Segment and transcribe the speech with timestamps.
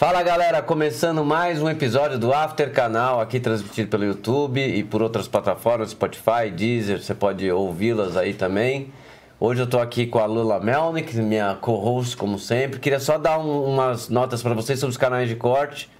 [0.00, 5.02] Fala galera, começando mais um episódio do After Canal, aqui transmitido pelo YouTube e por
[5.02, 8.90] outras plataformas, Spotify, Deezer, você pode ouvi-las aí também.
[9.38, 12.80] Hoje eu tô aqui com a Lula Melnick, minha co-host como sempre.
[12.80, 15.90] Queria só dar um, umas notas para vocês sobre os canais de corte.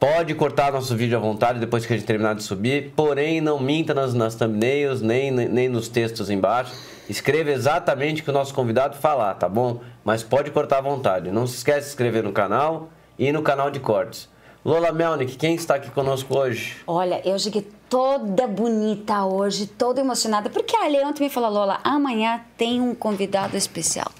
[0.00, 3.60] Pode cortar nosso vídeo à vontade depois que a gente terminar de subir, porém não
[3.60, 6.72] minta nas, nas thumbnails nem, nem nos textos embaixo.
[7.10, 9.82] Escreva exatamente o que o nosso convidado falar, tá bom?
[10.02, 11.30] Mas pode cortar à vontade.
[11.30, 12.88] Não se esquece de se inscrever no canal
[13.18, 14.28] e no canal de cortes.
[14.64, 16.76] Lola Melnick, quem está aqui conosco hoje?
[16.86, 22.40] Olha, eu cheguei toda bonita hoje, toda emocionada, porque a Leão me falou, Lola, amanhã
[22.58, 24.10] tem um convidado especial.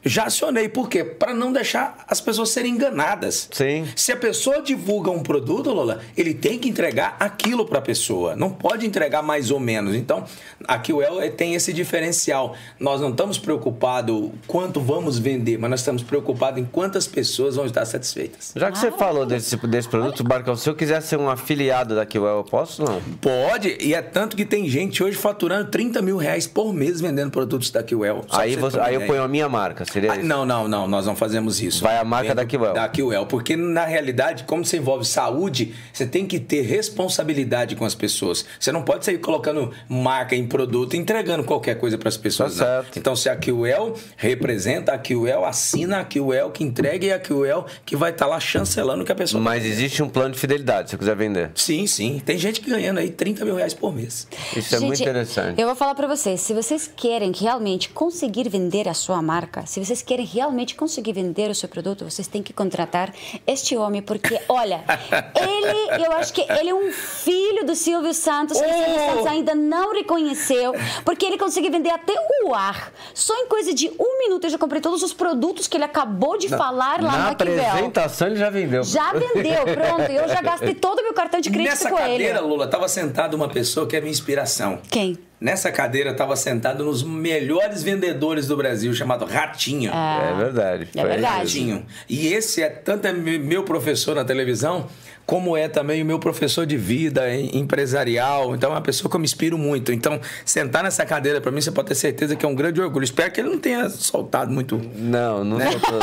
[0.04, 1.04] Já acionei, por quê?
[1.04, 3.48] Para não deixar as pessoas serem enganadas.
[3.52, 3.86] Sim.
[3.94, 8.34] Se a pessoa divulga um produto, Lola, ele tem que entregar aquilo para a pessoa.
[8.34, 9.94] Não pode entregar mais ou menos.
[9.94, 10.24] Então,
[10.66, 12.54] aqui o El tem esse diferencial.
[12.78, 17.66] Nós não estamos preocupados quanto vamos vender, mas nós estamos preocupados em quantas pessoas vão
[17.66, 18.52] estar satisfeitas.
[18.56, 21.94] Já que Ah, você falou desse, desse produto, Marcão, se eu quiser ser um afiliado
[21.94, 23.00] da Aquwell, eu posso não?
[23.20, 27.30] Pode, e é tanto que tem gente hoje faturando 30 mil reais por mês vendendo
[27.30, 27.80] produtos da.
[28.28, 30.26] Só Aí, você, aí eu ponho a minha marca, seria Ah, isso?
[30.26, 31.82] Não, não, não, nós não fazemos isso.
[31.82, 32.72] Vai a marca da Kiwell.
[32.72, 37.84] Da Kiwell, porque na realidade, como você envolve saúde, você tem que ter responsabilidade com
[37.84, 38.44] as pessoas.
[38.58, 42.56] Você não pode sair colocando marca em produto e entregando qualquer coisa para as pessoas.
[42.56, 42.98] Tá certo.
[42.98, 47.66] Então, se a Kiwell representa a Kiwell, assina a Kiwell que entrega e a Kiwell
[47.84, 50.90] que vai estar lá chancelando o que a pessoa Mas existe um plano de fidelidade,
[50.90, 51.50] se eu quiser vender.
[51.54, 52.20] Sim, sim.
[52.24, 54.26] Tem gente que ganhando aí 30 mil reais por mês.
[54.56, 55.60] Isso é Gente, muito interessante.
[55.60, 59.79] Eu vou falar pra vocês, se vocês querem realmente conseguir vender a sua marca, se
[59.84, 63.12] vocês querem realmente conseguir vender o seu produto, vocês têm que contratar
[63.46, 64.84] este homem, porque, olha,
[65.36, 69.10] ele, eu acho que ele é um filho do Silvio Santos, que o Silvio Oh!
[69.10, 70.72] Santos ainda não reconheceu,
[71.04, 72.92] porque ele consegue vender até o ar.
[73.14, 76.36] Só em coisa de um minuto eu já comprei todos os produtos que ele acabou
[76.38, 77.64] de falar lá Na Maquivel.
[77.66, 78.82] apresentação ele já vendeu.
[78.84, 80.10] Já vendeu, pronto.
[80.10, 82.40] Eu já gastei todo o meu cartão de crédito Nessa com cadeira, ele.
[82.40, 84.78] Lula, estava sentada uma pessoa que é minha inspiração.
[84.90, 85.18] Quem?
[85.40, 89.90] Nessa cadeira estava sentado nos melhores vendedores do Brasil, chamado Ratinho.
[89.90, 90.88] É, verdade.
[90.94, 91.38] É verdade.
[91.38, 91.86] Ratinho.
[92.06, 94.86] E esse é tanto é meu professor na televisão,
[95.30, 98.52] como é também o meu professor de vida em- empresarial.
[98.56, 99.92] Então é uma pessoa que eu me inspiro muito.
[99.92, 103.04] Então, sentar nessa cadeira para mim, você pode ter certeza que é um grande orgulho.
[103.04, 104.80] Espero que ele não tenha soltado muito.
[104.96, 105.70] Não, não Né?
[105.70, 106.00] sou todo.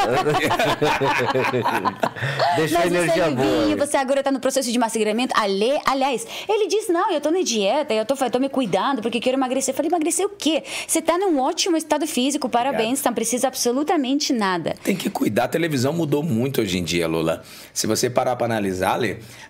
[2.56, 3.46] Deixa a Mas você, energia boa.
[3.48, 3.76] Livinho, ali.
[3.76, 5.34] você agora tá no processo de emagrecimento.
[5.38, 9.02] Ale, aliás, ele disse: não, eu tô na dieta, eu tô, eu tô me cuidando
[9.02, 9.74] porque quero emagrecer.
[9.74, 10.64] Eu falei, emagrecer o quê?
[10.88, 14.76] Você tá num ótimo estado físico, parabéns, não precisa absolutamente nada.
[14.84, 15.44] Tem que cuidar.
[15.44, 17.44] A televisão mudou muito hoje em dia, Lula.
[17.74, 18.96] Se você parar para analisar,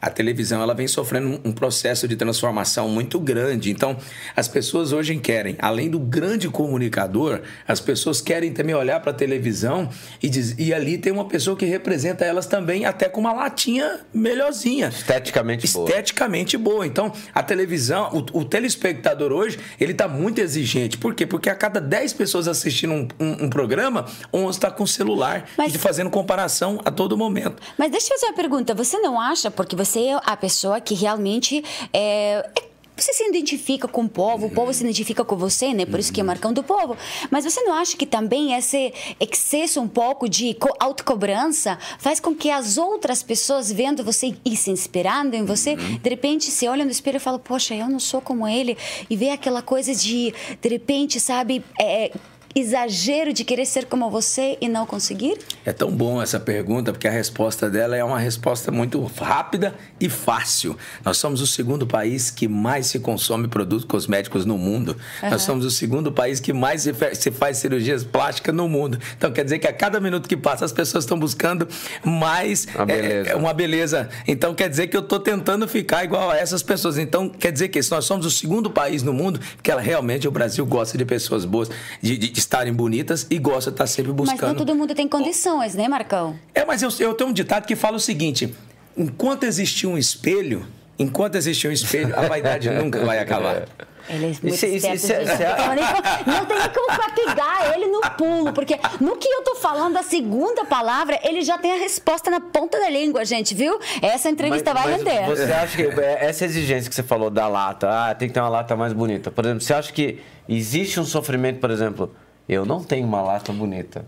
[0.02, 3.72] A televisão ela vem sofrendo um processo de transformação muito grande.
[3.72, 3.98] Então,
[4.36, 9.14] as pessoas hoje querem, além do grande comunicador, as pessoas querem também olhar para a
[9.14, 9.90] televisão
[10.22, 14.00] e, diz, e ali tem uma pessoa que representa elas também, até com uma latinha
[14.14, 14.90] melhorzinha.
[14.90, 15.90] Esteticamente boa.
[15.90, 16.86] Esteticamente boa.
[16.86, 20.98] Então, a televisão, o, o telespectador hoje, ele tá muito exigente.
[20.98, 21.26] Por quê?
[21.26, 25.74] Porque a cada 10 pessoas assistindo um, um- um programa, 11 está com celular Mas-
[25.74, 27.62] e fazendo comparação a todo momento.
[27.78, 28.74] Mas deixa eu fazer uma pergunta.
[28.74, 31.64] Você não acha, porque você é a pessoa que realmente
[31.94, 32.68] é, é-
[33.00, 35.86] você se identifica com o povo, o povo se identifica com você, né?
[35.86, 36.98] Por isso que é Marcão do Povo.
[37.30, 42.34] Mas você não acha que também esse excesso um pouco de co- autocobrança faz com
[42.34, 46.84] que as outras pessoas vendo você e se inspirando em você, de repente se olha
[46.84, 48.76] no espelho e fala, poxa, eu não sou como ele.
[49.08, 52.12] E vê aquela coisa de, de repente, sabe, é,
[52.60, 55.38] exagero de querer ser como você e não conseguir?
[55.66, 60.10] É tão bom essa pergunta, porque a resposta dela é uma resposta muito rápida e
[60.10, 60.78] fácil.
[61.06, 64.96] Nós somos o segundo país que mais se consome produtos cosméticos no mundo.
[65.22, 69.00] Nós somos o segundo país que mais se faz cirurgias plásticas no mundo.
[69.18, 71.68] Então quer dizer que a cada minuto que passa as pessoas estão buscando
[72.04, 73.30] mais Uma beleza.
[73.30, 74.10] é, é, uma beleza.
[74.28, 76.98] Então quer dizer que eu estou tentando ficar igual a essas pessoas.
[76.98, 80.28] Então quer dizer que se nós somos o segundo país no mundo, que ela realmente
[80.28, 81.70] o Brasil gosta de pessoas boas,
[82.02, 84.40] de, de estarem bonitas e gosta de estar sempre buscando.
[84.42, 86.40] Mas não todo mundo tem condições, né, Marcão?
[86.56, 88.54] É, mas eu, eu tenho um ditado que fala o seguinte:
[88.98, 90.66] enquanto existir um espelho,
[90.98, 93.68] enquanto existir um espelho, a vaidade nunca vai acabar.
[94.10, 96.88] Ele é muito Isso- isso- esperto, isso é- isso é- co- Não tem nem como
[96.88, 101.42] pra pegar ele no pulo, porque no que eu tô falando, a segunda palavra, ele
[101.42, 103.78] já tem a resposta na ponta da língua, gente, viu?
[104.02, 105.26] Essa entrevista vai mas render.
[105.26, 108.40] Você acha que é, essa exigência que você falou da lata, ah, tem que ter
[108.40, 109.30] uma lata mais bonita.
[109.30, 112.16] Por exemplo, você acha que existe um sofrimento, por exemplo,
[112.48, 114.06] eu não tenho uma lata bonita.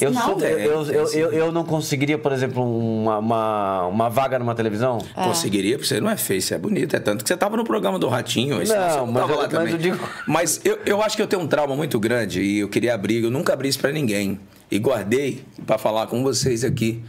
[0.00, 0.22] Eu, Não.
[0.22, 4.54] sou- eu, eu, eu, eu, eu não conseguiria, por exemplo, uma, uma, uma vaga numa
[4.54, 4.98] televisão?
[5.14, 6.94] Conseguiria, porque você não é feio, você é bonito.
[6.94, 8.58] É tanto que você estava no programa do Ratinho.
[8.58, 9.72] Não, você mas eu- lá mas também.
[9.72, 9.98] eu digo-
[10.28, 13.24] Mas eu, eu acho que eu tenho um trauma muito grande e eu queria abrir.
[13.24, 14.38] Eu nunca abri isso pra ninguém.
[14.70, 17.02] E guardei para falar com vocês aqui.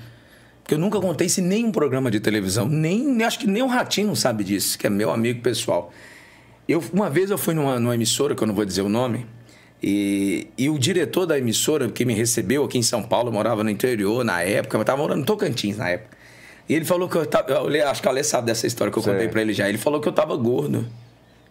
[0.63, 2.67] Porque eu nunca contei isso em nenhum programa de televisão.
[2.67, 5.91] Nem, acho que nem o Ratinho não sabe disso, que é meu amigo pessoal.
[6.67, 9.27] Eu, uma vez eu fui numa, numa emissora, que eu não vou dizer o nome,
[9.81, 13.69] e, e o diretor da emissora que me recebeu aqui em São Paulo, morava no
[13.69, 16.17] interior na época, eu estava morando em Tocantins na época.
[16.69, 17.51] E ele falou que eu tava.
[17.51, 19.13] eu acho que Alê sabe dessa história que eu Sei.
[19.13, 19.67] contei pra ele já.
[19.67, 20.85] Ele falou que eu tava gordo.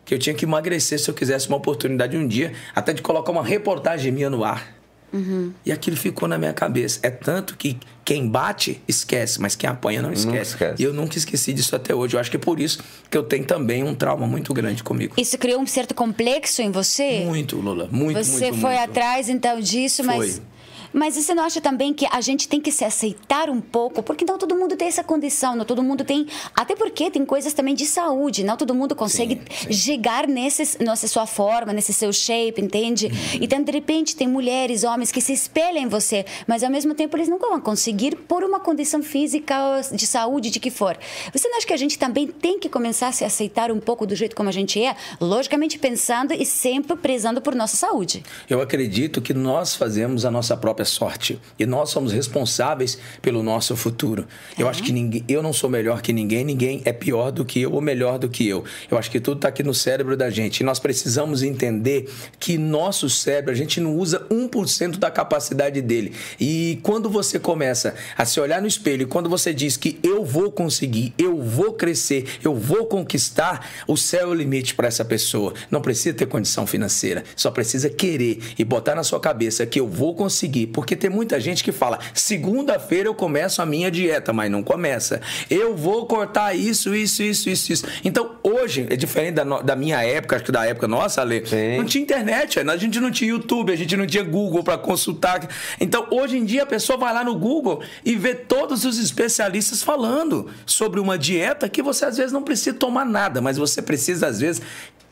[0.04, 3.30] Que eu tinha que emagrecer se eu quisesse uma oportunidade um dia, até de colocar
[3.30, 4.79] uma reportagem minha no ar.
[5.64, 7.00] E aquilo ficou na minha cabeça.
[7.02, 10.52] É tanto que quem bate, esquece, mas quem apanha não esquece.
[10.52, 10.82] esquece.
[10.82, 12.16] E eu nunca esqueci disso até hoje.
[12.16, 15.14] Eu acho que é por isso que eu tenho também um trauma muito grande comigo.
[15.16, 17.20] Isso criou um certo complexo em você?
[17.24, 17.88] Muito, Lula.
[17.90, 18.90] Muito, Você muito, foi muito.
[18.90, 20.16] atrás então disso, mas.
[20.16, 20.26] Foi.
[20.26, 20.42] Mas
[21.14, 24.02] você não acha também que a gente tem que se aceitar um pouco?
[24.02, 26.26] Porque não todo mundo tem essa condição, não todo mundo tem.
[26.54, 29.72] Até porque tem coisas também de saúde, não todo mundo consegue Sim, sim.
[29.72, 33.06] chegar nesse, nessa sua forma, nesse seu shape, entende?
[33.06, 33.38] Uhum.
[33.40, 37.16] Então, de repente, tem mulheres, homens que se espelham em você, mas ao mesmo tempo
[37.16, 39.54] eles nunca vão conseguir por uma condição física,
[39.92, 40.98] de saúde, de que for.
[41.32, 44.06] Você não acha que a gente também tem que começar a se aceitar um pouco
[44.06, 44.96] do jeito como a gente é?
[45.20, 48.22] Logicamente pensando e sempre prezando por nossa saúde.
[48.48, 53.76] Eu acredito que nós fazemos a nossa própria sorte e nós somos responsáveis pelo nosso
[53.76, 54.26] futuro.
[54.58, 57.60] Eu acho que ninguém, eu não sou melhor que ninguém, ninguém é pior do que
[57.60, 58.64] eu ou melhor do que eu.
[58.90, 62.08] Eu acho que tudo está aqui no cérebro da gente e nós precisamos entender
[62.38, 66.12] que nosso cérebro, a gente não usa 1% da capacidade dele.
[66.38, 70.24] E quando você começa a se olhar no espelho, e quando você diz que eu
[70.24, 75.04] vou conseguir, eu vou crescer, eu vou conquistar, o céu é o limite para essa
[75.04, 75.54] pessoa.
[75.70, 79.88] Não precisa ter condição financeira, só precisa querer e botar na sua cabeça que eu
[79.88, 84.50] vou conseguir, porque tem muita gente que fala: segunda-feira eu começo a minha dieta, mas
[84.50, 85.20] não começa.
[85.50, 87.86] Eu vou cortar isso, isso, isso, isso, isso.
[88.04, 91.46] Então hoje é diferente da, da minha época, acho que da época nossa, Ale.
[91.46, 91.76] Sim.
[91.76, 95.48] Não tinha internet, a gente não tinha YouTube, a gente não tinha Google para consultar.
[95.80, 99.82] Então hoje em dia a pessoa vai lá no Google e vê todos os especialistas
[99.82, 104.26] falando sobre uma dieta que você às vezes não precisa tomar nada, mas você precisa
[104.26, 104.62] às vezes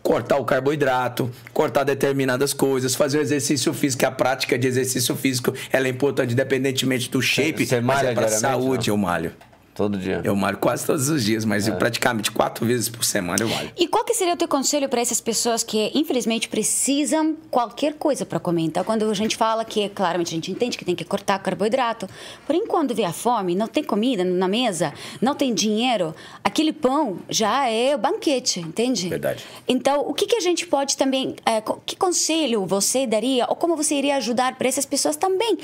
[0.09, 5.53] cortar o carboidrato, cortar determinadas coisas, fazer o exercício físico, a prática de exercício físico
[5.71, 8.95] ela é importante independentemente do shape, Você mas é para saúde não?
[8.95, 9.33] eu malho.
[9.79, 10.21] Todo dia.
[10.25, 13.71] Eu malho quase todos os dias, mas eu praticamente quatro vezes por semana eu malho.
[13.77, 18.27] E qual que seria o teu conselho para essas pessoas que, infelizmente, precisam qualquer coisa
[18.27, 18.63] para comer?
[18.63, 22.09] Então, quando a gente fala que, claramente, a gente entende que tem que cortar carboidrato,
[22.45, 27.19] porém, quando vê a fome, não tem comida na mesa, não tem dinheiro, aquele pão
[27.29, 29.09] já é o banquete, entende?
[29.09, 29.45] Verdade.
[29.69, 33.77] Então, o que, que a gente pode também, é, que conselho você daria, ou como
[33.77, 35.57] você iria ajudar para essas pessoas também,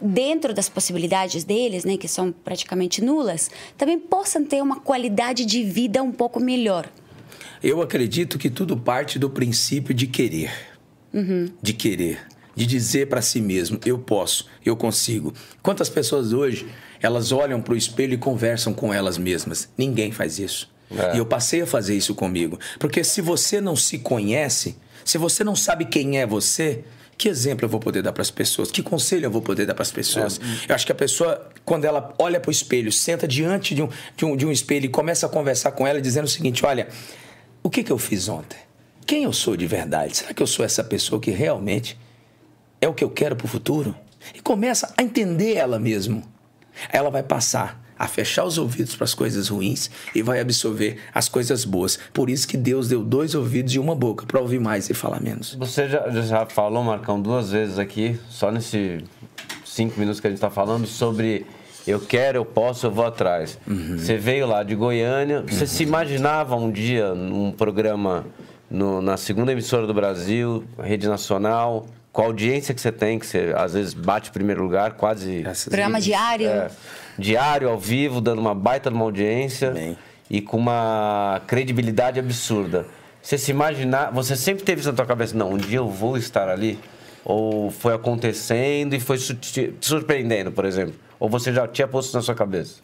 [0.00, 5.62] dentro das possibilidades deles, né, que são praticamente nulas, também possam ter uma qualidade de
[5.62, 6.88] vida um pouco melhor?
[7.62, 10.50] Eu acredito que tudo parte do princípio de querer.
[11.62, 12.20] De querer.
[12.54, 15.32] De dizer para si mesmo, eu posso, eu consigo.
[15.62, 16.66] Quantas pessoas hoje,
[17.00, 19.68] elas olham para o espelho e conversam com elas mesmas?
[19.76, 20.70] Ninguém faz isso.
[20.90, 21.14] É.
[21.14, 22.58] E eu passei a fazer isso comigo.
[22.78, 26.84] Porque se você não se conhece, se você não sabe quem é você,
[27.20, 28.70] que exemplo eu vou poder dar para as pessoas?
[28.70, 30.40] Que conselho eu vou poder dar para as pessoas?
[30.66, 33.90] Eu acho que a pessoa, quando ela olha para o espelho, senta diante de um,
[34.16, 36.88] de, um, de um espelho e começa a conversar com ela, dizendo o seguinte: olha,
[37.62, 38.56] o que, que eu fiz ontem?
[39.04, 40.16] Quem eu sou de verdade?
[40.16, 41.98] Será que eu sou essa pessoa que realmente
[42.80, 43.94] é o que eu quero para o futuro?
[44.34, 46.22] E começa a entender ela mesmo.
[46.90, 51.28] Ela vai passar a fechar os ouvidos para as coisas ruins e vai absorver as
[51.28, 51.98] coisas boas.
[52.14, 55.20] Por isso que Deus deu dois ouvidos e uma boca para ouvir mais e falar
[55.20, 55.54] menos.
[55.56, 59.02] Você já, já falou, Marcão, duas vezes aqui, só nesses
[59.66, 61.44] cinco minutos que a gente está falando, sobre
[61.86, 63.58] eu quero, eu posso, eu vou atrás.
[63.98, 68.24] Você veio lá de Goiânia, você se imaginava um dia num programa
[68.70, 73.26] no- na segunda emissora do Brasil, rede nacional, com a audiência que você tem, que
[73.26, 76.48] você às vezes bate em primeiro lugar, quase Programa diário.
[76.48, 76.70] é,
[77.18, 79.96] diário, ao vivo, dando uma baita de uma audiência Amém.
[80.28, 82.86] e com uma credibilidade absurda.
[83.22, 86.16] Você se imaginar, você sempre teve isso na tua cabeça, não, um dia eu vou
[86.16, 86.78] estar ali?
[87.24, 90.94] Ou foi acontecendo e foi te surpreendendo, por exemplo?
[91.18, 92.76] Ou você já tinha posto na sua cabeça?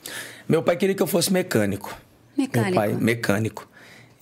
[0.46, 1.96] Meu pai queria que eu fosse mecânico.
[2.36, 2.70] Mecânico.
[2.70, 3.66] Meu pai, mecânico.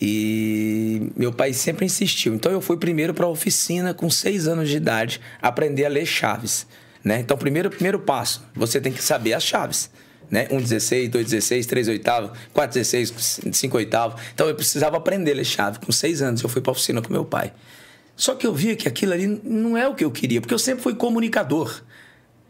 [0.07, 2.35] E meu pai sempre insistiu.
[2.35, 6.05] Então eu fui primeiro para a oficina com seis anos de idade aprender a ler
[6.05, 6.67] chaves.
[7.03, 7.21] Né?
[7.21, 9.91] Então, primeiro, primeiro passo, você tem que saber as chaves.
[10.31, 10.47] Né?
[10.49, 14.19] 1,16, 2,16, 3 oitavo, 4,16, 5 oitavo.
[14.35, 15.79] Então eu precisava aprender a ler chave.
[15.79, 17.55] Com seis anos eu fui para a oficina com meu pai.
[18.15, 20.59] Só que eu via que aquilo ali não é o que eu queria, porque eu
[20.59, 21.83] sempre fui comunicador.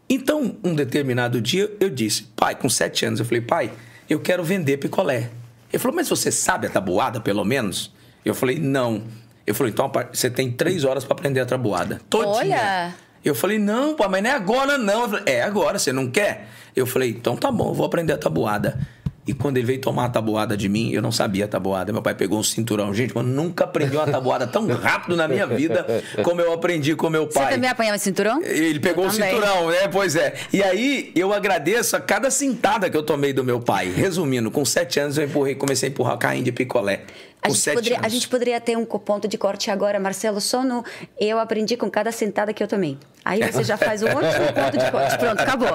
[0.09, 3.71] Então, um determinado dia, eu disse, pai, com sete anos, eu falei, pai,
[4.09, 5.31] eu quero vender picolé.
[5.75, 7.91] Ele falou, mas você sabe a tabuada, pelo menos?
[8.23, 9.03] Eu falei, não.
[9.45, 11.99] Eu falei, então você tem três horas para aprender a tabuada.
[12.09, 12.31] Todinha.
[12.31, 12.95] Olha!
[13.25, 15.01] Eu falei, não, pai, mas não é agora, não.
[15.01, 16.47] Eu falei, é agora, você não quer?
[16.73, 18.79] Eu falei, então tá bom, eu vou aprender a tabuada.
[19.27, 21.91] E quando ele veio tomar a tabuada de mim, eu não sabia a tabuada.
[21.91, 22.93] Meu pai pegou um cinturão.
[22.93, 27.09] Gente, eu nunca aprendi uma tabuada tão rápido na minha vida como eu aprendi com
[27.09, 27.53] meu Você pai.
[27.55, 28.39] também apanhava cinturão?
[28.43, 29.29] Ele pegou o também.
[29.29, 29.87] cinturão, né?
[29.87, 30.35] Pois é.
[30.53, 33.89] E aí, eu agradeço a cada cintada que eu tomei do meu pai.
[33.89, 37.01] Resumindo, com sete anos eu empurrei, comecei a empurrar carrinho de picolé.
[37.45, 40.83] A gente, poderia, a gente poderia ter um ponto de corte agora, Marcelo, só no
[41.19, 42.97] eu aprendi com cada sentada que eu tomei.
[43.23, 45.17] Aí você já faz um ótimo ponto de corte.
[45.17, 45.69] Pronto, acabou.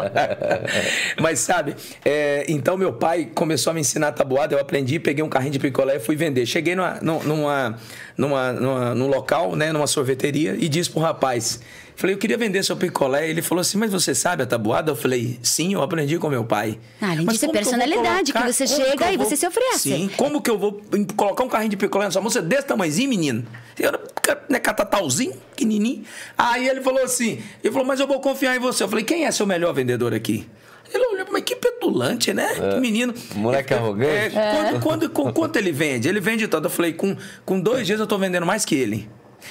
[1.21, 1.75] Mas sabe,
[2.05, 5.59] é, então meu pai começou a me ensinar tabuada, eu aprendi, peguei um carrinho de
[5.59, 6.47] picolé e fui vender.
[6.47, 7.77] Cheguei numa, numa,
[8.17, 11.61] numa, numa- num local, né, numa sorveteria, e disse pro rapaz.
[12.01, 13.29] Falei, eu queria vender seu picolé.
[13.29, 14.91] Ele falou assim, mas você sabe a tabuada?
[14.91, 16.79] Eu falei, sim, eu aprendi com meu pai.
[16.99, 19.27] Ah, além Mas disso, é que personalidade, que colocar- você como chega que e vou-
[19.29, 19.81] você se oferece.
[19.91, 20.81] Sim, como que eu vou
[21.15, 22.31] colocar um carrinho de picolé na sua mão?
[22.31, 23.45] Você é desse tamanhozinho, menino?
[23.79, 23.93] Eu,
[24.49, 26.03] né, catatauzinho, pequenininho.
[26.39, 28.83] Aí ele falou assim, ele falou, mas eu vou confiar em você.
[28.83, 30.47] Eu falei, quem é seu melhor vendedor aqui?
[30.93, 32.49] Ele olhou, mas que petulante, né?
[32.73, 33.13] Que menino.
[33.37, 34.37] Moleque arrogante.
[34.37, 36.09] É, Quando, quando- com quanto ele vende?
[36.09, 36.65] Ele vende tanto.
[36.65, 37.15] Eu falei, com,
[37.45, 39.09] com dois dias eu tô vendendo mais que ele.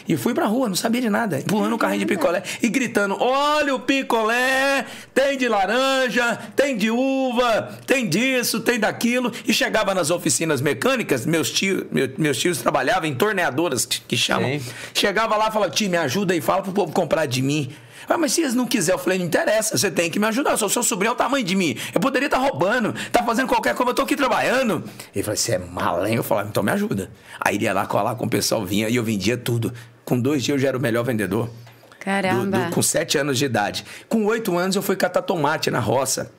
[0.08, 1.40] E fui pra rua, não sabia de nada.
[1.40, 4.86] Empurrando o carrinho de picolé e gritando: Olha o picolé!
[5.14, 9.32] Tem de laranja, tem de uva, tem disso, tem daquilo.
[9.48, 14.18] E chegava nas oficinas mecânicas, meus tios, meu- meus tios trabalhavam em torneadoras, que, que
[14.18, 14.50] chamam.
[14.60, 14.66] Sim.
[14.94, 17.70] Chegava lá e falava: Tio, me ajuda aí, fala pro povo comprar de mim.
[18.10, 20.52] Ah, mas se eles não quiserem, eu falei, não interessa, você tem que me ajudar.
[20.52, 21.78] Eu sou seu sobrinho, é o tamanho de mim.
[21.94, 24.84] Eu poderia estar roubando, tá fazendo qualquer coisa, eu tô aqui trabalhando.
[25.16, 26.18] Ele falou, você é malenho?
[26.18, 27.12] Eu falava, então me ajuda.
[27.40, 29.72] Aí ele ia lá colar com o pessoal, vinha e eu vendia tudo.
[30.04, 31.50] Com dois dias eu já era o melhor vendedor.
[32.00, 32.58] Caramba.
[32.58, 33.86] Do- do- com sete anos de idade.
[34.08, 36.32] Com oito anos eu fui catar tomate na roça.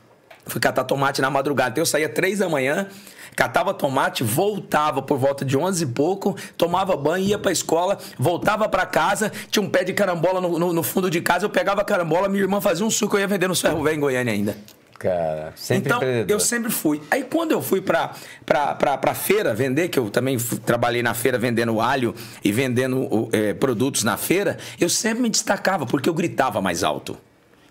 [0.46, 1.70] Fui catar tomate na madrugada.
[1.70, 2.88] Então eu saía três da manhã,
[3.36, 8.68] catava tomate, voltava por volta de onze e pouco, tomava banho, ia pra escola, voltava
[8.68, 11.80] pra casa, tinha um pé de carambola no, no- no fundo de casa, eu pegava
[11.80, 14.32] a carambola, minha irmã fazia um suco, eu ia vender no ferro velho em Goiânia
[14.32, 14.56] ainda.
[14.98, 17.00] Cara, sempre então, eu sempre fui.
[17.10, 18.10] Aí quando eu fui pra,
[18.44, 22.52] pra, pra, pra feira vender, que eu também fui- trabalhei na feira vendendo alho e
[22.52, 27.16] vendendo eh, produtos na feira, eu sempre me destacava, porque eu gritava mais alto.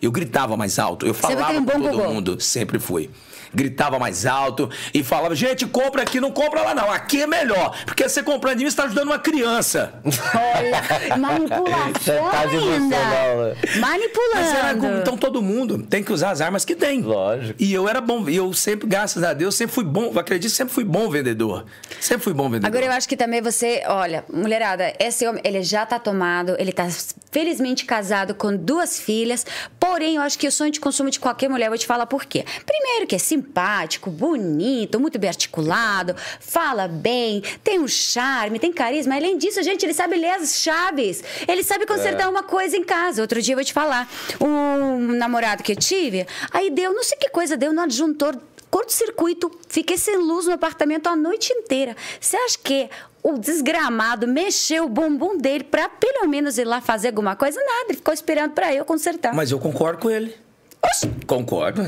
[0.02, 2.10] Eu gritava mais alto, eu falava um com todo gogô.
[2.10, 3.12] mundo, sempre fui.
[3.54, 7.76] Gritava mais alto e falava, gente, compra aqui, não compra lá não, aqui é melhor.
[7.86, 9.94] Porque você comprando de mim, você está ajudando uma criança.
[10.06, 12.96] Olha, manipulação Você tá de ainda.
[12.96, 13.56] né?
[13.80, 14.36] Manipulando.
[14.36, 17.02] Mas era então todo mundo tem que usar as armas que tem.
[17.02, 17.56] Lógico.
[17.62, 20.74] E eu era bom, e eu sempre, graças a Deus, sempre fui bom, acredito, sempre
[20.74, 21.66] fui bom vendedor.
[22.00, 22.68] Sempre fui bom vendedor.
[22.68, 26.72] Agora eu acho que também você, olha, mulherada, esse homem, ele já tá tomado, ele
[26.72, 26.88] tá
[27.32, 29.46] felizmente casado com duas filhas,
[29.80, 32.06] porém eu acho que o sonho de consumo de qualquer mulher, eu vou te falar
[32.06, 32.46] por quê.
[32.66, 39.16] Primeiro que é simpático, bonito, muito bem articulado, fala bem, tem um charme, tem carisma,
[39.16, 43.22] além disso, gente, ele sabe ler as chaves, ele sabe consertar uma coisa em casa.
[43.22, 44.10] Outro dia eu vou te falar,
[44.42, 48.38] um namorado que eu tive, aí deu, não sei que coisa, deu no adjuntor
[48.70, 51.96] curto-circuito, fiquei sem luz no apartamento a noite inteira.
[52.20, 52.88] Você acha que
[53.24, 57.60] o desgramado mexeu o bumbum dele pra pelo menos ir lá fazer alguma coisa?
[57.60, 59.34] Nada, ele ficou esperando pra eu consertar.
[59.34, 60.36] Mas eu concordo com ele.
[60.82, 61.82] Oxi, Concordo.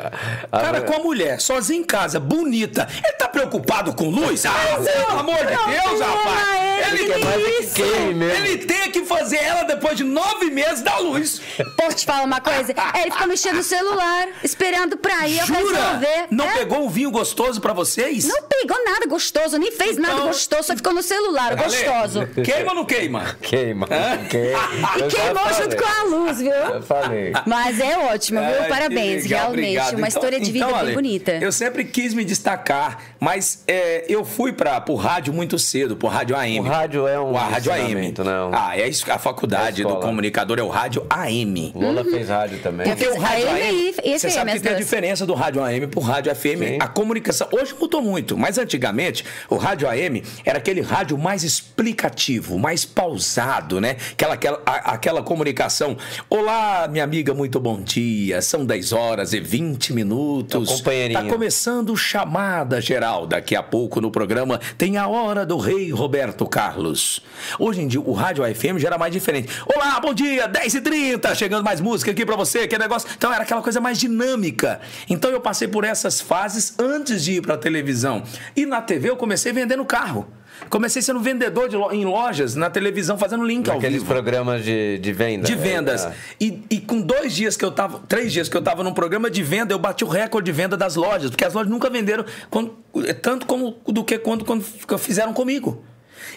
[0.50, 4.44] Cara, com a mulher, sozinha em casa, bonita, ele tá preocupado com luz?
[4.46, 6.60] Ah, pelo amor de Deus, rapaz!
[6.92, 11.40] ele Ele, é que ele tem que fazer ela depois de nove meses da luz.
[11.76, 12.72] posso te falar uma coisa?
[12.94, 15.60] É, ele ficou mexendo no celular, esperando pra ir eu Jura?
[15.60, 16.26] resolver.
[16.30, 18.26] Não É, pegou um vinho gostoso pra vocês?
[18.26, 22.26] Não pegou nada gostoso, nem fez nada Então- gostoso, só ficou no celular, Ale, gostoso.
[22.42, 23.36] Queima ou não queima?
[23.42, 23.86] Queima.
[23.86, 24.58] Queima.
[24.96, 26.50] E queimou junto com a luz, viu?
[26.52, 27.32] Eu falei.
[27.46, 28.62] Mas é ótimo, viu?
[28.62, 29.58] Ai, Parabéns, legal, realmente.
[29.60, 29.88] obrigado.
[29.90, 31.32] Uma Então- história de vida então, bem Ale, bonita.
[31.32, 36.08] Eu sempre quis me destacar, mas é, eu fui para o rádio muito cedo, pro
[36.08, 36.60] rádio AM.
[36.60, 37.84] O rádio é um O rádio AM.
[37.84, 38.32] ensinamento, né?
[38.52, 41.72] Ah, é isso, a faculdade É a do comunicador é o rádio AM.
[41.74, 42.86] Lola fez rádio também.
[42.86, 45.86] Porque o rádio AM AM, e você sabe que tem a diferença do rádio AM
[45.86, 46.78] pro rádio FM, Sim.
[46.80, 47.48] a comunicação.
[47.52, 53.80] Hoje mudou muito, mas antigamente o rádio AM era aquele rádio mais explicativo, mais pausado,
[53.80, 53.96] né?
[54.12, 55.96] Aquela, aquela, a- aquela comunicação.
[56.28, 58.19] Olá, minha amiga, muito bom dia.
[58.42, 60.68] São 10 horas e 20 minutos.
[60.68, 61.22] É o companheirinho.
[61.22, 63.26] Tá começando o chamada geral.
[63.26, 67.22] Daqui a pouco no programa tem a hora do rei Roberto Carlos.
[67.58, 69.48] Hoje em dia o rádio FM já era mais diferente.
[69.66, 73.08] Olá, bom dia, 10 e 30 chegando mais música aqui pra você, que negócio.
[73.16, 74.80] Então era aquela coisa mais dinâmica.
[75.08, 78.22] Então eu passei por essas fases antes de ir pra televisão.
[78.56, 80.26] E na TV eu comecei vendendo carro.
[80.68, 84.12] Comecei sendo vendedor de em lojas, na televisão, fazendo link ao Aqueles vivo.
[84.12, 85.46] programas de, de venda.
[85.46, 86.04] De vendas.
[86.04, 86.12] É.
[86.40, 89.30] E, e com dois dias que eu tava, três dias que eu tava num programa
[89.30, 92.24] de venda, eu bati o recorde de venda das lojas, porque as lojas nunca venderam
[92.50, 92.76] quando-
[93.22, 94.62] tanto como do que quando, quando
[94.98, 95.82] fizeram comigo.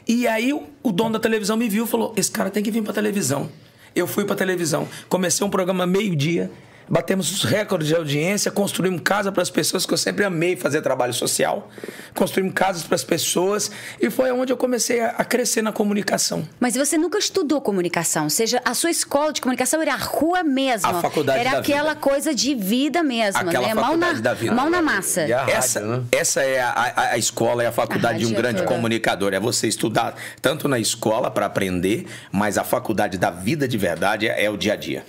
[0.08, 2.72] E aí o, o dono da televisão me viu e falou: esse cara tem que
[2.72, 3.50] vir pra televisão.
[3.96, 6.50] Eu fui pra televisão, comecei um programa meio-dia.
[6.94, 10.80] Batemos os recordes de audiência, construímos casa para as pessoas, que eu sempre amei fazer
[10.80, 11.72] trabalho social.
[12.14, 16.48] Construímos casas para as pessoas e foi onde eu comecei a, crescer na comunicação.
[16.60, 20.44] Mas você nunca estudou comunicação, ou seja, a sua escola de comunicação era a rua
[20.44, 20.88] mesmo.
[20.88, 22.00] A faculdade Era da aquela vida.
[22.00, 23.74] coisa de vida mesmo, Aquela né?
[23.74, 24.54] Mão na, faculdade da vida.
[24.54, 25.26] mão na massa.
[25.26, 26.04] E a essa, rádio, né?
[26.12, 28.58] essa é a, a- a escola e a faculdade A de um rádio é grande
[28.62, 28.68] toda.
[28.76, 29.34] comunicador.
[29.34, 34.28] É você estudar tanto na escola para aprender, mas a faculdade da vida de verdade
[34.28, 35.04] é, é o dia a dia.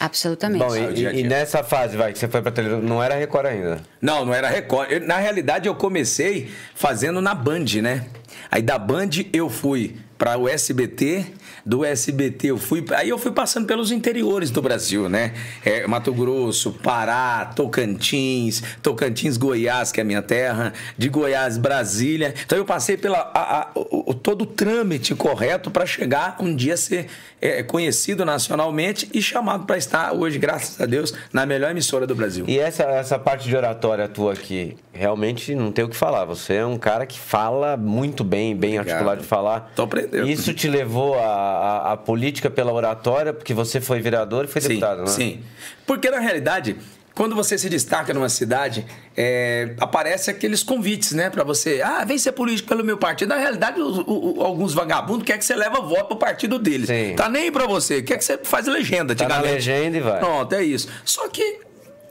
[0.00, 0.64] Absolutamente.
[0.64, 1.28] Bom, e, e dia.
[1.28, 3.80] nessa fase, vai, que você foi pra televisão, não era Record ainda.
[4.00, 4.90] Não, não era Record.
[4.90, 8.06] Eu- na realidade, eu comecei fazendo na Band, né?
[8.50, 11.24] Aí da Band eu fui para o SBT,
[11.64, 12.84] do SBT eu fui.
[12.94, 15.32] Aí eu fui passando pelos interiores do Brasil, né?
[15.64, 22.34] É, Mato Grosso, Pará, Tocantins, Tocantins, Goiás, que é a minha terra, de Goiás, Brasília.
[22.44, 26.54] Então eu passei pela a- a- o- o- todo o trâmite correto para chegar um
[26.54, 27.06] dia a ser
[27.42, 32.14] é, conhecido nacionalmente e chamado para estar hoje, graças a Deus, na melhor emissora do
[32.14, 32.44] Brasil.
[32.46, 36.26] E essa, essa parte de oratória tua aqui, realmente não tem o que falar.
[36.26, 38.88] Você é um cara que fala muito bem, bem Obrigado.
[38.90, 39.72] articulado de falar.
[39.74, 40.09] Tô aprendendo.
[40.26, 45.00] Isso te levou a, a política pela oratória, porque você foi vereador e foi deputado,
[45.02, 45.06] né?
[45.08, 45.40] Sim.
[45.86, 46.76] Porque na realidade,
[47.14, 51.80] quando você se destaca numa cidade, é, aparece aqueles convites, né, Pra você.
[51.84, 53.28] Ah, vem ser político pelo meu partido.
[53.30, 56.86] Na realidade, o- o- alguns vagabundos querem que você leva voto pro partido deles.
[56.88, 57.14] Sim.
[57.16, 58.02] Tá nem pra você.
[58.02, 60.18] Quer que você faz legenda, Tá na legenda e vai.
[60.18, 60.88] Pronto, é isso.
[61.04, 61.60] Só que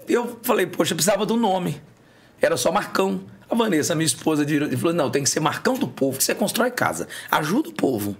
[0.08, 1.82] eu falei, poxa, eu precisava do nome.
[2.42, 3.22] Era só Marcão.
[3.50, 4.46] A Vanessa, minha esposa,
[4.78, 7.08] falou: não, tem que ser Marcão do povo, que você constrói casa.
[7.32, 8.16] Ajuda o povo.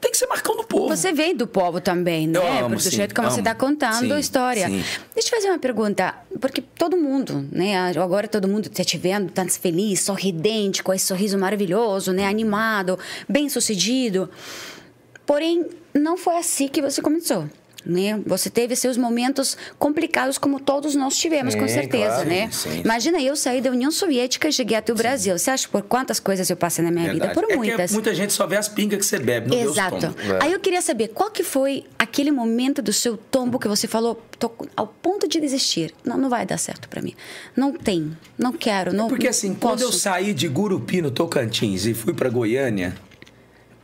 [0.00, 0.94] Tem que ser Marcão do povo.
[0.94, 2.38] Você veio do povo também, né?
[2.38, 3.48] Eu amo, Porque do sim, jeito como você amo.
[3.48, 4.66] está contando Sim, a história.
[4.66, 4.84] sim.
[5.14, 6.14] Deixa eu fazer uma pergunta.
[6.38, 7.74] Porque todo mundo, né?
[7.98, 12.26] Agora todo mundo está te vendo, tá feliz, sorridente, com esse sorriso maravilhoso, né?
[12.26, 14.28] Animado, bem sucedido.
[15.24, 17.48] Porém, não foi assim que você começou.
[17.84, 18.20] Né?
[18.26, 22.28] Você teve seus momentos complicados, como todos nós tivemos, Sim, com certeza, claro.
[22.28, 22.48] né?
[22.50, 22.80] Sim.
[22.84, 25.36] Imagina, eu saí da União Soviética e cheguei até o Brasil.
[25.38, 27.26] Você acha por quantas coisas eu passei na minha vida?
[27.26, 27.34] Verdade.
[27.34, 27.92] Por É que muitas.
[27.92, 30.06] muita gente só vê as pingas que você bebe, não vê os Exato.
[30.06, 30.44] É.
[30.44, 34.22] Aí eu queria saber, qual que foi aquele momento do seu tombo que você falou,
[34.38, 35.94] tô ao ponto de desistir.
[36.04, 37.14] Não, não vai dar certo pra mim.
[37.56, 39.98] Não tem, não quero, não Porque assim, não quando eu posso.
[40.00, 42.94] saí de Gurupi, no Tocantins, e fui pra Goiânia,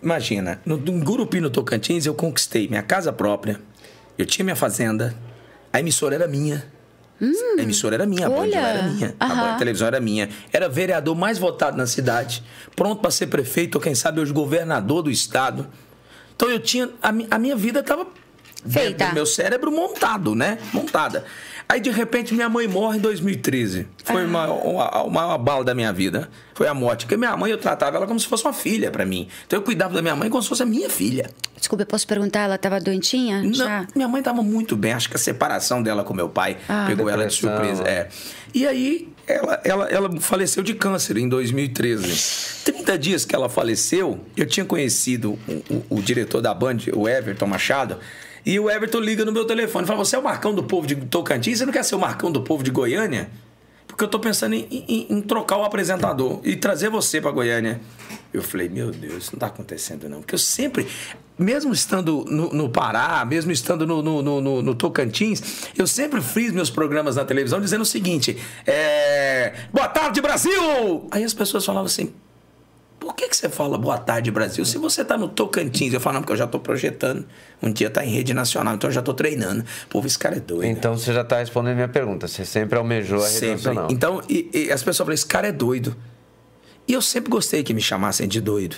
[0.03, 3.61] imagina, no, no Gurupi, no Tocantins, eu conquistei minha casa própria,
[4.23, 5.15] eu tinha minha fazenda,
[5.73, 6.65] a emissora era minha.
[7.59, 8.55] a emissora era minha, a Band Hum.
[8.55, 9.15] era minha.
[9.19, 10.29] Band- a televisão era minha.
[10.53, 12.43] Era vereador mais votado na cidade,
[12.75, 15.69] pronto para ser prefeito, ou quem sabe hoje governador do estado.
[16.35, 16.89] Então eu tinha.
[17.03, 18.07] A, a minha vida estava
[18.67, 19.13] Feita.
[19.13, 20.59] meu cérebro montado, né?
[20.73, 21.25] Montada.
[21.71, 23.87] Aí de repente minha mãe morre em 2013.
[24.05, 26.29] Foi uma, uma, uma bala da minha vida.
[26.53, 27.05] Foi a morte.
[27.07, 29.29] Porque minha mãe eu tratava ela como se fosse uma filha para mim.
[29.47, 31.31] Então eu cuidava da minha mãe como se fosse a minha filha.
[31.57, 33.41] Desculpa, eu posso perguntar, ela estava doentinha?
[33.43, 33.87] Não, Já?
[33.95, 34.93] minha mãe estava muito bem.
[34.95, 36.87] Acho que a separação dela com meu pai Ah.
[36.89, 37.85] pegou ela de surpresa.
[37.85, 38.09] É.
[38.53, 42.65] E aí, ela, ela, ela faleceu de câncer em 2013.
[42.65, 47.09] 30 dias que ela faleceu, eu tinha conhecido o, o- o diretor da Band, o
[47.09, 47.99] Everton Machado.
[48.45, 50.87] E o Everton liga no meu telefone e fala: Você é o Marcão do povo
[50.87, 51.59] de Tocantins?
[51.59, 53.31] Você não quer ser o Marcão do povo de Goiânia?
[53.87, 57.81] Porque eu tô pensando em, em- em trocar o apresentador e trazer você para Goiânia.
[58.33, 60.21] Eu falei, meu Deus, isso não tá acontecendo não.
[60.21, 60.87] Porque eu sempre,
[61.37, 65.43] mesmo estando no, no Pará, mesmo estando no, no, no- Tocantins,
[65.77, 71.09] eu sempre fiz meus programas na televisão dizendo o seguinte: é, Boa tarde, Brasil!
[71.11, 72.13] Aí as pessoas falavam assim.
[73.11, 74.65] Por que, que você fala boa tarde, Brasil?
[74.65, 77.27] Se você tá no Tocantins, eu falo, não, porque eu já tô projetando.
[77.61, 79.65] Um dia tá em rede nacional, então eu já tô treinando.
[79.89, 80.67] Pô, esse cara é doido.
[80.67, 82.29] Então você já está respondendo minha pergunta.
[82.29, 83.55] Você sempre almejou a rede Sempre.
[83.57, 83.89] nacional.
[83.91, 85.97] Então, e, e as pessoas falam, esse cara é doido.
[86.87, 88.77] E eu sempre gostei que me chamassem de doido.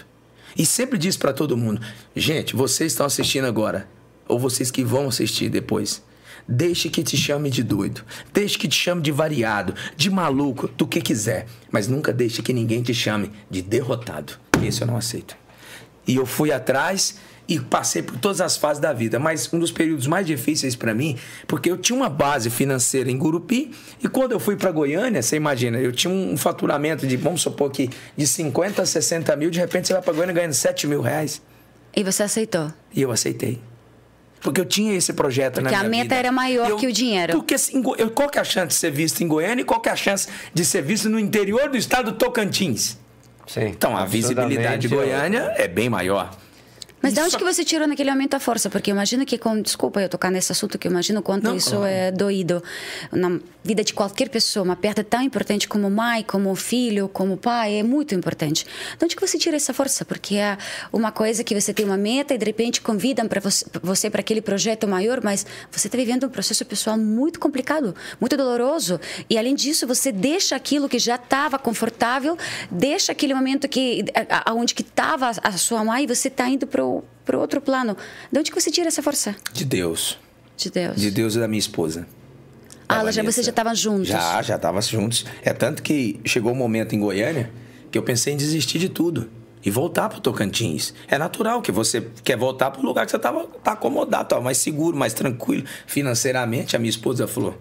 [0.57, 1.83] E sempre disse pra todo mundo,
[2.17, 3.87] gente, vocês estão assistindo agora,
[4.27, 6.03] ou vocês que vão assistir depois,
[6.47, 8.03] deixe que te chame de doido,
[8.33, 12.53] deixe que te chame de variado, de maluco, do que quiser, mas nunca deixe que
[12.53, 14.35] ninguém te chame de derrotado.
[14.63, 15.37] Isso eu não aceito.
[16.07, 17.17] E eu fui atrás
[17.49, 20.95] e passei por todas as fases da vida, mas um dos períodos mais difíceis para
[20.95, 25.23] mim, porque eu tinha uma base financeira em Gurupi e quando eu fui para Goiânia,
[25.23, 29.51] você imagina, eu tinha um faturamento de, vamos supor que de 50 a 60 mil,
[29.51, 31.43] de repente você vai para Goiânia ganhando 7 mil reais.
[31.95, 32.73] E você aceitou?
[32.95, 33.61] E eu aceitei.
[34.43, 36.15] Porque eu tinha esse projeto na Porque minha a meta vida.
[36.17, 37.33] era maior Eu- que o dinheiro.
[37.35, 39.81] Porque assim, eu- qual que é a chance de ser visto em Goiânia e qual
[39.81, 42.99] que é a chance de ser visto no interior do estado do Tocantins?
[43.47, 43.67] Sim.
[43.67, 46.31] Então, a visibilidade de Goiânia é bem maior.
[47.03, 48.71] Mas de onde que você tirou naquele momento a força?
[48.71, 51.57] Porque eu imagino que, com, desculpa eu tocar nesse assunto, que eu imagino quanto Não,
[51.57, 51.87] isso claro.
[51.87, 52.63] é doído
[53.11, 54.63] na vida de qualquer pessoa.
[54.63, 58.65] Uma perda tão importante como mãe, como filho, como pai, é muito importante.
[58.99, 60.05] De onde que você tira essa força?
[60.05, 60.57] Porque é
[60.93, 64.21] uma coisa que você tem uma meta e de repente convidam para você, você para
[64.21, 69.01] aquele projeto maior, mas você está vivendo um processo pessoal muito complicado, muito doloroso.
[69.29, 72.37] E além disso, você deixa aquilo que já estava confortável,
[72.71, 74.05] deixa aquele momento que
[74.45, 77.97] aonde que estava a sua mãe e você está indo para o outro plano.
[78.31, 79.35] De onde que você tira essa força?
[79.53, 80.19] De Deus.
[80.57, 80.97] De Deus.
[80.97, 82.07] De Deus e da minha esposa.
[82.89, 84.09] Ah, ela já, vocês já estavam juntos?
[84.09, 85.25] Já, já tava juntos.
[85.43, 87.51] É tanto que chegou um momento em Goiânia
[87.91, 89.31] que eu pensei em desistir de tudo
[89.65, 90.93] e voltar pro Tocantins.
[91.09, 94.59] É natural que você quer voltar pro lugar que você tava tá acomodado, tava mais
[94.59, 96.77] seguro, mais tranquilo financeiramente.
[96.77, 97.57] A minha esposa falou: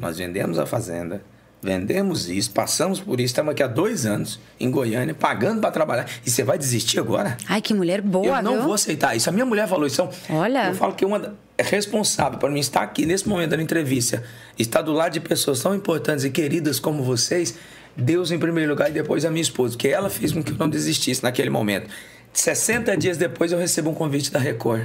[0.00, 1.22] "Nós vendemos a fazenda,
[1.62, 6.06] vendemos isso, passamos por isso, estamos aqui há dois anos em Goiânia, pagando para trabalhar.
[6.24, 8.62] E você vai desistir agora?" Ai, que mulher boa, eu não viu?
[8.62, 9.28] vou aceitar isso.
[9.28, 10.00] A minha mulher falou isso.
[10.02, 10.68] Então, Olha.
[10.68, 14.22] Eu falo que uma é responsável por mim estar aqui nesse momento da entrevista,
[14.58, 17.54] estar do lado de pessoas tão importantes e queridas como vocês,
[17.96, 20.56] Deus em primeiro lugar e depois a minha esposa, que ela fez com que eu
[20.56, 21.88] não desistisse naquele momento.
[22.32, 24.84] 60 dias depois eu recebo um convite da Record.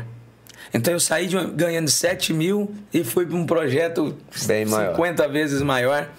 [0.74, 4.92] Então eu saí de uma- ganhando 7 mil e fui para um projeto Bem maior.
[4.96, 6.10] 50 vezes maior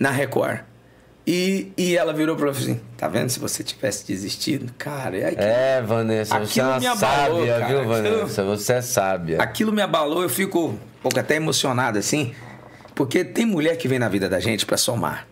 [0.00, 0.60] na Record.
[1.26, 3.28] E, e ela virou para mim assim: tá vendo?
[3.28, 7.38] Se você tivesse desistido, cara, é aquilo, É, Vanessa, você é Aquilo uma me abalou,
[7.46, 7.66] sábia, cara.
[7.68, 8.44] viu, Aquilo- Vanessa?
[8.44, 9.42] Você é sábia.
[9.42, 12.34] aquilo me abalou, eu fico um pouco até emocionado assim,
[12.94, 15.28] porque tem mulher que vem na vida da gente para somar.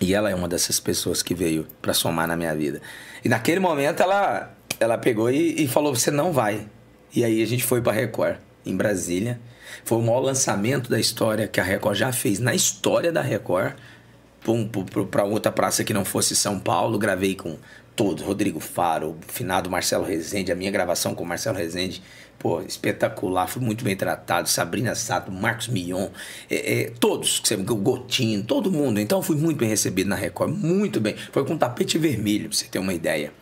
[0.00, 2.82] E ela é uma dessas pessoas que veio para somar na minha vida.
[3.24, 6.66] E naquele momento ela, ela pegou e, e falou: você não vai.
[7.14, 9.40] E aí a gente foi para Record, em Brasília.
[9.84, 13.74] Foi o maior lançamento da história que a Record já fez na história da Record.
[15.10, 17.56] Para outra praça que não fosse São Paulo, gravei com
[17.96, 22.02] todos, Rodrigo Faro, o finado Marcelo Rezende, a minha gravação com o Marcelo Rezende,
[22.38, 26.08] pô, espetacular, fui muito bem tratado, Sabrina Sato, Marcos Mion,
[26.48, 31.00] é, é, todos, o Gotinho, todo mundo, então fui muito bem recebido na Record, muito
[31.00, 33.32] bem, foi com tapete vermelho, pra você ter uma ideia.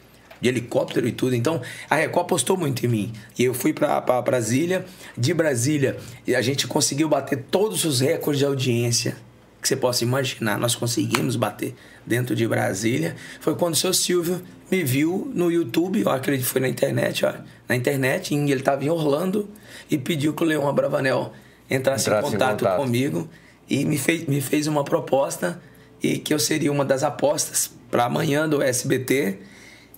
[0.45, 1.35] De helicóptero e tudo.
[1.35, 3.13] Então, a Record apostou muito em mim.
[3.39, 4.85] E eu fui para Brasília.
[5.17, 5.97] De Brasília,
[6.29, 9.17] a gente conseguiu bater todos os recordes de audiência
[9.63, 10.59] que você possa imaginar.
[10.59, 11.75] Nós conseguimos bater
[12.07, 13.17] dentro de Brasília.
[13.41, 17.25] Foi quando o seu Silvio me viu no YouTube, eu acredito que foi na internet,
[17.25, 17.33] ó,
[17.69, 19.49] na internet, ele estava em Orlando
[19.91, 21.33] e pediu que o Leão Abravanel
[21.71, 23.29] entrasse, entrasse em, contato em, contato comigo
[23.69, 25.61] e me fez, me fez uma proposta
[26.03, 29.39] e que eu seria uma das apostas para amanhã do SBT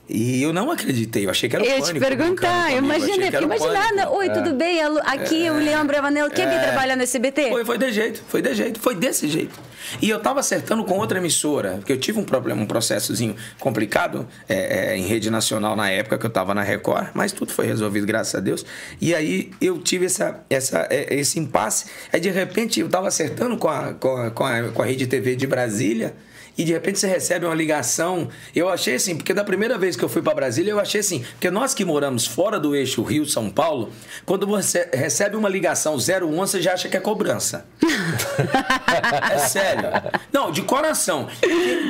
[0.08, 3.28] e eu não acreditei, eu achei que era o Eu ia te perguntar, eu imaginei,
[3.28, 4.30] imaginando, oi, é.
[4.30, 4.80] tudo bem?
[5.04, 5.52] Aqui é.
[5.52, 6.50] o Leão Bravanel, quer é.
[6.50, 7.48] vir trabalhar no SBT?
[7.48, 9.58] Foi, foi de jeito, foi de jeito, foi desse jeito.
[10.00, 14.28] E eu tava acertando com outra emissora, porque eu tive um problema, um processozinho complicado
[14.48, 17.66] é, é, em rede nacional na época que eu tava na Record, mas tudo foi
[17.66, 18.64] resolvido, graças a Deus.
[19.00, 23.56] E aí eu tive essa, essa, é, esse impasse, aí de repente eu tava acertando
[23.56, 26.14] com a, com a, com a, com a Rede TV de Brasília,
[26.56, 28.28] e de repente você recebe uma ligação.
[28.54, 31.24] Eu achei assim, porque da primeira vez que eu fui para Brasília, eu achei assim,
[31.32, 33.92] porque nós que moramos fora do eixo Rio-São Paulo,
[34.24, 37.66] quando você recebe uma ligação 01, você já acha que é cobrança.
[39.32, 39.90] é sério.
[40.32, 41.28] Não, de coração.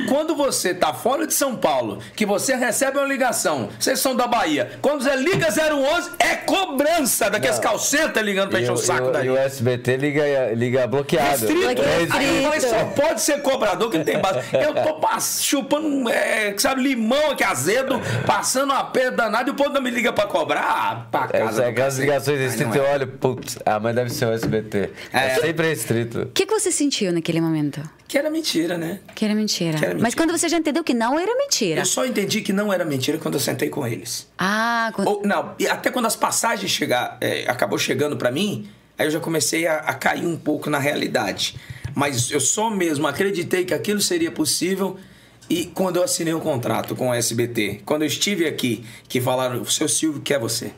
[0.09, 4.26] quando você tá fora de São Paulo, que você recebe uma ligação, vocês são da
[4.26, 9.26] Bahia, quando você liga 011, é cobrança daqueles calcetas ligando pra encher o saco daí.
[9.26, 11.46] E o SBT liga, liga bloqueado.
[11.46, 11.83] Restrito.
[11.83, 12.16] Restrito.
[12.16, 14.40] Aí só pode ser cobrador que tem base.
[14.62, 19.71] Eu tô chupando, é, sabe, limão aqui azedo, passando uma pedra danada e o povo
[19.71, 20.62] não me liga pra cobrar.
[20.62, 21.64] Ah, pra casa.
[21.64, 22.79] É, aquelas ligações restritas, é.
[22.79, 24.90] eu olho, putz, a mãe deve ser o SBT.
[25.12, 26.23] É, é sempre restrito.
[26.23, 27.81] O que, que você sentiu naquele momento?
[28.09, 29.01] Que era mentira, né?
[29.14, 29.79] Que era mentira.
[29.79, 30.03] Que era mentira.
[30.03, 31.81] Mas quando você já entendeu que não era mentira?
[31.81, 34.29] Eu só entendi que não era mentira quando eu sentei com eles.
[34.38, 35.09] Ah, quando...
[35.09, 39.19] Ou, não, até quando as passagens chegar, é, acabou chegando para mim, aí eu já
[39.21, 41.57] comecei a, a cair um pouco na realidade.
[41.96, 44.98] Mas eu só mesmo acreditei que aquilo seria possível
[45.48, 49.62] e quando eu assinei o contrato com o SBT, quando eu estive aqui, que falaram,
[49.62, 50.72] o seu Silvio quer você.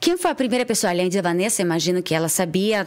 [0.00, 1.62] Quem foi a primeira pessoa, além de Vanessa?
[1.62, 2.86] Imagino que ela sabia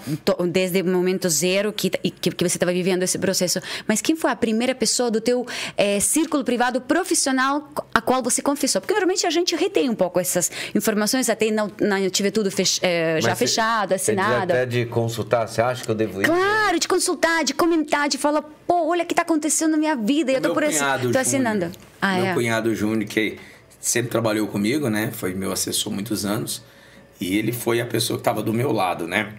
[0.49, 3.59] desde o momento zero que, que, que você estava vivendo esse processo.
[3.87, 5.45] Mas quem foi a primeira pessoa do teu
[5.77, 8.81] é, círculo privado profissional a qual você confessou?
[8.81, 12.79] Porque normalmente a gente retém um pouco essas informações, até não, não tiver tudo fech,
[12.81, 14.51] é, já fechado, assinado.
[14.53, 16.25] Até de consultar, você acha que eu devo ir?
[16.25, 19.95] Claro, de consultar, de comentar, de falar, pô, olha o que está acontecendo na minha
[19.95, 20.63] vida, o eu por
[21.11, 21.71] tô assinando.
[22.01, 22.33] Ah, meu é.
[22.33, 23.37] cunhado Júnior, que
[23.81, 25.11] sempre trabalhou comigo, né?
[25.11, 26.63] Foi meu assessor muitos anos.
[27.19, 29.33] E ele foi a pessoa que estava do meu lado, né?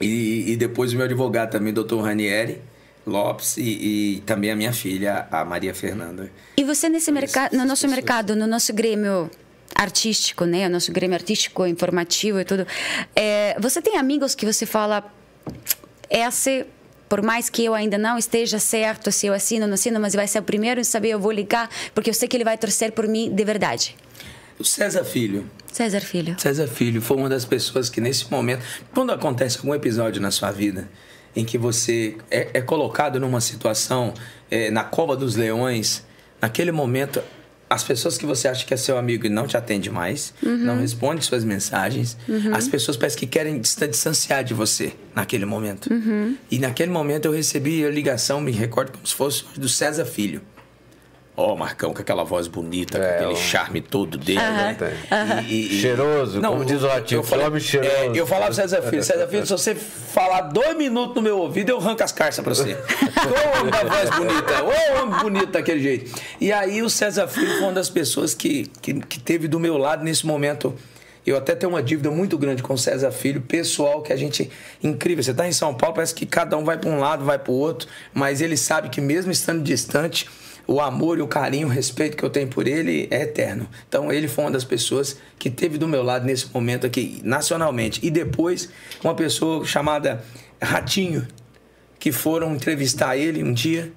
[0.00, 2.60] E, e, depois o meu advogado também, doutor Ranieri
[3.04, 6.30] Lopes, e, e, também a minha filha, a Maria Fernanda.
[6.56, 7.92] E você nesse mercado, no nosso pessoas.
[7.92, 9.30] mercado, no nosso grêmio
[9.74, 10.66] artístico, né?
[10.66, 12.66] O nosso grêmio artístico, informativo e tudo.
[13.16, 15.04] É, você tem amigos que você fala,
[16.08, 16.66] essa
[17.08, 20.14] por mais que eu ainda não esteja certo se eu assino ou não assino, mas
[20.14, 22.58] vai ser o primeiro em saber, eu vou ligar, porque eu sei que ele vai
[22.58, 23.96] torcer por mim de verdade.
[24.58, 25.48] O César Filho.
[25.72, 26.36] César Filho.
[26.38, 30.50] César Filho foi uma das pessoas que nesse momento, quando acontece algum episódio na sua
[30.50, 30.88] vida
[31.36, 34.12] em que você é, é colocado numa situação
[34.50, 36.04] é, na cova dos leões,
[36.40, 37.22] naquele momento
[37.68, 40.56] as pessoas que você acha que é seu amigo e não te atende mais, uhum.
[40.56, 42.54] não responde suas mensagens, uhum.
[42.54, 45.92] as pessoas parecem que querem distanciar de você naquele momento.
[45.92, 46.36] Uhum.
[46.50, 50.40] E naquele momento eu recebi a ligação, me recordo como se fosse do César Filho.
[51.40, 54.76] Ó, oh, Marcão, com aquela voz bonita, é, com aquele charme todo dele, né?
[55.48, 57.94] E, e, cheiroso, não, como diz o Ratinho, homem cheiroso.
[57.94, 61.38] É, eu falava pro César Filho, César Filho, se você falar dois minutos no meu
[61.38, 62.74] ouvido, eu arranco as carças pra você.
[62.74, 66.20] Ô, homem da voz bonita, ô, homem bonito daquele jeito.
[66.40, 69.78] E aí o César Filho foi uma das pessoas que, que, que teve do meu
[69.78, 70.74] lado nesse momento
[71.24, 74.50] eu até tenho uma dívida muito grande com o César Filho, pessoal, que a gente.
[74.82, 75.22] Incrível.
[75.22, 77.52] Você está em São Paulo, parece que cada um vai para um lado, vai para
[77.52, 80.26] o outro, mas ele sabe que mesmo estando distante,
[80.68, 83.66] o amor e o carinho, o respeito que eu tenho por ele é eterno.
[83.88, 88.06] Então ele foi uma das pessoas que teve do meu lado nesse momento aqui, nacionalmente.
[88.06, 88.68] E depois,
[89.02, 90.22] uma pessoa chamada
[90.60, 91.26] Ratinho,
[91.98, 93.90] que foram entrevistar ele um dia.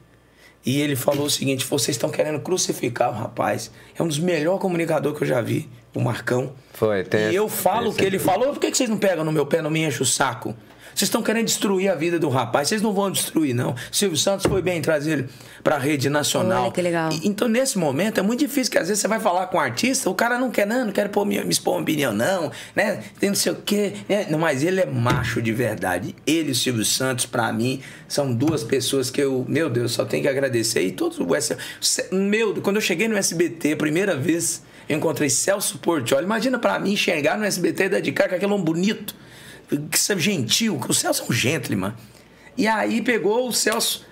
[0.66, 3.70] E ele falou o seguinte: vocês estão querendo crucificar o rapaz.
[3.98, 6.54] É um dos melhores comunicadores que eu já vi, o Marcão.
[6.72, 8.54] Foi, tem E eu falo o que ele falou.
[8.54, 10.56] Por que vocês não pegam no meu pé, não me enchem o saco?
[10.94, 12.70] Vocês estão querendo destruir a vida do rapaz.
[12.70, 13.76] Vocês não vão destruir, não.
[13.92, 15.30] Silvio Santos foi bem trazer ele
[15.64, 16.64] para a rede nacional.
[16.64, 17.12] Olha que legal.
[17.12, 19.60] E, então, nesse momento, é muito difícil que às vezes você vai falar com um
[19.60, 22.52] artista, o cara não quer, não, não quer pôr, me, me expor uma opinião, não,
[22.76, 23.04] né?
[23.20, 23.94] Tem não sei o quê.
[24.08, 24.28] Né?
[24.38, 26.16] Mas ele é macho de verdade.
[26.26, 30.06] Ele e o Silvio Santos, para mim, são duas pessoas que eu, meu Deus, só
[30.06, 30.82] tenho que agradecer.
[30.82, 31.62] E todos o SBT.
[32.12, 36.26] Meu, quando eu cheguei no SBT, a primeira vez, eu encontrei Celso Portioli.
[36.26, 39.16] Imagina para mim chegar no SBT e dedicar com aquele homem bonito
[39.78, 41.94] que ser gentil, que o Celso é um gentleman.
[42.58, 44.06] E aí pegou o Celso,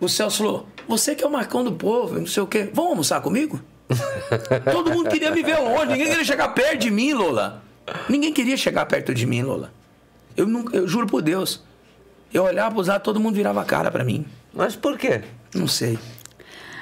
[0.00, 2.90] o Celso falou: Você que é o Marcão do povo, não sei o quê, vamos
[2.90, 3.60] almoçar comigo?
[4.72, 7.62] Todo mundo queria me ver longe, ninguém queria chegar perto de mim, Lola.
[8.08, 9.72] Ninguém queria chegar perto de mim, Lola.
[10.36, 11.62] Eu, nunca, eu juro por Deus.
[12.32, 14.24] Eu olhava para usar, todo mundo virava a cara para mim.
[14.54, 15.22] Mas por quê?
[15.54, 15.98] Não sei.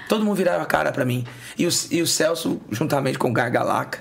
[0.08, 1.24] Todo mundo virava a cara para mim.
[1.58, 4.00] E o, e o Celso, juntamente com o Gargalaca,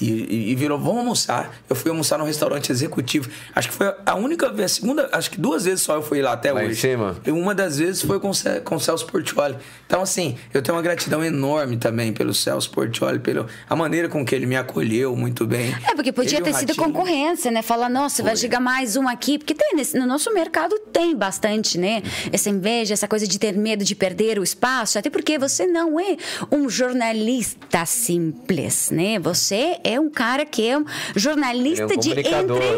[0.00, 1.54] e, e, virou, vamos almoçar.
[1.68, 3.30] Eu fui almoçar num restaurante executivo.
[3.54, 6.20] Acho que foi a única vez, a segunda, acho que duas vezes só eu fui
[6.20, 6.72] lá até lá hoje.
[6.72, 7.16] Em cima.
[7.26, 8.30] E uma das vezes foi com,
[8.64, 9.56] com o Celso Portioli.
[9.86, 14.24] Então, assim, eu tenho uma gratidão enorme também pelo Celso Portioli, pela a maneira com
[14.24, 15.74] que ele me acolheu muito bem.
[15.88, 17.62] É, porque podia ele ter sido concorrência, né?
[17.62, 18.24] Falar, nossa, foi.
[18.24, 19.38] vai chegar mais um aqui.
[19.38, 22.02] Porque tem, nesse, no nosso mercado tem bastante, né?
[22.32, 24.98] Essa inveja, essa coisa de ter medo de perder o espaço.
[24.98, 26.16] Até porque você não é
[26.50, 29.18] um jornalista simples, né?
[29.18, 32.22] Você é um cara que é um jornalista é um de entre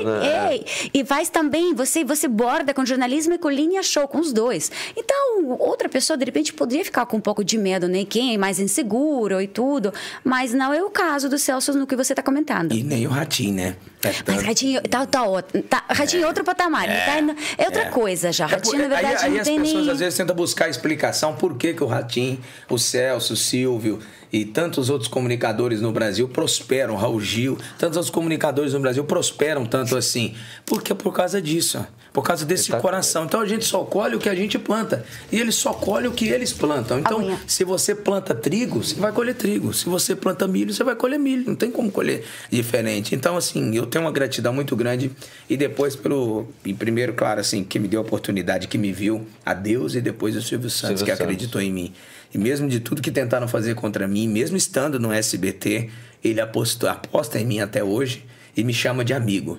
[0.05, 0.55] né?
[0.55, 4.33] é, e faz também você você borda com jornalismo e com linha show com os
[4.33, 4.71] dois.
[4.97, 8.05] Então outra pessoa de repente poderia ficar com um pouco de medo, né?
[8.05, 9.93] Quem é mais inseguro e tudo,
[10.23, 12.73] mas não é o caso do Celso no que você está comentando.
[12.73, 13.77] E nem o Ratinho, né?
[14.03, 14.13] É.
[14.27, 17.91] Mas Ratinho tá, tá, tá Ratinho é outro patamar, é, tá, é outra é.
[17.91, 18.47] coisa já.
[18.47, 19.93] Ratinho, na verdade, aí, aí não as tem pessoas nem...
[19.93, 23.99] às vezes tentam buscar explicação por que, que o Ratinho, o Celso, o Silvio
[24.33, 29.65] e tantos outros comunicadores no Brasil prosperam, Raul Gil, tantos outros comunicadores no Brasil prosperam
[29.65, 30.35] tanto assim.
[30.67, 32.81] Porque é por causa disso, por causa desse tá...
[32.81, 33.25] coração.
[33.25, 36.13] Então a gente só colhe o que a gente planta e eles só colhem o
[36.13, 36.99] que eles plantam.
[36.99, 37.39] Então, Amanhã.
[37.47, 39.73] se você planta trigo, você vai colher trigo.
[39.73, 41.45] Se você planta milho, você vai colher milho.
[41.47, 43.15] Não tem como colher diferente.
[43.15, 45.11] Então, assim, eu tenho uma gratidão muito grande
[45.49, 49.27] e depois pelo, e primeiro, claro, assim, que me deu a oportunidade, que me viu,
[49.45, 51.23] a Deus e depois o Silvio Santos, Silvio que Santos.
[51.23, 51.93] acreditou em mim.
[52.33, 55.89] E mesmo de tudo que tentaram fazer contra mim, mesmo estando no SBT,
[56.23, 58.25] ele apostou, aposta em mim até hoje
[58.57, 59.59] e me chama de amigo.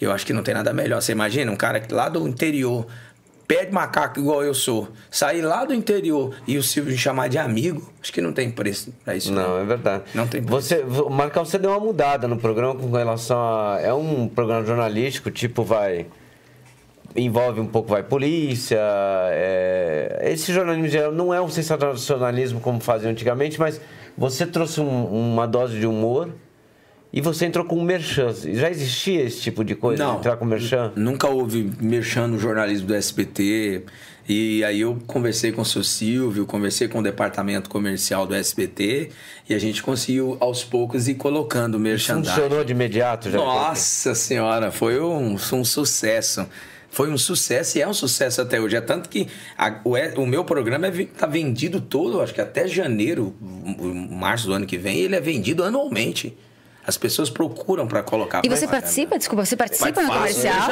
[0.00, 1.00] Eu acho que não tem nada melhor.
[1.02, 2.86] Você imagina um cara lá do interior,
[3.46, 7.28] pé de macaco igual eu sou, sair lá do interior e o Silvio me chamar
[7.28, 9.30] de amigo, acho que não tem preço pra isso.
[9.32, 9.58] Não, não.
[9.58, 10.04] é verdade.
[10.14, 10.62] Não tem preço.
[10.62, 13.78] Você, Marcão, você deu uma mudada no programa com relação a.
[13.82, 16.06] É um programa jornalístico, tipo, vai
[17.16, 18.78] envolve um pouco vai polícia
[19.32, 23.80] é, esse jornalismo geral não é um sensacionalismo como faziam antigamente mas
[24.20, 26.28] você trouxe um, uma dose de humor
[27.10, 30.92] e você entrou com merchan já existia esse tipo de coisa não, entrar com merchan?
[30.94, 33.82] Nunca houve merchan no jornalismo do SBT
[34.28, 39.08] e aí eu conversei com o seu Silvio conversei com o departamento comercial do SBT
[39.48, 43.38] e a gente conseguiu aos poucos ir colocando merchandising funcionou de imediato já?
[43.38, 46.46] Nossa senhora foi um, um sucesso
[46.90, 48.76] foi um sucesso e é um sucesso até hoje.
[48.76, 52.40] É tanto que a, o, o, meu programa está é, tá vendido todo, acho que
[52.40, 53.34] até janeiro,
[54.10, 56.36] março do ano que vem, ele é vendido anualmente.
[56.86, 58.40] As pessoas procuram para colocar.
[58.42, 59.18] E você participa?
[59.18, 60.70] Desculpa, você participa no comercial?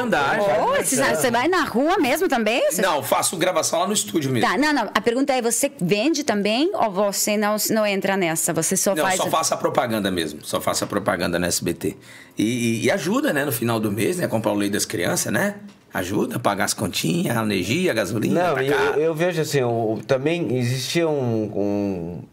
[0.63, 2.69] Oh, você, você vai na rua mesmo também?
[2.69, 2.81] Você...
[2.81, 4.49] Não, faço gravação lá no estúdio mesmo.
[4.49, 4.89] Tá, não, não.
[4.93, 8.51] A pergunta é: você vende também ou você não, não entra nessa?
[8.53, 9.17] Você só não, faz.
[9.17, 10.39] Só faço a propaganda mesmo.
[10.43, 11.95] Só faço a propaganda na SBT.
[12.37, 13.45] E, e, e ajuda, né?
[13.45, 14.27] No final do mês, né?
[14.27, 15.55] Comprar o leite das crianças, né?
[15.93, 18.53] Ajuda a pagar as continhas, a energia, a gasolina.
[18.53, 22.23] Não, eu, eu, vejo assim, o, também existia um, um,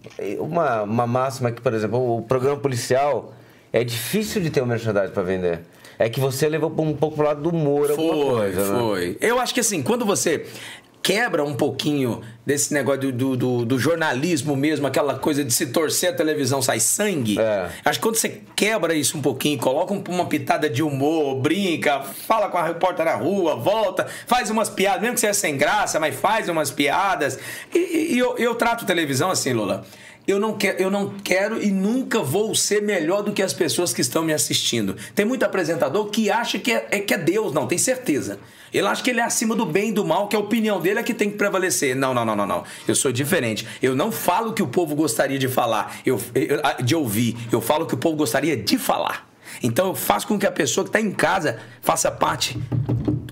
[0.40, 3.33] uma, uma máxima que, por exemplo, o programa policial
[3.73, 5.61] é difícil de ter um merchandising para vender.
[5.99, 8.64] É que você levou um pouco pro lado do humor, foi, alguma coisa.
[8.64, 9.09] Foi, foi.
[9.09, 9.16] Né?
[9.21, 10.45] Eu acho que assim, quando você
[11.03, 16.11] quebra um pouquinho desse negócio do, do, do, jornalismo mesmo, aquela coisa de se torcer
[16.11, 17.39] a televisão sai sangue.
[17.39, 17.71] É.
[17.85, 22.49] Acho que quando você quebra isso um pouquinho, coloca uma pitada de humor, brinca, fala
[22.49, 26.15] com a repórter na rua, volta, faz umas piadas, mesmo que seja sem graça, mas
[26.15, 27.39] faz umas piadas.
[27.75, 29.85] E, e eu, eu trato televisão assim, Lula
[30.27, 33.93] eu não, quero, eu não quero e nunca vou ser melhor do que as pessoas
[33.93, 34.97] que estão me assistindo.
[35.15, 38.39] Tem muito apresentador que acha que é, é, que é Deus, não, tem certeza.
[38.73, 41.01] Ele acha que ele é acima do bem e do mal, que a opinião dele
[41.01, 41.95] é que tem que prevalecer.
[41.95, 42.65] Não, não, não, não, não.
[42.87, 43.67] Eu sou diferente.
[43.81, 47.37] Eu não falo o que o povo gostaria de falar, eu, eu, de ouvir.
[47.51, 49.26] Eu falo o que o povo gostaria de falar.
[49.62, 52.59] Então eu faço com que a pessoa que está em casa faça parte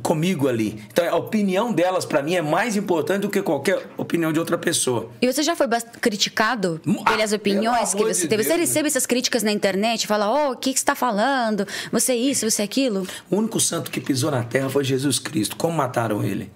[0.03, 0.85] comigo ali.
[0.93, 4.59] Então a opinião delas para mim é mais importante do que qualquer opinião de outra
[4.59, 5.11] pessoa.
[5.21, 5.67] E você já foi
[6.01, 8.43] criticado ah, pelas opiniões que você de teve?
[8.43, 8.47] Deus.
[8.47, 11.67] Você recebe essas críticas na internet, fala, oh, o que, que você está falando?
[11.91, 13.07] Você é isso, você é aquilo?
[13.31, 15.57] O único santo que pisou na terra foi Jesus Cristo.
[15.57, 16.51] Como mataram ele?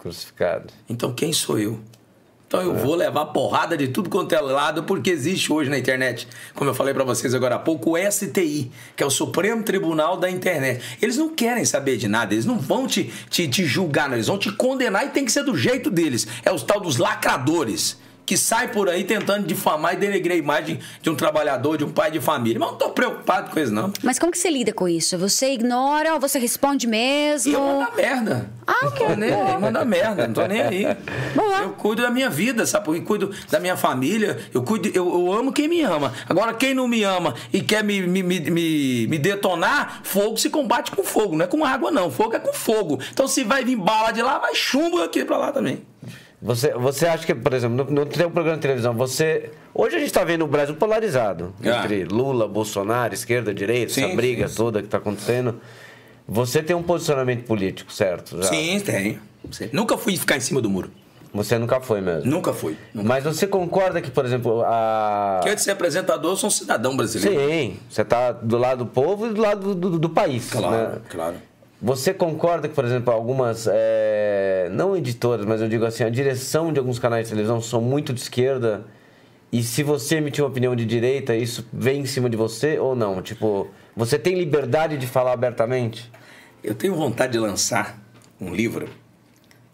[0.00, 0.72] Crucificado.
[0.88, 1.80] Então quem sou eu?
[2.48, 6.26] Então eu vou levar porrada de tudo quanto é lado, porque existe hoje na internet,
[6.54, 10.16] como eu falei para vocês agora há pouco, o STI, que é o Supremo Tribunal
[10.16, 10.96] da Internet.
[11.02, 14.16] Eles não querem saber de nada, eles não vão te, te, te julgar, não.
[14.16, 16.26] eles vão te condenar e tem que ser do jeito deles.
[16.42, 17.98] É o tal dos lacradores.
[18.28, 21.90] Que sai por aí tentando difamar e denegrir a imagem de um trabalhador, de um
[21.90, 22.58] pai de família.
[22.60, 23.90] Mas não tô preocupado com isso, não.
[24.02, 25.16] Mas como que você lida com isso?
[25.16, 27.54] Você ignora ou você responde mesmo?
[27.54, 28.50] Eu mando a merda.
[28.66, 29.16] Ah, ok.
[29.16, 30.84] Nem aí, manda merda, não tô nem aí.
[31.34, 31.60] Boa.
[31.60, 32.84] Eu cuido da minha vida, sabe?
[32.84, 36.12] Porque cuido da minha família, eu cuido, eu, eu amo quem me ama.
[36.28, 40.50] Agora, quem não me ama e quer me, me, me, me, me detonar, fogo se
[40.50, 42.10] combate com fogo, não é com água, não.
[42.10, 43.00] Fogo é com fogo.
[43.10, 45.82] Então, se vai vir bala de lá, vai chumbo aqui pra lá também.
[46.40, 49.50] Você, você acha que, por exemplo, no, no teu programa de televisão, você.
[49.74, 51.82] Hoje a gente está vendo o Brasil polarizado Ah.
[51.84, 55.60] entre Lula, Bolsonaro, esquerda, direita, Sim, essa briga sim, toda que está acontecendo.
[56.28, 58.36] Você tem um posicionamento político, certo?
[58.36, 58.48] Já.
[58.50, 59.18] Sim, tenho.
[59.72, 60.90] Nunca fui ficar em cima do muro.
[61.34, 62.30] Você nunca foi mesmo.
[62.30, 62.76] Nunca fui.
[62.94, 63.08] Nunca.
[63.08, 65.40] Mas você concorda que, por exemplo, a.
[65.42, 67.38] Que antes de ser apresentador, eu sou um cidadão brasileiro.
[67.50, 70.50] Sim, você está do lado do povo e do lado do, do- do país.
[70.50, 70.98] Claro, né?
[71.10, 71.36] claro.
[71.80, 76.72] Você concorda que, por exemplo, algumas, é, não editoras, mas eu digo assim, a direção
[76.72, 78.84] de alguns canais de televisão são muito de esquerda
[79.50, 82.94] e se você emitir uma opinião de direita, isso vem em cima de você ou
[82.94, 83.22] não?
[83.22, 86.10] Tipo, você tem liberdade de falar abertamente?
[86.62, 87.98] Eu tenho vontade de lançar
[88.38, 88.88] um livro,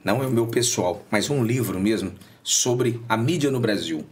[0.05, 4.05] não é o meu pessoal, mas um livro mesmo, sobre a mídia no Brasil.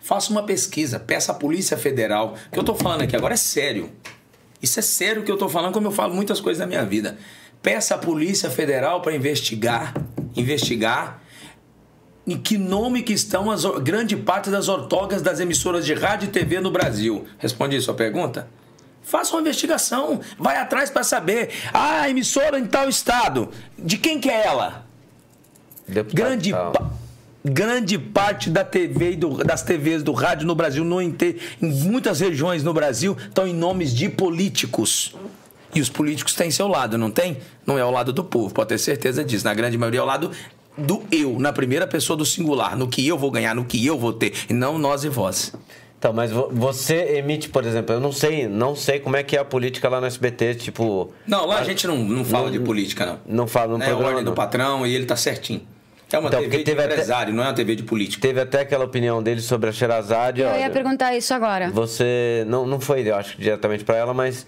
[0.00, 2.34] Faça uma pesquisa, peça à Polícia Federal.
[2.50, 3.90] Que eu estou falando aqui agora é sério.
[4.62, 7.16] Isso é sério que eu estou falando, como eu falo muitas coisas na minha vida.
[7.62, 9.94] Peça à Polícia Federal para investigar,
[10.36, 11.20] investigar
[12.26, 16.30] em que nome que estão as, grande parte das ortogas das emissoras de rádio e
[16.30, 17.24] TV no Brasil.
[17.38, 18.48] Responde isso a pergunta?
[19.02, 21.50] Faça uma investigação, vai atrás para saber.
[21.72, 23.48] Ah, a emissora em tal estado.
[23.78, 24.86] De quem que é ela?
[25.86, 26.72] Deputado Grande, tal.
[26.72, 26.90] pa-
[27.48, 31.70] grande parte da TV e do- das TVs do rádio no Brasil, no inte- em
[31.84, 35.14] muitas regiões no Brasil, estão em nomes de políticos.
[35.74, 37.36] E os políticos têm seu lado, não tem?
[37.66, 39.44] Não é ao lado do povo, pode ter certeza disso.
[39.44, 40.30] Na grande maioria é ao lado
[40.76, 43.98] do eu, na primeira pessoa do singular, no que eu vou ganhar, no que eu
[43.98, 45.52] vou ter, e não nós e vós.
[45.98, 49.36] Então, mas vo- você emite, por exemplo, eu não sei, não sei como é que
[49.36, 52.60] é a política lá no SBT, tipo, Não, lá a gente não, não fala de
[52.60, 53.38] política, não.
[53.40, 54.06] não fala é a programa.
[54.06, 54.34] ordem do não.
[54.36, 55.60] patrão e ele tá certinho.
[56.10, 58.20] É uma Então, TV de teve até- empresário, não é uma TV de político.
[58.22, 60.40] Teve até aquela opinião dele sobre a Sherazade.
[60.40, 61.70] Eu olha, ia perguntar isso agora.
[61.70, 64.46] Você não, não foi, eu acho, diretamente para ela, mas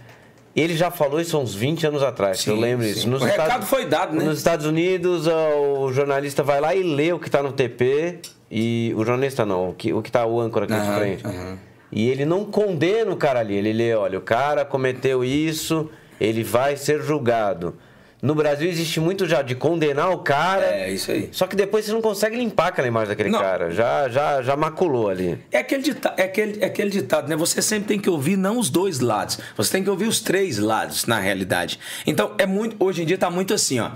[0.56, 2.90] ele já falou isso há uns 20 anos atrás, que eu Sim, lembro sim.
[2.92, 3.10] isso.
[3.14, 4.24] O recado foi dado, né?
[4.24, 8.92] Nos Estados Unidos, o jornalista vai lá e lê o que está no TP, e
[8.96, 11.26] o jornalista não, o que, o que tá o âncora aqui de Aham, frente.
[11.26, 11.58] aham.
[11.92, 15.90] E ele não condena o cara ali, ele lê, olha, o cara cometeu isso,
[16.20, 17.74] ele vai ser julgado.
[18.22, 20.64] No Brasil existe muito já de condenar o cara.
[20.66, 21.30] É, isso aí.
[21.32, 23.38] Só que depois você não consegue limpar aquela imagem daquele Não.
[23.40, 23.70] cara.
[23.70, 25.38] Já, já, já maculou ali.
[25.50, 27.36] É aquele, dita- é, aquele, é aquele ditado, né?
[27.36, 29.38] Você sempre tem que ouvir não os dois lados.
[29.56, 31.80] Você tem que ouvir os três lados, na realidade.
[32.06, 32.76] Então, é muito.
[32.78, 33.90] Hoje em dia tá muito assim, ó.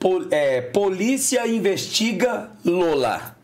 [0.00, 3.36] Pol- é, polícia investiga Lola.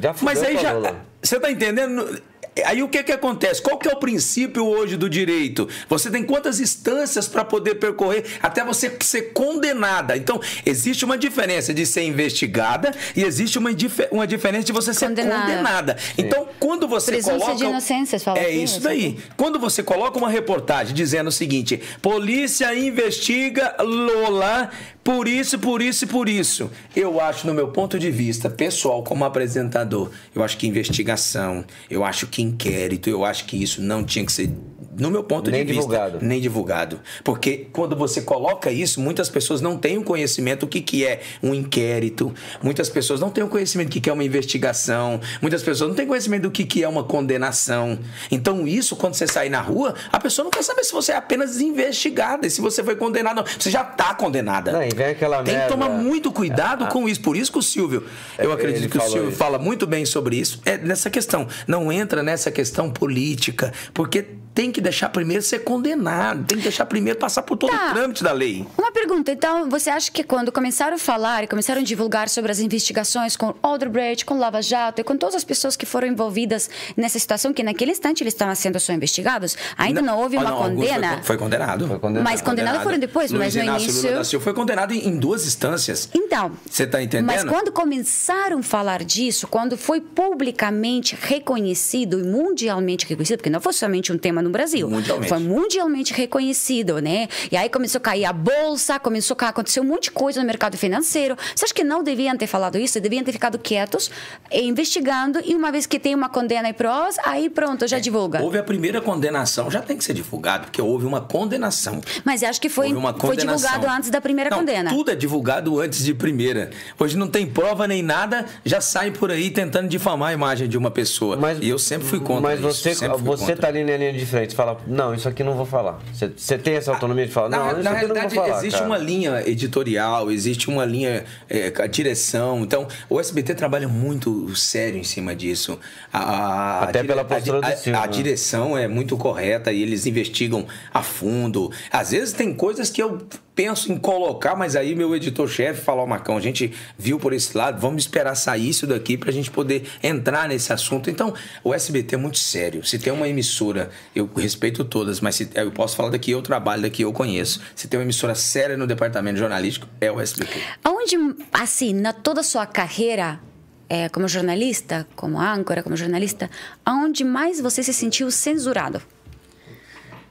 [0.00, 0.72] Já Mas aí já.
[0.72, 0.96] Lola.
[1.22, 2.22] Você tá entendendo?
[2.64, 3.62] Aí o que que acontece?
[3.62, 5.68] Qual que é o princípio hoje do direito?
[5.88, 10.16] Você tem quantas instâncias para poder percorrer até você ser condenada?
[10.16, 14.92] Então, existe uma diferença de ser investigada e existe uma, dif- uma diferença de você
[14.92, 15.40] ser Condenada.
[15.42, 15.96] condenada.
[16.18, 18.84] Então, quando você Presunção coloca de inocência, fala É assim, isso sabe?
[18.84, 19.18] daí.
[19.36, 24.70] Quando você coloca uma reportagem dizendo o seguinte: polícia investiga Lola
[25.02, 26.70] por isso, por isso e por isso.
[26.94, 32.04] Eu acho, no meu ponto de vista pessoal, como apresentador, eu acho que investigação, eu
[32.04, 34.50] acho que inquérito, eu acho que isso não tinha que ser.
[34.98, 36.18] No meu ponto Nem de vista, divulgado.
[36.20, 37.00] nem divulgado.
[37.22, 41.20] Porque quando você coloca isso, muitas pessoas não têm o conhecimento do que, que é
[41.42, 45.62] um inquérito, muitas pessoas não têm o conhecimento do que, que é uma investigação, muitas
[45.62, 47.98] pessoas não têm conhecimento do que, que é uma condenação.
[48.30, 51.16] Então, isso, quando você sair na rua, a pessoa não quer saber se você é
[51.16, 53.36] apenas investigada e se você foi condenado.
[53.36, 54.72] Não, você já está condenada.
[54.72, 55.68] Não, e vem aquela Tem que merda.
[55.72, 57.20] tomar muito cuidado com isso.
[57.20, 58.04] Por isso que o Silvio,
[58.38, 59.38] eu É, acredito ele que o Silvio isso.
[59.38, 60.60] fala muito bem sobre isso.
[60.64, 61.46] É nessa questão.
[61.66, 64.24] Não entra nessa questão política, porque
[64.54, 67.90] tem que deixar primeiro ser condenado, tem que deixar primeiro passar por todo Tá.
[67.90, 68.66] o trâmite da lei.
[68.76, 72.50] Uma pergunta, então, você acha que quando começaram a falar e começaram a divulgar sobre
[72.52, 76.68] as investigações com Odebrecht, com Lava Jato e com todas as pessoas que foram envolvidas
[76.96, 80.50] nessa situação, que naquele instante eles estavam sendo só investigados, ainda não, houve Ah, uma
[80.50, 81.14] não, condena?
[81.18, 81.86] Foi, foi condenado.
[81.88, 82.24] Foi condenado.
[82.24, 84.02] Mas condenado foram depois, Luiz mas no Inácio início...
[84.02, 86.08] Lula da Silva foi condenado em, em duas instâncias.
[86.14, 87.26] Então, Você tá entendendo?
[87.26, 93.60] mas quando começaram a falar disso, quando foi publicamente reconhecido e mundialmente reconhecido, porque não
[93.60, 94.88] foi somente um tema no no Brasil.
[94.88, 95.28] Mundialmente.
[95.28, 97.28] Foi mundialmente reconhecido, né?
[97.50, 100.46] E aí começou a cair a bolsa, começou a acontecer um monte de coisa no
[100.46, 101.36] mercado financeiro.
[101.54, 103.00] Você acha que não deviam ter falado isso?
[103.00, 104.10] Deviam ter ficado quietos,
[104.50, 108.42] eh, investigando, e uma vez que tem uma condena e provas, aí pronto, já divulga.
[108.42, 112.00] Houve a primeira condenação, já tem que ser divulgado, porque houve uma condenação.
[112.24, 114.90] Mas acho que foi, foi divulgado antes da primeira Não, condena.
[114.90, 116.70] Tudo é divulgado antes de primeira.
[116.98, 120.78] Hoje não tem prova nem nada, já sai por aí tentando difamar a imagem de
[120.78, 121.38] uma pessoa.
[121.60, 123.56] e eu sempre fui contra Mas isso, você, fui você contra.
[123.56, 125.98] tá ali na linha de frente, fala, não, isso aqui não vou falar.
[126.12, 128.34] Você, tem essa autonomia de falar, Na, não, isso na aqui eu não vou realidade,
[128.48, 128.58] falar.
[128.58, 128.86] existe cara.
[128.90, 132.60] uma linha editorial, existe uma linha é, a direção.
[132.62, 135.78] Então, o SBT trabalha muito sério em cima disso.
[136.12, 138.12] A, a- Até a pela dire- a- postura do Silvio, a né?
[138.12, 141.70] direção é muito correta e eles investigam a fundo.
[141.90, 143.18] Às vezes tem coisas que eu
[143.54, 147.56] penso em colocar, mas aí meu editor-chefe fala, ó, Marcão, a gente viu por esse
[147.56, 151.10] lado, vamos esperar sair isso daqui pra gente poder entrar nesse assunto.
[151.10, 152.84] Então, o SBT é muito sério.
[152.84, 156.82] Se tem uma emissora, eu respeito todas, mas se, eu posso falar daqui, eu trabalho
[156.82, 157.60] daqui, eu conheço.
[157.74, 160.60] Se tem uma emissora séria no departamento jornalístico, é o SBT.
[160.84, 161.16] Aonde,
[161.52, 163.40] assim, na toda a sua carreira
[163.88, 166.48] eh, como jornalista, como âncora, como jornalista,
[166.84, 169.02] aonde mais você se sentiu censurado?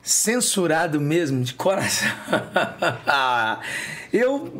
[0.09, 2.09] Censurado mesmo, de coração.
[4.11, 4.51] eu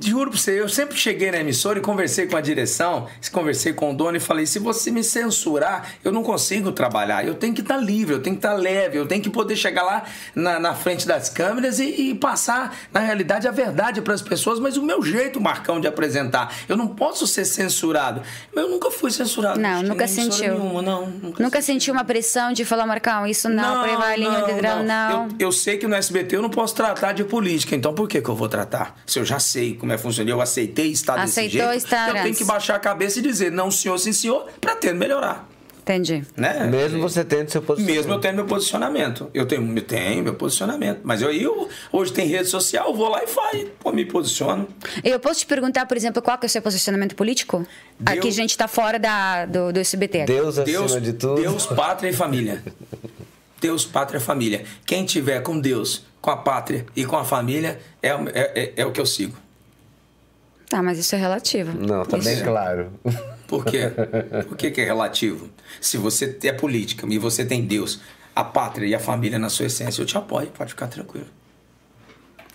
[0.00, 3.92] juro pra você, eu sempre cheguei na emissora e conversei com a direção, conversei com
[3.92, 7.26] o dono e falei: se você me censurar, eu não consigo trabalhar.
[7.26, 9.82] Eu tenho que estar livre, eu tenho que estar leve, eu tenho que poder chegar
[9.82, 10.04] lá
[10.34, 14.60] na, na frente das câmeras e, e passar, na realidade, a verdade para as pessoas,
[14.60, 16.54] mas o meu jeito, Marcão, de apresentar.
[16.68, 18.22] Eu não posso ser censurado.
[18.54, 19.58] Eu nunca fui censurado.
[19.58, 20.54] Não, nunca sentiu.
[20.54, 24.52] Nenhuma, não, nunca Nunca sentiu uma pressão de falar, Marcão, isso não, prevale linha de
[24.52, 25.24] grau, não.
[25.38, 28.20] Eu, eu sei que no SBT eu não posso tratar de política, então por que,
[28.20, 28.67] que eu vou tratar?
[29.06, 32.08] Se eu já sei como é que funciona, eu aceitei estar desse Aceitou jeito, estar
[32.16, 35.48] eu tenho que baixar a cabeça e dizer não, senhor, sim, senhor, pra ter melhorar.
[35.80, 36.22] Entendi.
[36.36, 36.66] Né?
[36.66, 37.96] Mesmo você tendo seu posicionamento.
[37.96, 39.30] Mesmo eu tendo meu posicionamento.
[39.32, 41.00] Eu tenho, eu tenho meu posicionamento.
[41.02, 44.68] Mas eu, eu hoje tem rede social, eu vou lá e faço, pô, me posiciono.
[45.02, 47.66] Eu posso te perguntar, por exemplo, qual que é o seu posicionamento político?
[47.98, 50.26] Deus- Aqui a gente está fora da, do, do SBT.
[50.26, 51.40] Deus acima Deus, de tudo.
[51.40, 52.62] Deus, pátria e família.
[53.60, 54.64] Deus, pátria e família.
[54.86, 58.72] Quem tiver com Deus, com a pátria e com a família é, o- é, é,
[58.76, 59.36] é o que eu sigo.
[60.68, 61.72] Tá, mas isso é relativo.
[61.78, 62.92] Não, tá Isso- bem claro.
[63.46, 63.90] Por quê?
[64.46, 65.48] Por que, que é relativo?
[65.80, 68.00] Se você é política e você tem Deus,
[68.36, 71.26] a pátria e a família na sua essência, eu te apoio, pode ficar tranquilo.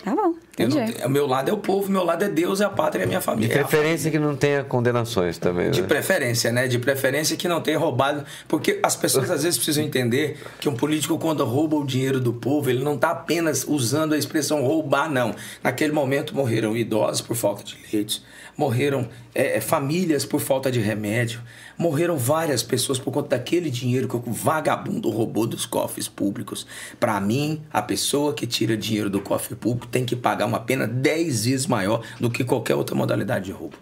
[0.03, 2.65] Tá bom, Eu não o meu lado é o povo, meu lado é Deus, é
[2.65, 3.53] a pátria e a minha De família.
[3.55, 5.87] É a preferência que não tenha condenações também, De né?
[5.87, 6.67] preferência, né?
[6.67, 8.25] De preferência que não tenha roubado.
[8.45, 12.33] Porque as pessoas às vezes precisam entender que um político, quando rouba o dinheiro do
[12.33, 15.33] povo, ele não está apenas usando a expressão roubar, não.
[15.63, 18.21] Naquele momento morreram idosos por falta de leitos,
[18.57, 21.41] morreram é, é, famílias por falta de remédio,
[21.77, 26.65] morreram várias pessoas por conta daquele dinheiro que o vagabundo roubou dos cofres públicos.
[26.99, 30.87] Para mim, a pessoa que tira dinheiro do cofre público tem que pagar uma pena
[30.87, 33.75] 10 vezes maior do que qualquer outra modalidade de roubo.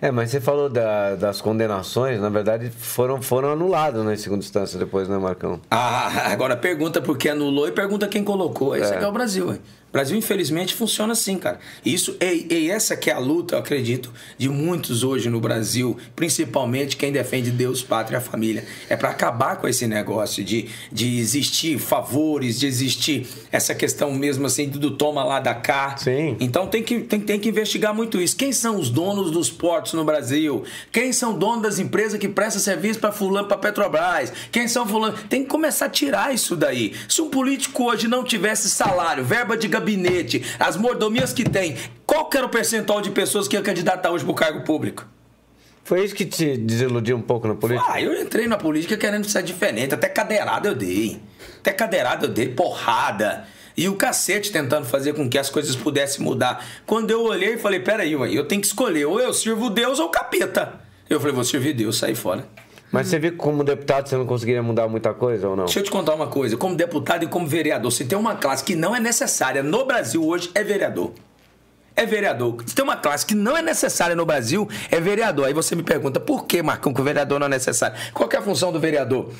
[0.00, 4.42] É, mas você falou da- das condenações, na verdade, foram, foram anuladas né, em segunda
[4.44, 5.60] instância depois, né, Marcão?
[5.70, 8.74] Ah, agora pergunta por que anulou e pergunta quem colocou.
[8.74, 8.96] Esse É.
[8.96, 9.46] é, que é o Brasil.
[9.50, 9.58] ué.
[9.92, 11.60] O Brasil, infelizmente, funciona assim, cara.
[11.84, 15.98] Isso, e, e essa que é a luta, eu acredito, de muitos hoje no Brasil,
[16.16, 18.64] principalmente quem defende Deus, pátria e família.
[18.88, 24.46] É para acabar com esse negócio de, de existir favores, de existir essa questão mesmo
[24.46, 25.94] assim do toma lá da cá.
[25.98, 26.38] Sim.
[26.40, 28.34] Então tem que, tem, tem que investigar muito isso.
[28.34, 30.64] Quem são os donos dos portos no Brasil?
[30.90, 34.32] Quem são donos das empresas que prestam serviço para fulano, para Petrobras?
[34.50, 35.18] Quem são fulano?
[35.28, 36.94] Tem que começar a tirar isso daí.
[37.06, 39.81] Se um político hoje não tivesse salário, verba de gabinete,
[40.58, 41.76] as mordomias que tem,
[42.06, 45.06] qual que era o percentual de pessoas que ia candidatar hoje para o cargo público?
[45.84, 47.92] Foi isso que te desiludiu um pouco na política?
[47.92, 49.94] Ah, eu entrei na política querendo ser diferente.
[49.94, 51.20] Até cadeirada eu dei.
[51.58, 53.46] Até cadeirada eu dei, porrada.
[53.76, 56.64] E o cacete tentando fazer com que as coisas pudessem mudar.
[56.86, 59.06] Quando eu olhei, falei: peraí, eu tenho que escolher.
[59.06, 60.80] Ou eu sirvo Deus ou o capeta.
[61.08, 62.46] Eu falei: vou servir Deus, saí fora.
[62.92, 65.64] Mas você viu que como deputado você não conseguiria mudar muita coisa ou não?
[65.64, 66.58] Deixa eu te contar uma coisa.
[66.58, 70.22] Como deputado e como vereador, se tem uma classe que não é necessária no Brasil
[70.22, 71.12] hoje, é vereador.
[71.96, 72.62] É vereador.
[72.66, 75.46] Se tem uma classe que não é necessária no Brasil, é vereador.
[75.46, 77.96] Aí você me pergunta, por que, Marcão, que o vereador não é necessário?
[78.12, 79.30] Qual é a função do vereador?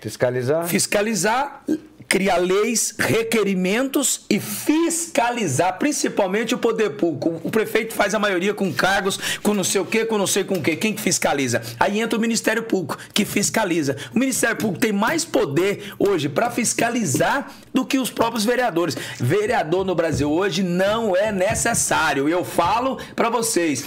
[0.00, 0.66] Fiscalizar?
[0.66, 1.62] Fiscalizar,
[2.08, 7.40] criar leis, requerimentos e fiscalizar, principalmente o poder público.
[7.44, 10.42] O prefeito faz a maioria com cargos, com não sei o quê, com não sei
[10.42, 10.74] com o quê.
[10.74, 11.62] Quem que fiscaliza?
[11.78, 13.96] Aí entra o Ministério Público, que fiscaliza.
[14.14, 18.96] O Ministério Público tem mais poder hoje para fiscalizar do que os próprios vereadores.
[19.20, 22.28] Vereador no Brasil hoje não é necessário.
[22.28, 23.84] Eu falo para vocês,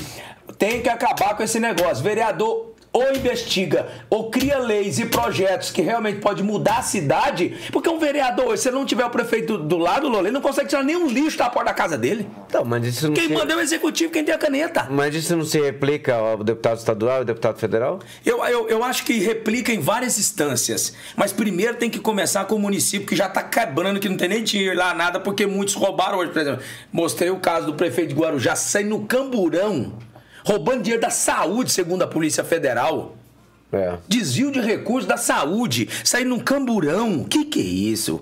[0.60, 2.04] tem que acabar com esse negócio.
[2.04, 7.90] Vereador ou investiga, ou cria leis e projetos que realmente pode mudar a cidade, porque
[7.90, 10.68] um vereador, se ele não tiver o prefeito do, do lado, Lola, ele não consegue
[10.68, 12.28] tirar nenhum lixo da porta da casa dele.
[12.48, 13.34] Então, mas isso não Quem se...
[13.34, 14.88] manda é o executivo, quem tem a caneta.
[14.90, 18.00] Mas isso não se replica ao deputado estadual e deputado federal?
[18.26, 20.94] Eu, eu, eu acho que replica em várias instâncias.
[21.16, 24.28] Mas primeiro tem que começar com o município que já está quebrando, que não tem
[24.28, 26.32] nem dinheiro lá, nada, porque muitos roubaram hoje.
[26.32, 29.94] Por exemplo, mostrei o caso do prefeito de Guarujá saindo no camburão,
[30.46, 33.16] roubando dinheiro da saúde, segundo a Polícia Federal.
[33.72, 33.98] É.
[34.08, 37.22] Desvio de recursos da saúde, saindo num camburão.
[37.22, 38.22] O que, que é isso?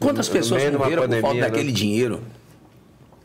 [0.00, 1.40] Quantas No pessoas morreram por falta pandemia, né?
[1.48, 2.20] daquele dinheiro?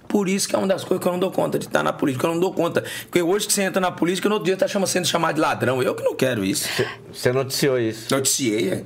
[0.08, 1.94] Por isso que é uma das coisas que eu não dou conta de estar na
[1.94, 2.28] política.
[2.28, 2.84] Eu não dou conta.
[3.04, 5.42] Porque hoje que você entra na política, no outro dia tá chama- sendo chamado de
[5.42, 5.82] ladrão.
[5.82, 6.68] Eu que não quero isso.
[7.14, 8.14] Você noticiou isso.
[8.14, 8.70] Noticiei.
[8.70, 8.84] É,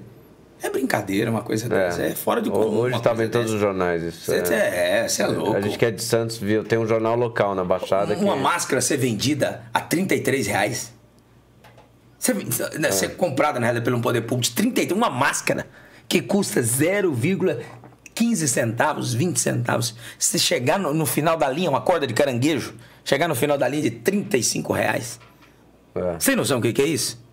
[0.66, 2.02] é brincadeira, uma coisa dessa.
[2.02, 2.80] É fora de comum.
[2.80, 3.56] Hoje estava coisa em todos dessa.
[3.56, 4.32] os jornais isso.
[4.32, 5.56] Você é, você é louco.
[5.56, 8.24] A gente que é de Santos viu, tem um jornal local na Baixada que...
[8.24, 10.94] Uma máscara ser vendida a 33 reais.
[12.18, 12.36] Ser,
[12.80, 14.98] né, ser comprada, na realidade, pelo poder público de 33.
[14.98, 15.68] Uma máscara
[16.08, 19.96] que custa 0,15 centavos, 20 centavos.
[20.18, 23.68] Se chegar no, no final da linha, uma corda de caranguejo, chegar no final da
[23.68, 25.20] linha de 35 reais.
[25.94, 26.20] É.
[26.20, 27.25] Sem noção o que, que é isso?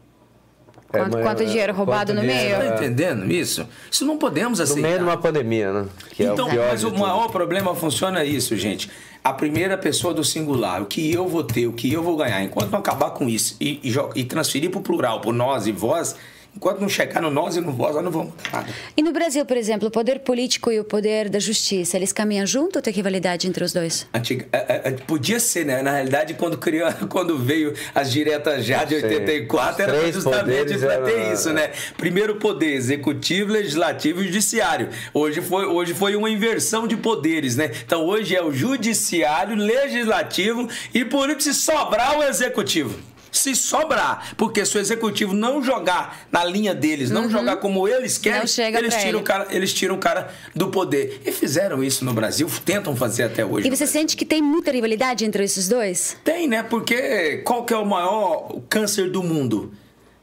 [0.93, 2.71] É, Quanto, mas- quanto dinheiro roubado quanto no dinheiro, meio?
[2.71, 2.87] Tá é.
[2.87, 3.67] entendendo isso?
[3.91, 4.83] Isso não podemos No aceitar.
[4.83, 5.87] meio de uma pandemia, né?
[6.11, 7.01] Que então, é o pior mas o tudo.
[7.01, 8.91] maior problema funciona isso, gente.
[9.25, 12.43] A primeira pessoa do singular, o que eu vou ter, o que eu vou ganhar,
[12.43, 15.73] enquanto não acabar com isso e, e, e transferir para o plural, por nós e
[15.73, 16.15] vós,
[16.57, 18.69] enquanto não chegar no nós e no vós, nós não vamos mudar nada.
[18.97, 22.47] E no Brasil, por exemplo, o poder político e o poder da justiça, eles caminham
[22.47, 24.07] junto ou tem rivalidade entre os dois?
[24.13, 25.83] Antiga, é, é, é, podia ser, né?
[25.83, 29.07] Na realidade, quando, criou, quando veio as diretas já de Sim.
[29.07, 31.71] 84, era Os justamente para ter eram- isso, né?
[31.97, 34.89] Primeiro poder, executivo, legislativo e judiciário.
[35.13, 37.71] Hoje foi, hoje foi uma inversão de poderes, né?
[37.85, 42.99] Então hoje é o judiciário, legislativo e por isso se sobrar o executivo.
[43.33, 48.19] Se sobrar, porque se o executivo não jogar na linha deles, não jogar como eles
[48.19, 48.79] querem, Uhum.
[48.79, 49.23] Eles tiram, o ele.
[49.23, 51.23] cara, eles tiram o cara do poder.
[51.25, 53.67] E fizeram isso no Brasil, tentam fazer até hoje.
[53.67, 53.87] E você Brasil.
[54.01, 56.15] sente que tem muita rivalidade entre esses dois?
[56.23, 56.63] Tem, né?
[56.63, 59.73] Porque qual que é o maior câncer do mundo?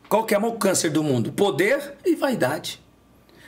[0.08, 1.32] Qual que é o maior câncer do mundo?
[1.32, 2.80] Poder e vaidade.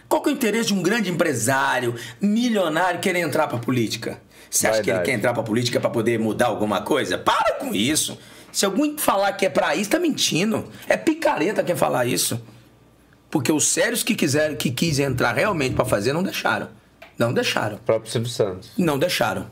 [0.09, 4.19] Qual que é o interesse de um grande empresário, milionário, querer entrar pra política?
[4.49, 7.17] Você acha que ele quer entrar pra política pra poder mudar alguma coisa?
[7.17, 8.17] Para com isso.
[8.51, 10.69] Se alguém falar que é pra isso, tá mentindo.
[10.87, 12.41] É picareta quem falar isso.
[13.29, 16.67] Porque os sérios que quiseram, que quis entrar realmente pra fazer, não deixaram.
[17.17, 17.77] Não deixaram.
[17.77, 18.71] O próprio Silvio Santos.
[18.77, 19.47] Não deixaram.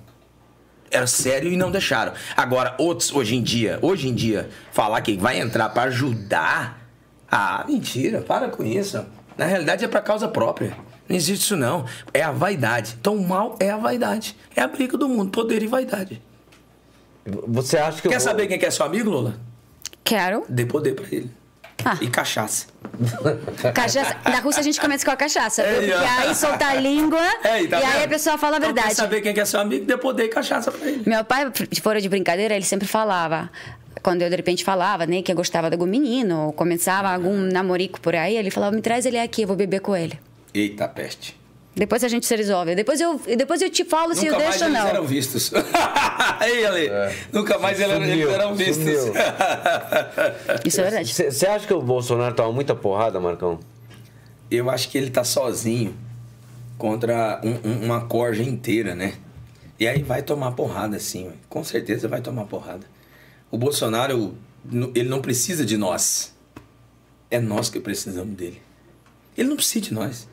[0.91, 2.13] Era sério e não deixaram.
[2.35, 6.81] Agora, outros, hoje em dia, hoje em dia, falar que vai entrar pra ajudar.
[7.31, 9.05] Ah, mentira, para com isso.
[9.37, 10.75] Na realidade é pra causa própria.
[11.07, 11.85] Não existe isso não.
[12.13, 12.97] É a vaidade.
[12.99, 14.35] Então o mal é a vaidade.
[14.55, 16.21] É a briga do mundo, poder e vaidade.
[17.47, 19.39] Você acha que eu Quer vou- saber quem que é seu amigo, Lula?
[20.03, 20.45] Quero.
[20.49, 21.29] Dê poder pra ele.
[21.85, 21.97] Ah.
[22.01, 22.65] E cachaça.
[23.73, 24.17] Cachaça.
[24.25, 25.61] Na Rússia a gente começa com a cachaça.
[25.61, 28.03] É, e aí soltar a língua É, tá e aí vendo?
[28.03, 28.89] a pessoa fala a Então, verdade.
[28.89, 29.85] quer saber quem que é seu amigo?
[29.85, 31.03] Dê poder e cachaça pra ele.
[31.05, 31.49] Meu pai,
[31.81, 33.49] fora de brincadeira, ele sempre falava.
[34.03, 37.33] Quando eu de repente falava, né, que eu gostava de algum menino, ou começava algum
[37.37, 40.19] namorico por aí, ele falava: me traz ele aqui, eu vou beber com ele.
[40.53, 41.38] Eita peste.
[41.79, 42.75] Depois a gente se resolve.
[42.75, 44.87] Depois eu, depois eu te falo se eu Nunca deixo mais ou eles não.
[44.89, 45.51] eram vistos.
[46.45, 46.89] Ei, Ale.
[47.31, 49.15] Nunca mais eles eram- eles vistos.
[50.65, 51.13] Isso é verdade.
[51.13, 53.59] Você acha que o Bolsonaro toma muita porrada, Marcão?
[54.51, 55.95] Eu acho que ele tá sozinho
[56.77, 59.13] contra um- um- uma corja inteira, né?
[59.79, 61.31] E aí vai tomar porrada, sim.
[61.47, 62.85] Com certeza vai tomar porrada.
[63.49, 64.35] O Bolsonaro,
[64.93, 66.35] ele não precisa de nós.
[67.31, 68.61] É nós que precisamos dele.
[69.37, 70.27] Ele não precisa de nós.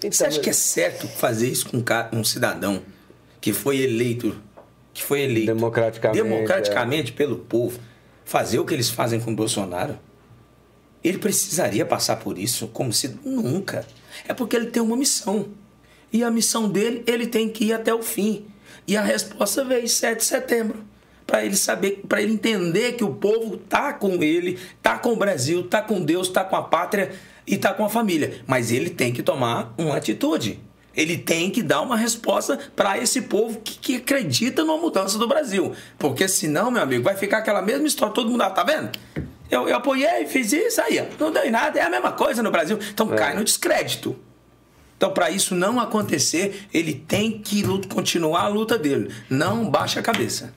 [0.00, 1.82] Você acha que é certo fazer isso com
[2.12, 2.82] um cidadão
[3.40, 4.40] que foi eleito,
[4.94, 7.80] que foi eleito Democraticamente, democraticamente pelo povo,
[8.24, 9.98] fazer o que eles fazem com o Bolsonaro?
[11.02, 13.86] Ele precisaria passar por isso como se nunca.
[14.26, 15.48] É porque ele tem uma missão.
[16.12, 18.46] E a missão dele, ele tem que ir até o fim.
[18.86, 20.84] E a resposta veio 7 de setembro.
[21.26, 25.16] Para ele saber, para ele entender que o povo tá com ele, tá com o
[25.16, 27.12] Brasil, tá com Deus, tá com a pátria
[27.48, 28.42] e tá com a família.
[28.46, 30.60] Mas ele tem que tomar uma atitude.
[30.94, 35.28] Ele tem que dar uma resposta para esse povo que, que acredita numa mudança do
[35.28, 35.72] Brasil.
[35.96, 38.12] Porque senão, meu amigo, vai ficar aquela mesma história.
[38.12, 38.90] Todo mundo, ah, tá vendo?
[39.50, 41.78] Eu, eu apoiei, fiz isso aí, não deu em nada.
[41.78, 42.78] É a mesma coisa no Brasil.
[42.92, 44.16] Então cai no descrédito.
[44.96, 49.14] Então, para isso não acontecer, ele tem que lut- continuar a luta dele.
[49.30, 50.52] Não baixa a cabeça.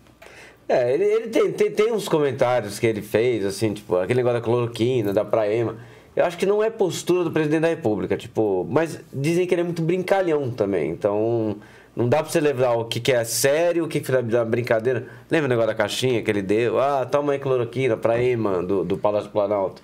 [0.68, 4.40] É, ele, ele tem, tem, tem uns comentários que ele fez, assim, tipo, aquele negócio
[4.40, 5.78] da cloroquina, da praema.
[6.16, 9.62] Eu acho que não é postura do presidente da República, tipo, mas dizem que ele
[9.62, 10.90] é muito brincalhão também.
[10.90, 11.56] Então,
[11.96, 15.08] Não dá pra você levar o que, que é sério, o que, que é brincadeira.
[15.30, 16.80] Lembra o negócio da caixinha que ele deu?
[16.80, 19.82] Ah, toma aí cloroquina pra mano, do, do Palácio Planalto.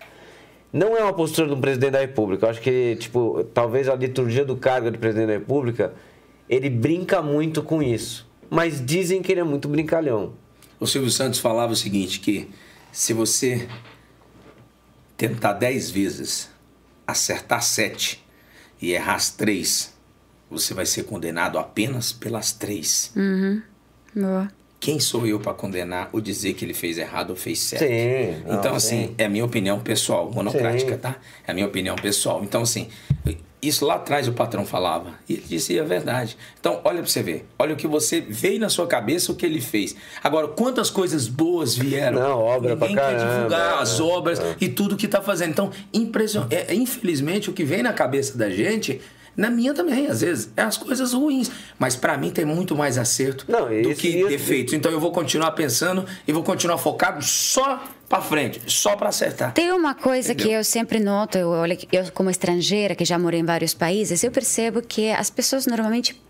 [0.72, 2.46] Não é uma postura do presidente da República.
[2.46, 5.94] Eu acho que, tipo, talvez a liturgia do cargo de presidente da República,
[6.50, 8.28] ele brinca muito com isso.
[8.50, 10.34] Mas dizem que ele é muito brincalhão.
[10.80, 12.50] O Silvio Santos falava o seguinte, que
[12.92, 13.68] se você
[15.18, 16.50] tentar dez vezes,
[17.06, 18.24] acertar sete
[18.82, 19.94] e errar as três,
[20.50, 23.12] você vai ser condenado apenas pelas três.
[23.16, 23.62] Uhum.
[24.16, 24.52] Boa.
[24.80, 27.82] Quem sou eu para condenar ou dizer que ele fez errado ou fez certo?
[27.82, 29.16] Sim, não, então, assim, sim.
[29.18, 31.00] é a minha opinião pessoal, monocrática, Sim.
[31.00, 31.16] tá?
[31.48, 32.44] É a minha opinião pessoal.
[32.44, 32.88] Então, assim,
[33.62, 35.14] isso lá atrás o patrão falava.
[35.28, 36.38] E ele dizia a verdade.
[36.60, 37.46] Então, olha para você ver.
[37.58, 39.96] Olha o que você veio na sua cabeça, o que ele fez.
[40.24, 42.20] Agora, quantas coisas boas vieram?
[42.20, 45.50] Não, obra pra Ninguém quer caramba, divulgar é, as obras e tudo que tá fazendo.
[45.50, 46.46] Então, impression...
[46.50, 49.02] é, infelizmente, o que vem na cabeça da gente...
[49.36, 51.52] Na minha também, às vezes, é as coisas ruins.
[51.78, 54.74] Mas para mim tem muito mais acerto Não, do que defeitos.
[54.74, 59.54] Então eu vou continuar pensando e vou continuar focado só para frente, só para acertar.
[59.54, 60.60] Tem uma coisa que Entendeu?
[60.60, 64.32] eu sempre noto, eu, olho- eu como estrangeira que já morei em vários países, eu
[64.32, 66.22] percebo que as pessoas normalmente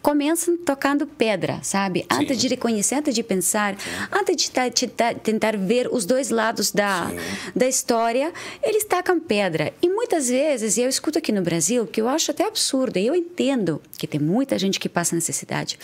[0.00, 2.06] começam tocando pedra, sabe?
[2.08, 3.76] Antes de reconhecer, antes de pensar,
[4.12, 7.10] antes de ta- de ta- tentar ver os dois lados da,
[7.54, 9.72] da história, eles tacam pedra.
[9.82, 13.14] E muitas vezes, eu escuto aqui no Brasil, que eu acho até absurdo, e eu
[13.14, 15.78] entendo que tem muita gente que passa necessidade.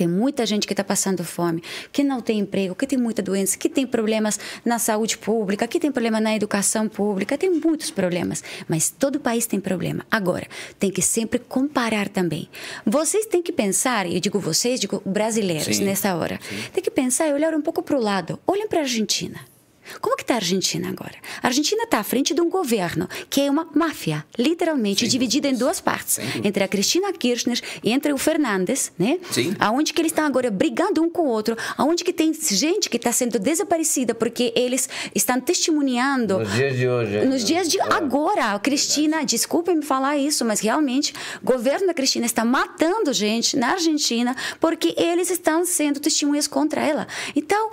[0.00, 3.58] Tem muita gente que está passando fome, que não tem emprego, que tem muita doença,
[3.58, 8.42] que tem problemas na saúde pública, que tem problema na educação pública, tem muitos problemas.
[8.66, 10.02] Mas todo país tem problema.
[10.10, 10.46] Agora,
[10.78, 12.48] tem que sempre comparar também.
[12.86, 15.84] Vocês têm que pensar, e eu digo vocês, digo brasileiros Sim.
[15.84, 16.40] nessa hora,
[16.72, 18.38] tem que pensar e olhar um pouco para o lado.
[18.46, 19.49] Olhem para a Argentina.
[20.00, 21.14] Como que está a Argentina agora?
[21.42, 25.54] A Argentina está à frente de um governo que é uma máfia, literalmente dividida em
[25.54, 26.46] duas partes, dúvida.
[26.48, 29.18] entre a Cristina Kirchner e entre o Fernandes, né?
[29.30, 29.54] Sim.
[29.58, 32.96] Aonde que eles estão agora brigando um com o outro, aonde que tem gente que
[32.96, 37.16] está sendo desaparecida porque eles estão testemunhando Nos dias de hoje.
[37.16, 37.38] nos ainda.
[37.44, 37.92] dias de É.
[37.92, 41.12] agora, a Cristina, desculpem me falar isso, mas realmente
[41.42, 46.80] o governo da Cristina está matando gente na Argentina porque eles estão sendo testemunhas contra
[46.82, 47.06] ela.
[47.34, 47.70] Então,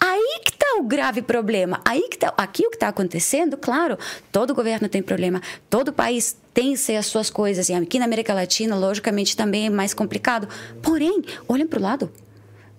[0.00, 0.40] aí
[0.84, 1.80] grave problema.
[1.84, 3.98] Aí que tá, aqui o que está acontecendo, claro,
[4.30, 8.76] todo governo tem problema, todo país tem as suas coisas, e aqui na América Latina,
[8.76, 10.48] logicamente, também é mais complicado.
[10.80, 12.10] Porém, olhem para o lado.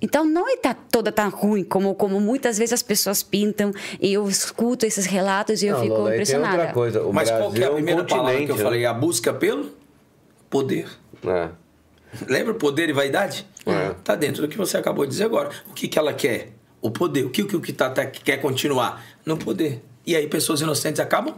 [0.02, 4.28] Então não está toda tão ruim como, como muitas vezes as pessoas pintam e eu
[4.30, 6.58] escuto esses relatos e eu Não, fico Lola, tem impressionada.
[6.58, 7.02] outra coisa.
[7.04, 8.64] O Mas Brasil qual que é a um primeira palavra que eu né?
[8.64, 8.86] falei?
[8.86, 9.72] A busca pelo
[10.50, 10.88] poder.
[11.26, 11.50] É.
[12.28, 13.48] Lembra poder e vaidade?
[13.66, 13.96] É.
[14.04, 15.50] Tá dentro do que você acabou de dizer agora.
[15.70, 16.50] O que, que ela quer?
[16.86, 17.26] O poder.
[17.26, 19.04] O que o que, o que tá, quer continuar?
[19.26, 19.84] No poder.
[20.06, 21.34] E aí pessoas inocentes acabam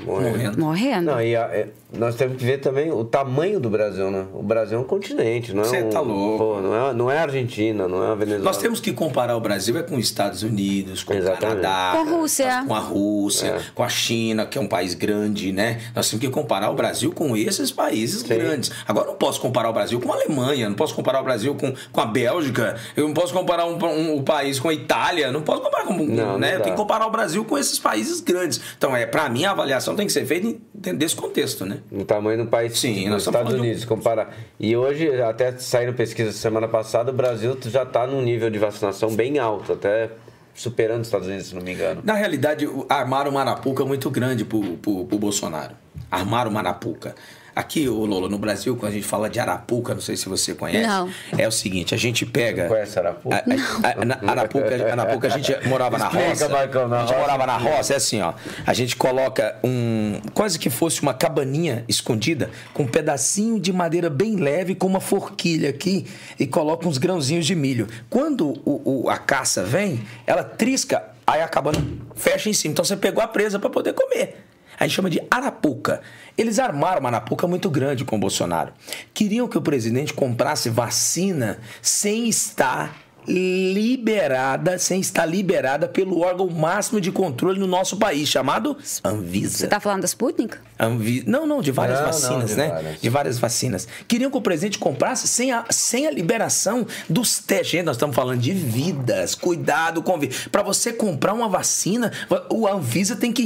[0.00, 0.58] Morrendo.
[0.60, 1.06] morrendo.
[1.06, 4.26] Não, e a- é, nós temos que ver também o tamanho do Brasil, né?
[4.32, 6.38] O Brasil é um continente, não é Cê um, tá louco.
[6.38, 8.44] pô, não, é, não é a Argentina, não é a Venezuela.
[8.44, 11.62] Nós temos que comparar o Brasil é com os Estados Unidos, com o Exatamente.
[11.62, 12.64] Canadá, Com a Rússia.
[12.68, 15.80] com a Rússia, com a China, que é um país grande, né?
[15.96, 18.70] Nós temos que comparar o Brasil com esses países grandes.
[18.86, 21.54] Agora eu não posso comparar o Brasil com a Alemanha, não posso comparar o Brasil
[21.54, 25.32] com, com a Bélgica, eu não posso comparar um, um- um país com a Itália,
[25.32, 26.54] não posso comparar com, Não, não né?
[26.54, 26.64] Eu dá.
[26.64, 28.60] tenho que comparar o Brasil com esses países grandes.
[28.76, 31.78] Então, é, para mim a avaliação tem que ser feita dentro desse contexto, né?
[31.90, 34.36] O tamanho do país Sim, nós estamos Estados de Unidos, comparar.
[34.60, 39.14] E hoje, até saindo pesquisa semana passada, o Brasil já está num nível de vacinação
[39.14, 40.10] bem alto, até
[40.54, 42.00] superando os Estados Unidos, se não me engano.
[42.04, 45.74] Na realidade, o- armaram uma arapuca muito grande pro, pro Bolsonaro.
[46.10, 47.14] Armaram uma arapuca.
[47.58, 50.54] Aqui, ô Lola, no Brasil, quando a gente fala de arapuca, não sei se você
[50.54, 50.86] conhece.
[50.86, 51.10] Não.
[51.36, 52.68] É o seguinte, a gente pega...
[52.68, 53.34] Conhece Arapuca?
[53.34, 56.48] A, a, a, na- arapuca, arapuca, a gente morava na roça.
[56.48, 57.20] Marcão, na a gente roça.
[57.20, 58.32] morava na roça, é assim, ó.
[58.64, 60.20] A gente coloca um...
[60.32, 65.00] Quase que fosse uma cabaninha escondida com um pedacinho de madeira bem leve com uma
[65.00, 66.06] forquilha aqui
[66.38, 67.88] e coloca uns grãozinhos de milho.
[68.08, 71.84] Quando o, o- a caça vem, ela trisca, aí a cabana
[72.14, 72.70] fecha em cima.
[72.70, 74.44] Então você pegou a presa para poder comer.
[74.78, 76.00] A gente chama de arapuca.
[76.36, 78.72] Eles armaram uma arapuca muito grande com o Bolsonaro.
[79.12, 82.94] Queriam que o presidente comprasse vacina sem estar
[83.26, 89.58] liberada, sem estar liberada pelo órgão máximo de controle no nosso país, chamado Anvisa.
[89.58, 90.56] Você está falando da Sputnik?
[90.78, 92.68] Anvi- Não, não, de várias Não, não, vacinas, de né?
[92.68, 93.00] várias.
[93.00, 93.88] De várias vacinas.
[94.06, 97.84] Queriam que o presidente comprasse sem a, sem a liberação dos testes.
[97.84, 99.34] Nós estamos falando de vidas.
[99.34, 100.18] Cuidado com.
[100.50, 102.12] Para você comprar uma vacina,
[102.50, 103.44] o Anvisa tem que.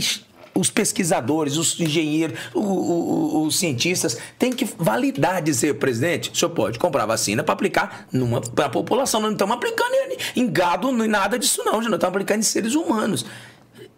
[0.55, 6.51] Os pesquisadores, os engenheiros, o- o- os cientistas têm que validar, dizer, presidente, o senhor
[6.51, 9.21] pode comprar vacina para aplicar numa pra população.
[9.21, 9.95] Nós não estamos aplicando
[10.37, 11.75] em, em gado, nem nada disso, não.
[11.75, 13.25] Nós estamos aplicando em seres humanos.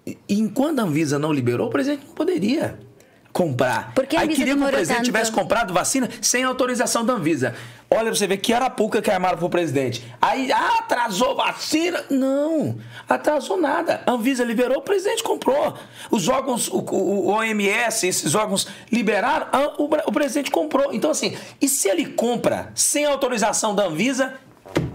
[0.06, 2.78] E enquanto a Anvisa não liberou, o presidente não poderia.
[3.32, 3.92] comprar.
[3.96, 5.06] Por que a Aí queria que o presidente tanto?
[5.06, 7.52] tivesse comprado vacina sem autorização da Anvisa.
[7.94, 10.04] Olha pra você ver que arapuca que armaram pro presidente.
[10.20, 12.04] Aí, ah, atrasou vacina.
[12.10, 12.76] Não,
[13.08, 14.02] atrasou nada.
[14.06, 15.74] A Anvisa liberou, o presidente comprou.
[16.10, 20.92] Os órgãos, o, o- OMS, esses órgãos liberaram, a- o, o presidente comprou.
[20.92, 24.34] Então, assim, e se ele compra sem autorização da Anvisa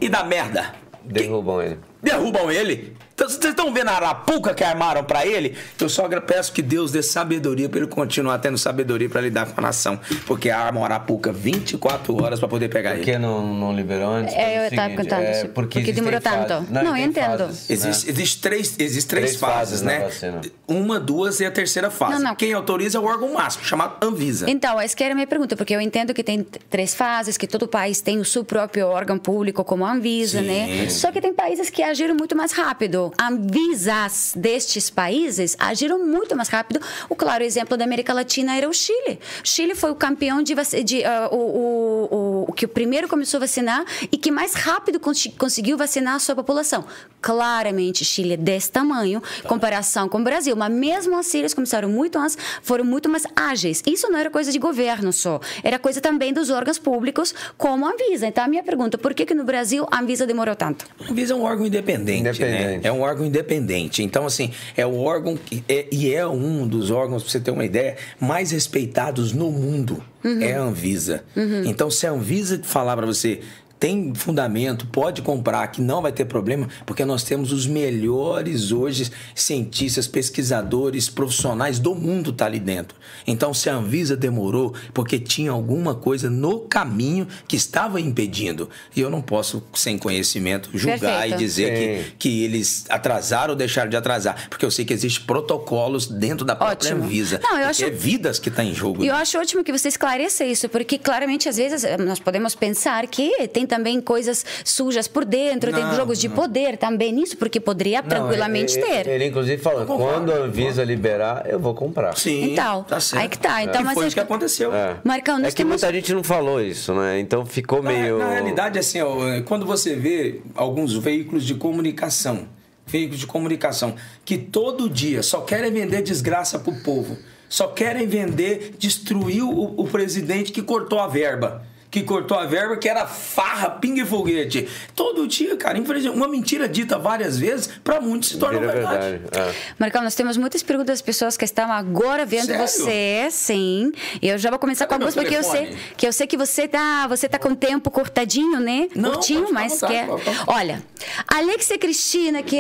[0.02, 0.74] e dá merda?
[1.04, 1.80] Derrubam ele.
[2.04, 2.96] derrubam ele.
[3.20, 5.58] Então, vocês estão vendo a arapuca que armaram pra ele?
[5.78, 9.60] Eu só peço que Deus dê sabedoria pra ele continuar tendo sabedoria pra lidar com
[9.60, 10.00] a nação.
[10.26, 13.06] Porque armam a arapuca 24 horas pra poder pegar Por ele.
[13.06, 14.34] que não, não liberou antes?
[14.34, 15.48] É, eu Pelo tava seguinte, contando isso.
[15.50, 16.48] porque, Porque demorou tanto.
[16.48, 16.70] fases.
[16.70, 17.38] Não, eu entendo.
[17.40, 18.12] fases, Existe, né?
[18.14, 20.00] existe três, existe três, Três fases, fases né?
[20.00, 20.42] vacina.
[20.66, 22.14] Uma, duas e a terceira fase.
[22.14, 22.36] Não, não.
[22.36, 24.50] Quem autoriza é o órgão máximo, chamado Anvisa.
[24.50, 27.48] Então, essa que era a minha pergunta, porque eu entendo que tem três fases, que
[27.48, 30.48] todo país tem o seu próprio órgão público, como a Anvisa, Sim.
[30.48, 30.90] né?
[30.90, 33.09] Só que tem países que agiram muito mais rápido.
[33.20, 36.80] Anvisas destes países agiram muito mais rápido.
[37.10, 39.20] O claro exemplo da América Latina era o Chile.
[39.44, 43.08] O Chile foi o campeão de, vac- de ah, o, o, o, que o primeiro
[43.08, 46.86] começou a vacinar e que mais rápido cons- conseguiu vacinar a sua população.
[47.22, 51.90] Claramente, Chile é desse tamanho, em comparação com o Brasil, mas mesmo assim eles começaram
[51.90, 53.84] muito antes, foram muito mais ágeis.
[53.86, 57.92] Isso não era coisa de governo só, era coisa também dos órgãos públicos, como a
[57.92, 58.26] Anvisa.
[58.28, 60.86] Então, a minha pergunta, por que que no Brasil a Anvisa demorou tanto?
[61.06, 62.30] A Anvisa é um órgão independente, né?
[62.32, 62.88] Independente.
[62.88, 64.04] É um órgão independente.
[64.04, 67.52] Então, assim, é o órgão que é, e é um dos órgãos, pra você ter
[67.52, 70.04] uma ideia, mais respeitados no mundo.
[70.42, 71.24] É a Anvisa.
[71.66, 73.40] Então, se a Anvisa falar para você
[73.80, 79.10] tem fundamento, pode comprar, que não vai ter problema, porque nós temos os melhores hoje
[79.34, 82.98] cientistas, pesquisadores, profissionais do mundo tá ali dentro.
[83.26, 88.70] Então, se a Anvisa demorou, porque tinha alguma coisa no caminho que estava impedindo.
[88.96, 91.36] E eu não posso, sem conhecimento, julgar Perfeito.
[91.36, 94.50] e dizer que, que eles atrasaram ou deixaram de atrasar.
[94.50, 97.06] Porque eu sei que existem protocolos dentro da própria Ótimo.
[97.06, 97.40] Anvisa.
[97.42, 99.04] Não, eu acho- é vidas que está em jogo.
[99.04, 99.22] E eu né?
[99.22, 103.66] acho ótimo que você esclareça isso, porque claramente às vezes nós podemos pensar que tem
[103.70, 108.78] também coisas sujas por dentro, tem Não, jogos de poder também nisso, porque poderia tranquilamente
[108.78, 109.08] ele, ter.
[109.08, 112.18] Ele, inclusive, falou: quando a Anvisa liberar, eu vou comprar.
[112.18, 113.22] Sim, Então, tá certo.
[113.22, 113.64] aí que tá.
[113.64, 114.74] Então, E mas foi acho o que que- aconteceu.
[114.76, 114.98] É.
[115.04, 117.20] Marcão, nós é que temos- muita gente não falou isso, né?
[117.20, 118.18] Então ficou Na- meio.
[118.18, 119.16] Na, realidade, assim, ó,
[119.46, 122.48] quando você vê alguns veículos de comunicação,
[122.88, 123.94] veículos de comunicação,
[124.26, 127.18] que todo dia só querem vender desgraça pro povo,
[127.48, 131.64] só querem vender, destruir o, o presidente que cortou a verba.
[131.92, 134.68] Que cortou a verba, que era farra, pinga e foguete.
[134.96, 139.18] Todo dia, cara, infelizmente, uma mentira dita várias vezes, pra muitos se torna verdade.
[139.18, 139.50] verdade.
[139.50, 139.54] É.
[139.80, 142.68] Marcão, nós temos muitas perguntas das pessoas que estão agora vendo Sério?
[142.68, 143.92] você, sim.
[144.22, 146.28] E eu já vou começar Cadê com alguns, meu porque eu sei que eu sei
[146.28, 148.88] que você tá, você tá com o tempo cortadinho, né?
[148.96, 150.08] Não, Curtinho, mas vontade, quer.
[150.48, 150.84] Olha,
[151.28, 152.60] Alexia Cristina, que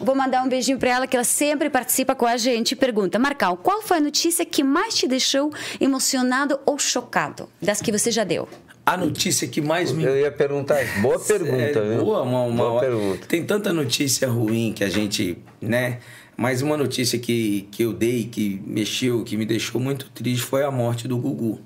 [0.00, 3.56] vou mandar um beijinho para ela, que ela sempre participa com a gente, pergunta: Marcão,
[3.56, 8.24] qual foi a notícia que mais te deixou emocionado ou chocado das que você já
[8.24, 8.48] deu?
[8.84, 11.00] A notícia que mais me Eu ia perguntar isso.
[11.00, 12.04] Boa pergunta, É, viu?
[12.04, 13.26] boa, uma, uma- Boa pergunta.
[13.28, 16.00] Tem tanta notícia ruim que a gente, né?
[16.36, 20.64] Mas uma notícia que, que eu dei, que mexeu, que me deixou muito triste, foi
[20.64, 21.60] a morte do Gugu.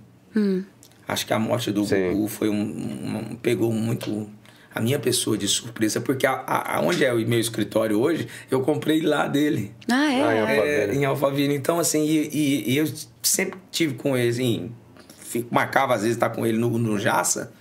[1.09, 2.11] Acho que a morte do Sim.
[2.13, 4.29] Gugu foi um, um- pegou muito
[4.77, 8.61] a minha pessoa de surpresa, porque a, a, onde é o meu escritório hoje, eu
[8.61, 9.73] comprei lá dele.
[9.91, 10.23] Ah, é?
[10.23, 10.39] Ah, é.
[10.39, 10.99] É, Alphaville.
[10.99, 11.55] em Alphaville.
[11.55, 12.87] Então, assim, e, e- e eu
[13.23, 14.71] sempre tive com ele, assim,
[15.19, 17.53] fico- marcava às vezes estar com ele no, no Jaça.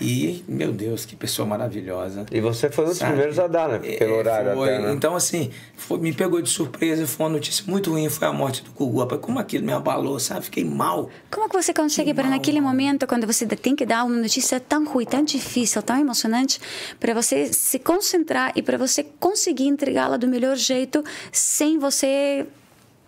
[0.00, 2.24] E, meu Deus, que pessoa maravilhosa.
[2.30, 3.10] E você foi um dos Sabe?
[3.12, 3.78] primeiros a dar, né?
[3.98, 4.68] Pelo É, horário foi.
[4.74, 4.92] até, né?
[4.92, 8.62] Então, assim, foi- me pegou de surpresa, foi uma notícia muito ruim, foi a morte
[8.62, 9.00] do Gugu.
[9.00, 10.44] Rapaz, como aquilo me abalou, sabe?
[10.44, 11.10] Fiquei mal.
[11.30, 14.84] Como que você consegue, para naquele momento, quando você tem que dar uma notícia tão
[14.86, 16.60] ruim, tão difícil, tão emocionante,
[17.00, 22.46] para você se concentrar e para você conseguir entregá-la do melhor jeito sem você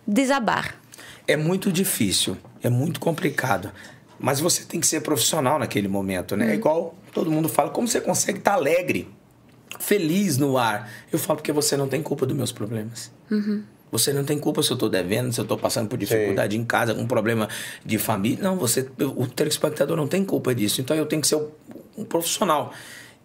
[0.05, 0.75] desabar?
[1.27, 3.71] É muito difícil, é muito complicado.
[4.21, 6.51] Mas você tem que ser profissional naquele momento, né?
[6.51, 9.09] É igual todo mundo fala, como você consegue estar alegre,
[9.79, 10.89] feliz no ar?
[11.11, 13.11] Eu falo porque você não tem culpa dos meus problemas.
[13.91, 16.63] Você não tem culpa se eu estou devendo, se eu estou passando por dificuldade em
[16.63, 17.49] casa, com problema
[17.83, 18.41] de família.
[18.41, 20.79] Não, você, o telespectador não tem culpa disso.
[20.79, 21.49] Então eu tenho que ser um,
[21.97, 22.71] um profissional.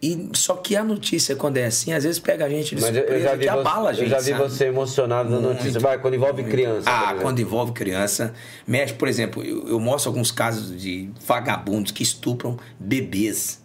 [0.02, 2.94] E só que a notícia, quando é assim, às vezes pega a gente de Mas
[2.94, 4.04] surpresa que abala a gente.
[4.04, 4.42] eu já vi sabe?
[4.42, 5.80] você emocionado na notícia.
[5.80, 6.90] Vai, quando envolve criança.
[6.90, 8.34] por Ah, quando envolve criança,
[8.66, 13.64] mexe, por exemplo, eu, eu mostro alguns casos de vagabundos que estupram bebês.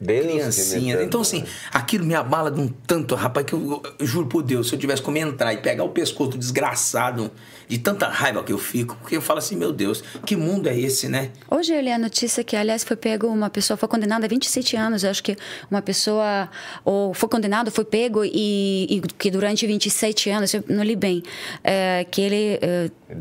[0.00, 0.86] Deus criancinhas.
[0.86, 1.06] perdoe.
[1.06, 4.68] Então, assim, aquilo me abala de um tanto, rapaz, que eu, eu juro por Deus,
[4.68, 7.30] se eu tivesse como entrar e pegar o pescoço do desgraçado,
[7.68, 10.78] de tanta raiva que eu fico, porque eu falo assim, meu Deus, que mundo é
[10.78, 11.30] esse, né?
[11.50, 14.76] Hoje eu li a notícia que, aliás, foi pego uma pessoa, foi condenada a 27
[14.76, 15.04] anos.
[15.04, 15.36] Eu acho que
[15.70, 16.50] uma pessoa,
[16.84, 21.22] ou foi condenado, foi pego e, e que durante 27 anos, eu não li bem,
[21.62, 22.58] eh, que ele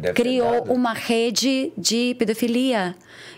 [0.02, 2.96] ter criou uma rede de pedofilia.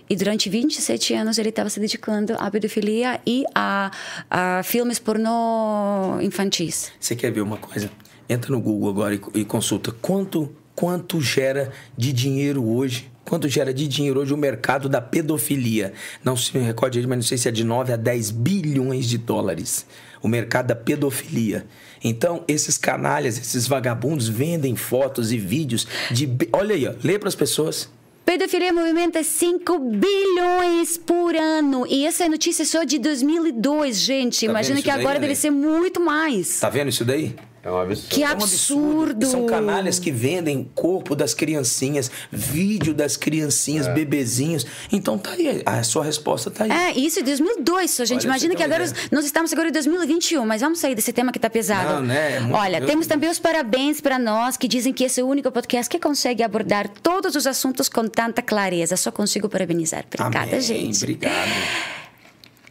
[0.10, 3.92] E durante 27 anos ele estava se dedicando à pedofilia e a,
[4.30, 6.92] a filmes pornô infantis.
[7.00, 7.90] Você quer ver uma coisa?
[8.30, 13.12] Entra no Google agora e, e consulta quanto, quanto gera de dinheiro hoje.
[13.24, 15.94] Quanto gera de dinheiro hoje o mercado da pedofilia?
[16.24, 19.18] Não se me recorde, mas não sei se é de 9 a 10 bilhões de
[19.18, 19.88] dólares.
[20.22, 21.66] O mercado da pedofilia.
[22.04, 26.30] Então, esses canalhas, esses vagabundos vendem fotos e vídeos de.
[26.54, 27.90] Olha aí, ó, lê para as pessoas.
[28.26, 31.86] Pedofilia movimenta 5 bilhões por ano.
[31.88, 34.46] E essa é notícia só de 2002, gente.
[34.46, 36.60] Tá Imagina que daí, agora deve ser muito mais.
[36.60, 37.36] Tá vendo isso daí?
[37.66, 38.10] É um absurdo.
[38.14, 39.26] Que É um absurdo.
[39.26, 44.64] São canalhas que vendem corpo das criancinhas, vídeo das criancinhas, bebezinhos.
[44.92, 46.70] Então tá aí, a sua resposta tá aí.
[46.72, 48.20] É, isso em 2002, só, gente.
[48.20, 49.08] Olha, Imagina que uma agora ideia.
[49.12, 51.96] nós estamos agora em 2021, mas vamos sair desse tema que tá pesado.
[51.96, 52.36] Não, né?
[52.36, 55.28] É muito- Olha, temos também os parabéns para nós que dizem que esse é o
[55.28, 58.96] único podcast que consegue abordar todos os assuntos com tanta clareza.
[58.96, 60.06] Só consigo parabenizar.
[60.06, 60.98] Obrigada, Amém, gente.
[60.98, 62.05] Obrigado.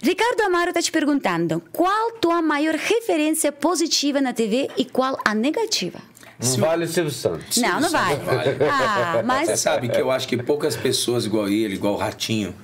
[0.05, 5.35] Ricardo Amaro está te perguntando: qual tua maior referência positiva na TV e qual a
[5.35, 5.99] negativa?
[6.39, 7.57] Não vale o Silvio Santos.
[7.57, 8.15] não, não vai.
[8.71, 12.55] Ah, Você mas sabe que eu acho que poucas pessoas igual ele, igual o Ratinho,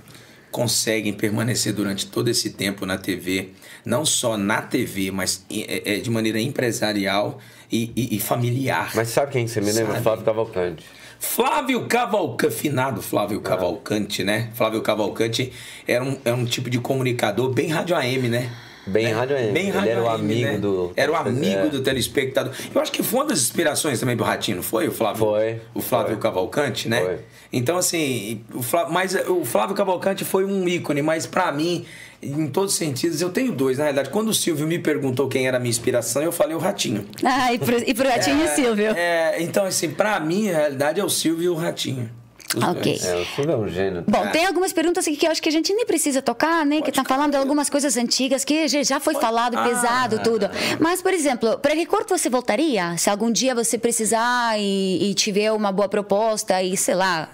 [0.51, 3.51] conseguem permanecer durante todo esse tempo na TV,
[3.85, 7.39] não só na TV, mas é, é, de maneira empresarial
[7.71, 8.91] e, e- e familiar.
[8.95, 9.93] Mas sabe quem você me lembra?
[9.93, 10.03] Sabe.
[10.03, 10.85] Flávio Cavalcante.
[11.21, 14.51] Flávio Cavalcante, finado Flávio Cavalcante, né?
[14.55, 15.53] Flávio Cavalcante
[15.87, 18.51] era um, era um tipo de comunicador bem rádio AM, né?
[18.87, 19.13] Bem Né?
[19.13, 19.53] rádio AM.
[19.53, 20.59] Bem Ele rádio era o AM, amigo né?
[20.59, 21.69] do- Era o amigo É.
[21.69, 22.53] do telespectador.
[22.75, 24.89] Eu acho que foi uma das inspirações também do Ratinho, não foi?
[24.89, 26.21] O Flávio, Foi, O Flávio foi.
[26.23, 27.01] Cavalcante, né?
[27.01, 27.19] Foi.
[27.53, 31.85] Então, assim, o Flávio, mas o Flávio Cavalcante foi um ícone, mas pra mim,
[32.23, 34.09] em todos os sentidos, eu tenho dois, na realidade.
[34.11, 37.05] Quando o Silvio me perguntou quem era a minha inspiração, eu falei o Ratinho.
[37.25, 38.91] Ah, e pro, e pro Ratinho e Silvio.
[38.97, 42.09] É, então, assim, pra mim, a realidade é o Silvio e o Ratinho.
[42.57, 42.99] Ok.
[43.05, 44.05] É, o Silvio é um gênio.
[44.09, 46.81] Bom, tem algumas perguntas aqui que eu acho que a gente nem precisa tocar, né?
[46.83, 49.63] que estão falando de algumas coisas antigas que já- foi falado, Ah.
[49.69, 50.51] pesado, tudo.
[50.81, 52.97] Mas, por exemplo, para Record você voltaria?
[52.99, 57.29] Se algum dia você precisar e, e tiver uma boa proposta e, sei lá,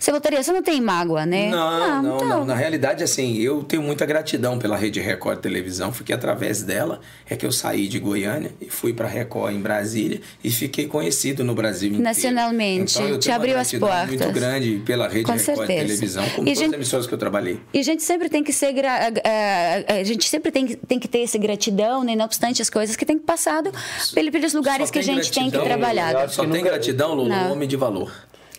[0.00, 0.42] você voltaria?
[0.42, 1.50] Você não tem mágoa, né?
[1.50, 2.28] Não, não, então.
[2.28, 2.44] não.
[2.46, 7.36] Na realidade, assim, eu tenho muita gratidão pela Rede Record Televisão, porque através dela é
[7.36, 11.54] que eu saí de Goiânia e fui para Record em Brasília e fiquei conhecido no
[11.54, 12.02] Brasil inteiro.
[12.02, 14.08] Nacionalmente, então, eu te tenho uma abriu as portas.
[14.08, 15.66] muito grande pela Rede Com Record certeza.
[15.86, 17.60] Televisão, como E todas gente- as emissoras que eu trabalhei.
[17.74, 20.76] E a gente sempre tem que ser gra- eh, eh, a gente sempre tem, que-
[20.76, 22.16] tem que ter essa gratidão, né?
[22.16, 23.70] Não obstante as coisas que tem passado
[24.14, 26.28] pelo- pelos lugares Só que a gente tem que trabalhar.
[26.30, 27.52] Só que tem nunca- gratidão, Não.
[27.52, 28.10] homem de valor.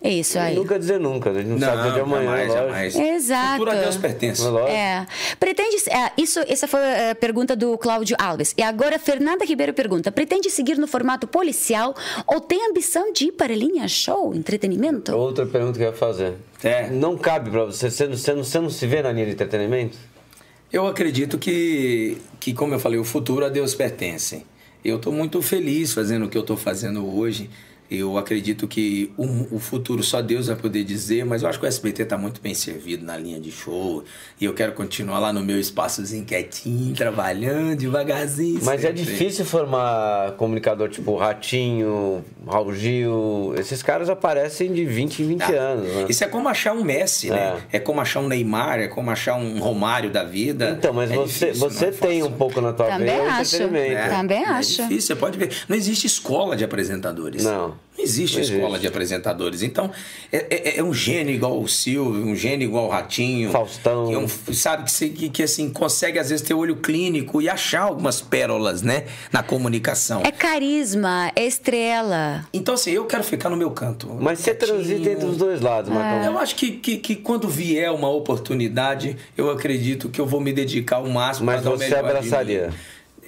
[0.03, 0.55] É isso aí.
[0.55, 2.67] Nunca dizer nunca, a gente não, Não, sabe o dia de amanhã, jamais, lógico.
[2.67, 2.95] jamais.
[2.95, 3.51] Exato.
[3.51, 4.43] Futuro a Deus pertence.
[4.67, 4.71] É.
[4.71, 5.07] É.
[5.39, 5.75] Pretende.
[5.89, 6.79] é, isso, essa foi
[7.11, 8.53] a pergunta do Cláudio Alves.
[8.57, 11.95] E agora, Fernanda Ribeiro pergunta: pretende seguir no formato policial
[12.25, 15.15] ou tem ambição de ir para a linha show, entretenimento?
[15.15, 16.33] Outra pergunta que eu ia fazer.
[16.63, 16.89] É.
[16.89, 19.33] Não cabe pra você, você não, você, não, você não se vê na linha de
[19.33, 19.97] entretenimento?
[20.73, 24.45] Eu acredito que, que, como eu falei, o futuro a Deus pertence.
[24.83, 27.49] Eu estou muito feliz fazendo o que eu estou fazendo hoje.
[27.93, 31.65] Eu acredito que o, o futuro só Deus vai poder dizer, mas eu acho que
[31.65, 34.01] o SBT está muito bem servido na linha de show.
[34.39, 38.61] E eu quero continuar lá no meu espaçozinho quietinho, trabalhando devagarzinho.
[38.63, 39.03] Mas é sempre.
[39.03, 43.53] difícil formar comunicador tipo Ratinho, Raul Gil.
[43.57, 46.05] Esses caras aparecem de 20 em 20 Ah, anos, né?
[46.07, 47.61] Isso é como achar um Messi, né?
[47.73, 50.75] É como achar um Neymar, é como achar um Romário da vida.
[50.77, 53.27] Então, mas É você, difícil, você é tem um pouco na tua Também veia o
[53.27, 53.55] acho.
[53.63, 54.07] É.
[54.09, 54.69] Também é acho.
[54.83, 55.51] difícil, você pode ver.
[55.67, 57.43] Não existe escola de apresentadores.
[57.43, 57.80] Não.
[57.97, 58.82] Não existe Não escola existe.
[58.82, 59.61] de apresentadores.
[59.61, 59.91] Então,
[60.32, 63.51] é, é- é um gênio igual o Silvio, um gênio igual o Ratinho.
[63.51, 64.07] Faustão.
[64.07, 67.49] Que, é um- sabe, que, que, que, assim, consegue às vezes ter olho clínico e
[67.49, 69.03] achar algumas pérolas, né?
[69.32, 70.23] Na comunicação.
[70.25, 72.47] É carisma, é estrela.
[72.53, 74.07] Então, assim, eu quero ficar no meu canto.
[74.19, 74.77] Mas você quietinho.
[74.77, 76.32] transita entre os dois lados, Marcão.
[76.32, 80.53] Eu acho que, que, que quando vier uma oportunidade, eu acredito que eu vou me
[80.53, 82.67] dedicar ao máximo Mas para dar o você melhor de abraçaria?
[82.69, 82.73] mim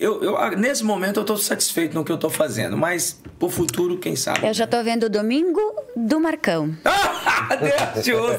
[0.01, 3.49] Eu, eu, ah, nesse momento eu estou satisfeito no que eu estou fazendo, mas pro
[3.49, 4.47] futuro, quem sabe?
[4.47, 5.61] Eu já tô vendo o domingo
[5.97, 6.73] do Marcão.
[7.61, 8.39] Deus te ouça.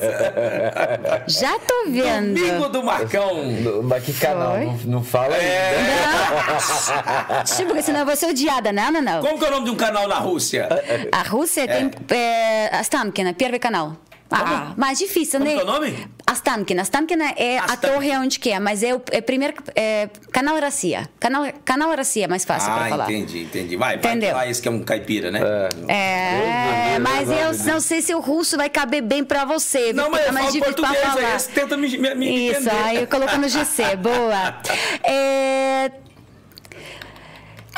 [1.28, 2.34] Já tô vendo.
[2.36, 3.44] Domingo do Marcão.
[3.44, 4.54] No- Mas que canal?
[4.54, 4.66] Foi.
[4.66, 5.76] Não, não fala É.
[5.78, 7.44] ainda.
[7.44, 8.72] Tipo, porque senão eu vou ser odiada.
[8.72, 9.22] Não, não, não.
[9.22, 10.68] Como que é o nome de um canal na Rússia?
[11.12, 13.98] A Rússia tem é, a Stamkina, первый canal.
[14.35, 15.57] ah, mais difícil, Como né?
[15.57, 16.09] que é o nome?
[16.27, 16.83] A Astankina.
[16.83, 21.09] Astankina é a torre onde que é, mas é o é primeiro é, Canal Racia.
[21.21, 23.11] Canal, Canal Racia é mais fácil ah, para falar.
[23.11, 23.77] entendi, entendi.
[23.77, 24.35] Vai, Entendeu?
[24.35, 25.41] vai lá, esse que é um caipira, né?
[25.89, 29.93] É, é mas eu não sei se o russo vai caber bem para você.
[29.93, 32.83] Não, mas eu mais falo português, aí tenta me, me, me Isso, entender.
[32.83, 33.97] aí eu coloco no GC.
[33.97, 34.55] Boa.
[35.07, 35.91] É,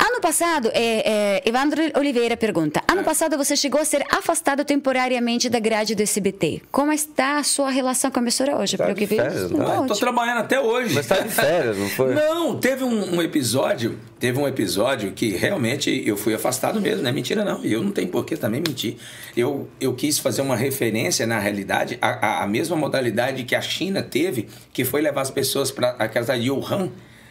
[0.09, 5.48] Ano passado, é, é, Evandro Oliveira pergunta: Ano passado você chegou a ser afastado temporariamente
[5.48, 6.62] da grade do SBT.
[6.70, 8.76] Como está a sua relação com a emissora hoje?
[8.76, 9.82] Tá de férias, não?
[9.82, 10.94] Estou trabalhando até hoje.
[10.94, 12.14] Mas está de férias, não foi?
[12.14, 17.11] Não, teve um, um, episódio, teve um episódio que realmente eu fui afastado mesmo, não
[17.11, 17.64] é mentira não.
[17.64, 18.96] E eu não tenho por que também mentir.
[19.36, 24.02] Eu, eu quis fazer uma referência, na realidade, a, a mesma modalidade que a China
[24.02, 26.90] teve, que foi levar as pessoas para a casa de Wuhan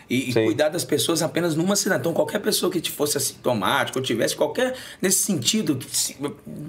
[0.10, 2.02] e, e, cuidar das pessoas apenas numa cidade.
[2.02, 6.18] Então, qualquer pessoa que fosse assintomático ou tivesse qualquer nesse sentido, que se,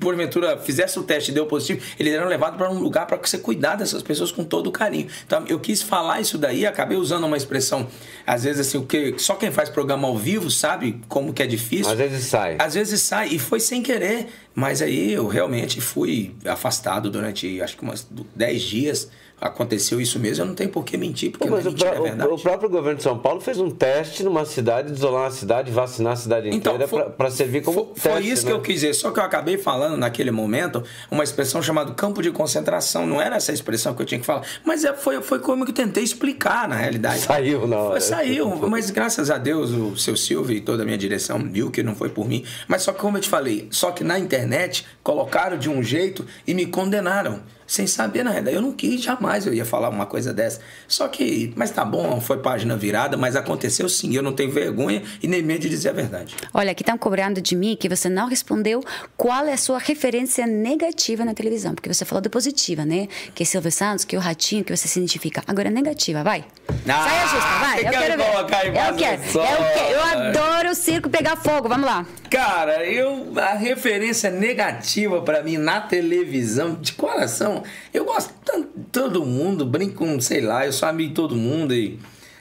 [0.01, 3.39] porventura fizesse o teste e deu positivo, eles eram levados para um lugar para você
[3.39, 5.09] cuidar dessas pessoas com todo o carinho.
[5.26, 7.87] Então, eu quis falar isso daí, acabei usando uma expressão,
[8.26, 11.47] às vezes assim, o que só quem faz programa ao vivo sabe como que é
[11.47, 11.93] difícil.
[11.93, 12.57] Às vezes sai.
[12.59, 14.26] Às vezes sai, e foi sem querer.
[14.55, 19.11] Mas aí eu realmente fui afastado durante, acho que umas 10 dias
[19.41, 22.39] aconteceu isso mesmo, eu não tenho por que mentir, porque Pô, mentir, o, é o,
[22.39, 26.16] próprio governo de São Paulo fez um teste numa cidade, isolar uma cidade, vacinar a
[26.16, 28.09] cidade então, inteira então, para servir como foi, teste.
[28.09, 28.51] Foi isso né?
[28.51, 32.22] que eu quis dizer, só que eu acabei falando naquele momento uma expressão chamada campo
[32.22, 35.39] de concentração, não era essa expressão que eu tinha que falar, mas é, foi, foi
[35.39, 37.20] como que eu tentei explicar na realidade.
[37.20, 37.91] Saiu na hora.
[37.91, 41.70] Foi, saiu, mas graças a Deus o seu Silvio e toda a minha direção viu
[41.70, 44.18] que não foi por mim, mas só que como eu te falei, só que na
[44.18, 48.57] internet colocaram de um jeito e me condenaram sem saber na realidade.
[48.57, 50.61] Eu não quis, jamais eu ia falar uma coisa dessa.
[50.87, 54.14] Só que, mas tá bom, foi página virada, mas aconteceu sim.
[54.14, 56.35] Eu não tenho vergonha e nem medo de dizer a verdade.
[56.55, 58.83] Olha, aqui estão cobrando de mim que você não respondeu
[59.17, 61.75] qual é a sua referência negativa na televisão.
[61.75, 63.09] Porque você falou de positiva, né?
[63.35, 65.43] Que é Silvio Santos, que é o Ratinho, que você se identifica.
[65.47, 66.45] Agora, negativa, vai.
[66.89, 67.81] Ah, Sai justa, vai.
[67.81, 68.39] Eu quero ver.
[68.39, 68.69] Eu quero.
[68.69, 69.91] Eu, quero.
[69.91, 71.69] eu adoro o circo pegar fogo.
[71.69, 72.07] Vamos lá.
[72.31, 77.55] Cara, eu a referência negativa para mim na televisão, de coração,
[77.92, 81.74] eu gosto de todo mundo, brinco com, sei lá, eu sou amigo de todo mundo
[81.74, 81.98] e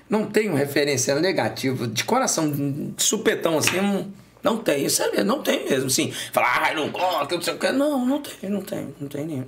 [0.09, 4.07] não tenho referência negativa, de coração, de supetão assim, não,
[4.43, 6.11] não tem, isso é não tem mesmo, sim.
[6.32, 7.72] Falar, ah, não gosto, não sei o que.
[7.72, 9.45] Não, não tem, não tem, não tem nenhum.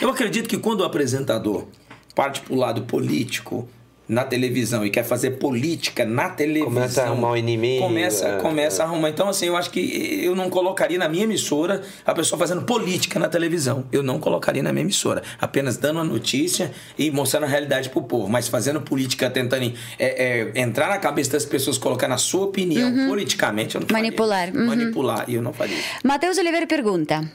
[0.00, 1.66] Eu acredito que quando o apresentador
[2.14, 3.68] parte pro lado político,
[4.08, 6.72] na televisão e quer fazer política na televisão.
[6.72, 7.82] Começa a arrumar o inimigo.
[7.82, 8.86] Começa, é, começa é.
[8.86, 9.10] a arrumar.
[9.10, 13.18] Então, assim, eu acho que eu não colocaria na minha emissora a pessoa fazendo política
[13.18, 13.84] na televisão.
[13.92, 15.22] Eu não colocaria na minha emissora.
[15.38, 18.28] Apenas dando a notícia e mostrando a realidade pro povo.
[18.28, 22.90] Mas fazendo política, tentando é, é, entrar na cabeça das pessoas, colocar na sua opinião
[22.90, 23.08] uhum.
[23.08, 24.46] politicamente, eu não Manipular.
[24.46, 24.60] faria.
[24.60, 24.66] Uhum.
[24.66, 25.24] Manipular.
[25.28, 25.76] E eu não faria.
[26.02, 27.28] Matheus Oliveira pergunta.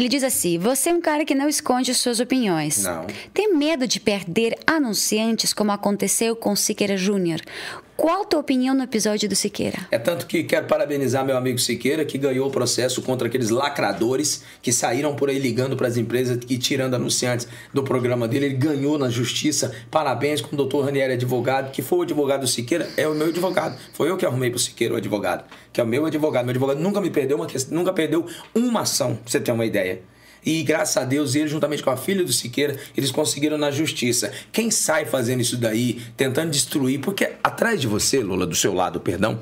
[0.00, 2.84] Ele diz assim: Você é um cara que não esconde suas opiniões.
[2.84, 3.06] Não.
[3.34, 7.42] Tem medo de perder anunciantes, como aconteceu com Siqueira Júnior?
[8.00, 9.86] Qual a tua opinião no episódio do Siqueira?
[9.90, 14.42] É tanto que quero parabenizar meu amigo Siqueira, que ganhou o processo contra aqueles lacradores
[14.62, 18.46] que saíram por aí ligando para as empresas e tirando anunciantes do programa dele.
[18.46, 19.76] Ele ganhou na justiça.
[19.90, 23.26] Parabéns com o doutor Ranieri, advogado, que foi o advogado do Siqueira, é o meu
[23.26, 23.78] advogado.
[23.92, 26.44] Foi eu que arrumei para o Siqueira o advogado, que é o meu advogado.
[26.46, 29.66] Meu advogado nunca me perdeu uma questão, nunca perdeu uma ação, pra você ter uma
[29.66, 30.00] ideia.
[30.44, 34.32] E graças a Deus, ele, juntamente com a filha do Siqueira, eles conseguiram na justiça.
[34.52, 39.00] Quem sai fazendo isso daí, tentando destruir, porque atrás de você, Lula, do seu lado,
[39.00, 39.40] perdão,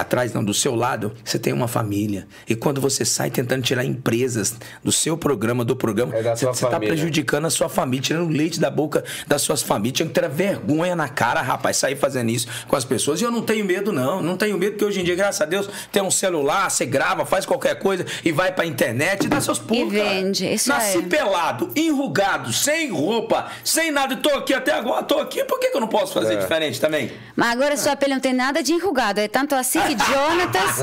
[0.00, 2.26] atrás, não, do seu lado, você tem uma família.
[2.48, 6.78] E quando você sai tentando tirar empresas do seu programa, do programa, é você está
[6.78, 9.96] prejudicando a sua família, tirando leite da boca das suas famílias.
[9.96, 13.20] Tinha que ter vergonha na cara, rapaz, sair fazendo isso com as pessoas.
[13.20, 14.22] E eu não tenho medo, não.
[14.22, 17.24] Não tenho medo, porque hoje em dia, graças a Deus, tem um celular, você grava,
[17.24, 19.92] faz qualquer coisa e vai pra internet e dá seus pulos.
[19.92, 21.02] E vende, isso Nasci é.
[21.02, 24.14] pelado, enrugado, sem roupa, sem nada.
[24.14, 25.44] E tô aqui até agora, tô aqui.
[25.44, 26.36] Por que, que eu não posso fazer é.
[26.36, 27.10] diferente também?
[27.34, 29.20] Mas agora sua pele não tem nada de enrugado.
[29.20, 30.82] É tanto assim que Jonatas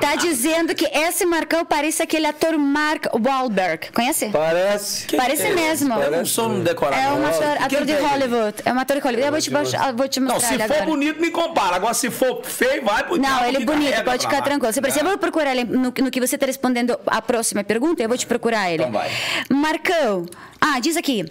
[0.00, 3.90] tá dizendo que esse Marcão parece aquele ator Mark Wahlberg.
[3.92, 4.28] Conhece?
[4.30, 5.06] Parece.
[5.06, 5.94] Que parece é mesmo.
[5.94, 7.02] Eu não sou um decorado.
[7.02, 8.54] É um ator, ator de Hollywood.
[8.64, 9.26] É um ator de Hollywood.
[9.26, 9.50] Eu vou te,
[9.96, 10.86] vou te mostrar Não, se for agora.
[10.86, 11.76] bonito, me compara.
[11.76, 14.72] Agora, se for feio, vai pro Não, ele é bonito, pode ficar tranquilo.
[14.72, 18.02] Você precisa, eu vou procurar ele no, no que você está respondendo a próxima pergunta,
[18.02, 18.82] eu vou te procurar ele.
[18.82, 19.10] Então vai.
[19.50, 20.26] Marcão.
[20.66, 21.22] Ah, diz aqui.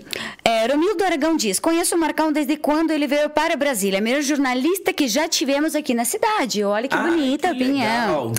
[0.43, 3.99] É, Romildo Aragão diz: Conheço o Marcão desde quando ele veio para Brasília.
[3.99, 6.63] Melhor jornalista que já tivemos aqui na cidade.
[6.63, 8.25] Olha que Ah, bonita que opinião.
[8.27, 8.31] legal.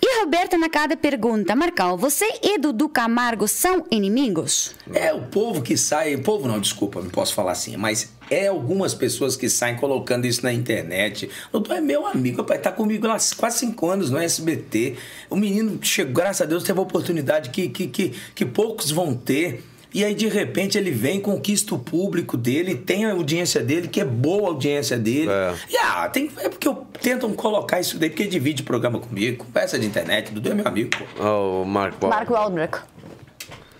[0.00, 4.76] E Roberta Nakada pergunta: Marcão, você e Dudu Camargo são inimigos?
[4.94, 6.14] É o povo que sai.
[6.14, 10.24] O povo não, desculpa, não posso falar assim, mas é algumas pessoas que saem colocando
[10.24, 11.28] isso na internet.
[11.48, 14.94] O Doutor é meu amigo, pai, tá comigo há quase cinco anos no SBT.
[15.28, 19.14] O menino chegou, graças a Deus, teve a oportunidade que, que, que, que poucos vão
[19.14, 23.88] ter E aí, de repente, ele vem, conquista o público dele, tem a audiência dele,
[23.88, 25.30] que é boa a audiência dele.
[25.30, 25.54] É.
[25.70, 29.78] E ah, tem, é porque eu tentam colocar isso daí, porque divide programa comigo, conversa
[29.78, 31.04] de internet, Dudu é meu amigo, pô.
[31.24, 32.16] Ó, o Mark Wahlberg.
[32.16, 32.78] Mark Wahlberg.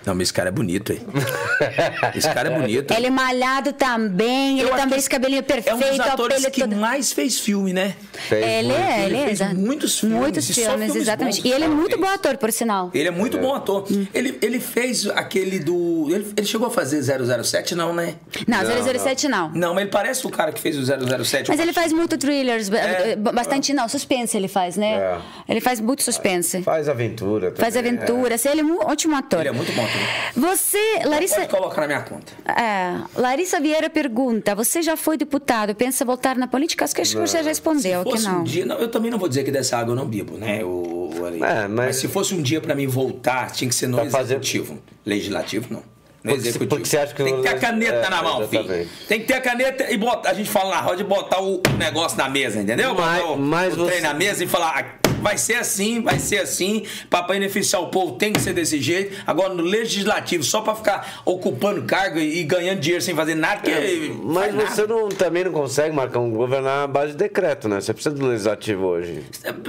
[0.07, 1.01] Não, mas esse cara é bonito, hein?
[2.15, 2.95] esse cara é bonito.
[2.95, 6.61] Ele é malhado também, ele também esse cabelinho É perfeito, um dos a atores que
[6.63, 6.77] toda.
[6.77, 7.95] mais fez filme, né?
[8.13, 8.81] Fez Ele muito.
[8.81, 9.35] é, ele, Ele é.
[9.37, 11.43] fez muitos filmes, Muitos filmes, filmes exatamente.
[11.43, 12.91] bons E ele é muito bom ator, por sinal.
[12.95, 13.85] Ele é muito bom ator.
[13.91, 14.07] Hum.
[14.15, 16.07] Ele, ele fez aquele do.
[16.11, 18.15] Ele, ele chegou a fazer 007, não, né?
[18.47, 19.51] Não, Não, 007 não.
[19.51, 20.83] Não, mas ele parece o cara que fez o
[21.25, 21.49] 007.
[21.51, 23.17] Mas ele faz muito thrillers, É.
[23.17, 24.95] ba- bastante não, suspense ele faz, né?
[24.95, 25.19] É.
[25.49, 26.63] Ele faz muito suspense.
[26.63, 27.53] Faz aventura.
[27.57, 27.93] Faz também.
[27.93, 29.41] aventura, assim, ele é um ótimo ator.
[29.41, 29.98] Ele é muito bom ator.
[30.37, 32.33] Você, Larissa, Pode colocar na minha conta.
[32.47, 35.75] é, Larissa Vieira pergunta: você já foi deputado?
[35.75, 36.85] Pensa voltar na política?
[36.85, 38.41] Acho que que você já respondeu Se que fosse não.
[38.41, 40.63] um dia, não, eu também não vou dizer que dessa água eu não bebo, né?
[40.65, 41.43] O, o, Ale?
[41.43, 44.35] É, mas- se fosse um dia pra mim voltar, tinha que ser no Pra fazer-
[44.35, 44.79] executivo.
[45.05, 45.83] Legislativo, não.
[46.23, 46.69] No Porque- executivo.
[46.69, 48.89] porque você acha que Tem que ter a caneta é, na mão, filho.
[49.09, 50.31] Tem que ter a caneta e botar.
[50.31, 52.95] A gente fala na roda e botar o negócio na mesa, entendeu?
[52.95, 54.99] Mas- Botar o, mas o você- trem na mesa e falar.
[55.19, 56.85] "Ah, Vai ser assim, vai ser assim.
[57.11, 59.17] Pra beneficiar o povo tem que ser desse jeito.
[59.27, 63.61] Agora, no legislativo, só pra ficar ocupando cargo e, e ganhando dinheiro sem fazer nada,
[63.61, 64.71] que É, Mas faz nada.
[64.71, 67.81] você não, também não consegue, Marcão, governar a base de decreto, né?
[67.81, 69.23] Você precisa do legislativo hoje.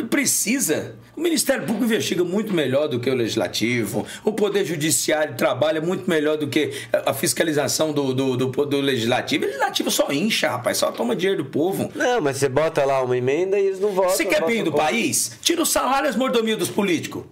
[0.09, 0.95] Precisa.
[1.15, 4.05] O Ministério Público investiga muito melhor do que o Legislativo.
[4.23, 6.71] O Poder Judiciário trabalha muito melhor do que
[7.05, 9.43] a fiscalização do, do, do, do Legislativo.
[9.43, 11.91] O Legislativo só incha, rapaz, só toma dinheiro do povo.
[11.93, 14.11] Não, mas você bota lá uma emenda e eles não votam.
[14.15, 15.37] Você quer bem do país?
[15.49, 17.23] Tira o salário e as mordomias dos políticos.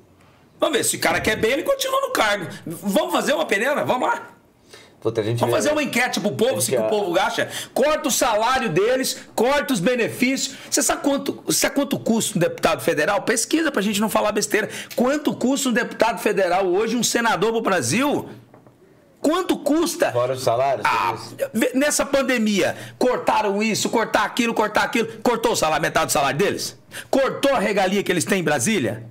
[0.60, 2.48] Vamos ver, se o cara quer bem, ele continua no cargo.
[2.66, 3.86] Vamos fazer uma peneira?
[3.86, 4.30] Vamos lá.
[5.00, 7.48] Puta, Vamos vê- fazer uma enquete pro povo, se que o povo acha.
[7.76, 10.56] Corta o salário deles, corta os benefícios.
[10.68, 13.22] Você sabe quanto, sabe quanto custa um deputado federal?
[13.22, 14.68] Pesquisa pra gente não falar besteira.
[14.96, 18.28] Quanto custa um deputado federal hoje, um senador pro Brasil?
[19.28, 20.10] Quanto custa?
[20.14, 20.84] Fora o salário?
[20.84, 25.08] você Ah, nessa pandemia, cortaram isso, cortar aquilo, cortar aquilo.
[25.22, 26.78] Cortou o salário, metade do salário deles?
[27.12, 29.04] Cortou a regalia que eles têm em Brasília?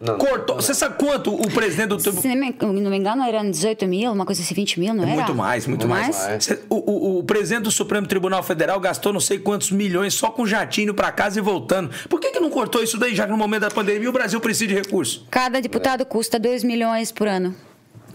[0.00, 0.54] Não, Cortou.
[0.56, 4.12] Você sabe quanto o presidente do Se não me, não me engano, eram 18 mil,
[4.12, 5.12] uma coisa assim, 20 mil, não era?
[5.12, 6.16] É Muito mais, muito mais.
[6.24, 6.44] mais.
[6.44, 10.30] Cê- O, o- o presidente do Supremo Tribunal Federal gastou não sei quantos milhões só
[10.30, 11.90] com jatinho pra casa e voltando.
[12.08, 14.38] Por que, que não cortou isso daí, já que no momento da pandemia o Brasil
[14.38, 15.24] precisa de recursos?
[15.28, 17.52] Cada deputado custa 2 milhões por ano.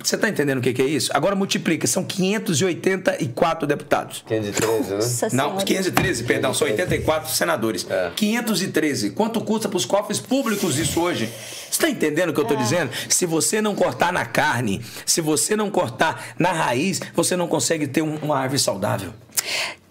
[0.03, 1.11] Você tá entendendo o que, que é isso?
[1.13, 4.23] Agora multiplica, são 584 deputados.
[4.27, 4.95] 513, né?
[4.95, 5.65] Nossa Não, Senhora.
[5.65, 7.85] 513, perdão, são 84 senadores.
[7.89, 8.11] É.
[8.15, 9.11] 513.
[9.11, 11.27] Quanto custa para os cofres públicos isso hoje?
[11.27, 12.47] Você está entendendo o que eu É.
[12.47, 12.91] estou dizendo?
[13.09, 17.87] Se você não cortar na carne, se você não cortar na raiz, você não consegue
[17.87, 19.13] ter um- uma árvore saudável.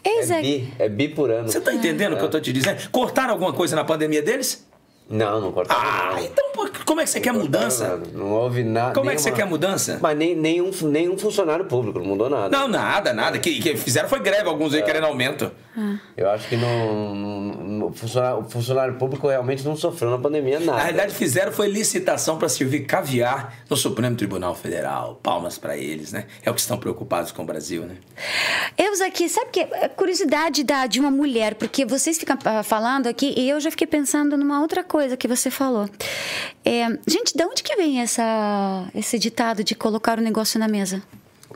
[0.03, 1.49] Eis É bi, é bi por ano.
[1.51, 2.89] Você está entendendo o que eu estou te dizendo?
[2.91, 4.67] Cortaram alguma coisa na pandemia deles?
[5.11, 6.23] Não, não cortaram Ah, nada.
[6.23, 7.89] então pô, como é que você quer mudança?
[7.89, 8.95] Nada, Não houve nada.
[8.95, 9.99] Como é que você quer mudança?
[10.01, 12.49] Mas nem, nenhum, nenhum funcionário público, não mudou nada.
[12.57, 13.39] Não, nada, nada.
[13.39, 14.77] Que, que fizeram foi greve, alguns É.
[14.77, 15.51] aí querendo aumento.
[16.17, 20.19] Eu acho que não, não- não- o, funcionário, o funcionário público realmente não sofreu na
[20.19, 20.73] pandemia nada.
[20.77, 25.19] Na realidade, fizeram foi licitação para servir caviar no Supremo Tribunal Federal.
[25.23, 26.27] Palmas para eles, né?
[26.45, 27.97] É o que estão preocupados com o Brasil, né?
[28.77, 33.07] Eu aqui, sabe que é curiosidade da, de uma mulher, porque vocês ficam ah, falando
[33.07, 35.89] aqui e eu já fiquei pensando numa outra coisa que você falou.
[36.65, 41.03] É, gente, de onde que vem essa, esse ditado de colocar o negócio na mesa?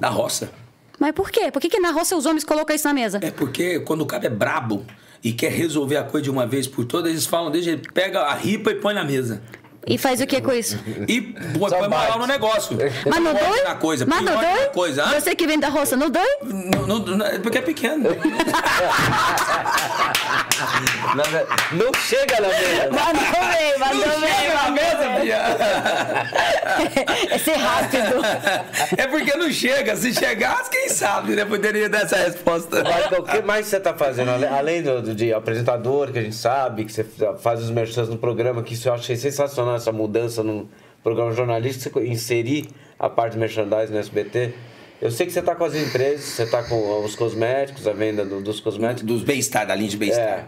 [0.01, 0.51] Da roça.
[0.99, 1.51] Mas por quê?
[1.51, 3.19] Por que, que na roça os homens colocam isso na mesa?
[3.23, 4.85] É porque quando o cara é brabo
[5.23, 8.21] e quer resolver a coisa de uma vez por todas, eles falam, deixa ele pega
[8.21, 9.43] a ripa e põe na mesa.
[9.87, 10.79] E faz o que com isso?
[11.07, 11.21] E
[11.59, 12.77] põe, moral no negócio.
[13.05, 13.63] Mas não dói?
[13.65, 14.67] na coisa, Mas não dói?
[14.73, 15.05] coisa.
[15.21, 16.25] Você que vem da roça, não dói?
[16.43, 18.09] Não, não, não, é porque é pequeno.
[21.73, 22.91] Não chega na mesa.
[22.91, 24.35] Mandou bem, Não mandou bem.
[24.35, 25.39] chega na mesa, Bia.
[27.31, 28.23] É ser rápido.
[28.99, 29.97] É porque não chega.
[29.97, 31.45] Se chegasse, quem sabe, né?
[31.45, 32.83] Poderia dar essa resposta.
[32.83, 34.31] Marco, o que mais você está fazendo?
[34.47, 37.05] Além do, do- de apresentador, que a gente sabe, que você
[37.41, 40.69] faz os merchans no programa, que isso eu achei sensacional, essa mudança no
[41.03, 42.69] programa jornalístico, você inserir
[42.99, 44.53] a parte de merchandising no SBT.
[45.03, 48.25] Eu sei que você está com as empresas, você está com os cosméticos, a venda
[48.25, 49.03] do- dos cosméticos.
[49.05, 50.25] Dos bem-estar, da linha de É, bem-estar.
[50.25, 50.45] é,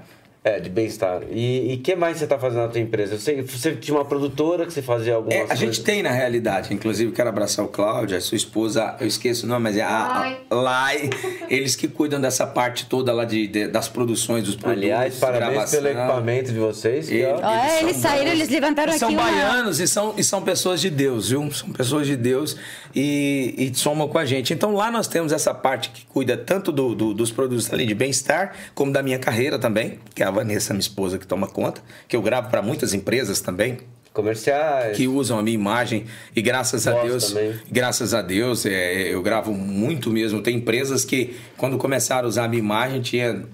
[0.60, 1.22] de bem-estar.
[1.30, 3.14] E o que mais você está fazendo na tua empresa?
[3.14, 6.10] Eu sei, você tinha uma produtora que você fazia algumas É, a gente tem na
[6.10, 9.82] realidade, inclusive quero abraçar o Cláudio, a sua esposa, eu esqueço o nome, mas é
[9.82, 11.10] a, a Lai,
[11.50, 14.82] eles que cuidam dessa parte toda lá de, de- das produções, dos produtos.
[14.84, 15.82] Aliás, parabéns gravação.
[15.82, 17.08] pelo equipamento de vocês.
[17.08, 20.14] que, ó, Ele- Ah, são eles saíram, eles levantaram são aqui uma- baianos e são,
[20.16, 21.50] e são pessoas de Deus, viu?
[21.52, 22.56] São pessoas de Deus
[22.94, 24.52] e, e somam com a gente.
[24.54, 27.94] Então lá nós temos essa parte que cuida tanto do- do- dos produtos ali de
[27.94, 31.82] bem-estar, como da minha carreira também, que é a Vanessa, minha esposa, que toma conta,
[32.06, 33.78] que eu gravo para muitas empresas também.
[34.16, 34.96] Comerciais.
[34.96, 37.54] que usam a minha imagem e graças a Deus, também.
[37.70, 40.40] graças a Deus, é, eu gravo muito mesmo.
[40.40, 43.44] Tem empresas que quando começaram a usar a minha imagem tinha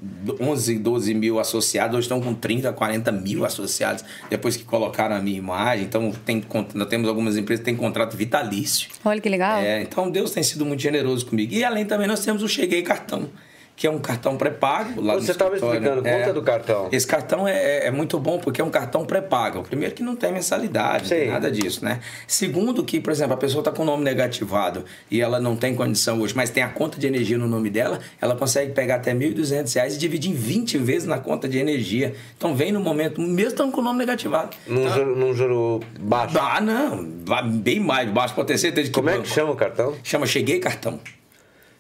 [0.41, 5.21] 11, 12 mil associados, hoje estão com 30, 40 mil associados depois que colocaram a
[5.21, 5.85] minha imagem.
[5.85, 6.45] Então tem,
[6.75, 8.89] nós temos algumas empresas que têm contrato vitalício.
[9.05, 9.59] Olha que legal.
[9.59, 11.53] É, então Deus tem sido muito generoso comigo.
[11.53, 13.29] E além também nós temos o Cheguei Cartão,
[13.75, 15.01] que é um cartão pré-pago.
[15.03, 16.19] Você estava explicando, É.
[16.21, 16.89] conta do cartão.
[16.93, 19.63] Esse cartão é, é muito bom porque é um cartão pré-pago.
[19.63, 22.01] Primeiro que não tem mensalidade, não tem nada disso, né?
[22.27, 25.75] Segundo que, por exemplo, a pessoa está com o nome negativado e ela não tem
[25.75, 29.13] condição hoje, mas tem a conta de energia no nome dela, ela consegue pegar até
[29.15, 32.15] 1.200 reais e dividir em 20 vezes na conta de energia.
[32.37, 34.57] Então vem no momento, mesmo estando com o nome negativado.
[34.67, 36.39] Num, juro, num juro baixo.
[36.39, 37.05] Ah, não,
[37.51, 39.25] bem mais baixo, pode ter certeza que Como é banco.
[39.25, 39.95] que chama o cartão?
[40.05, 41.01] Chama Cheguei Cartão.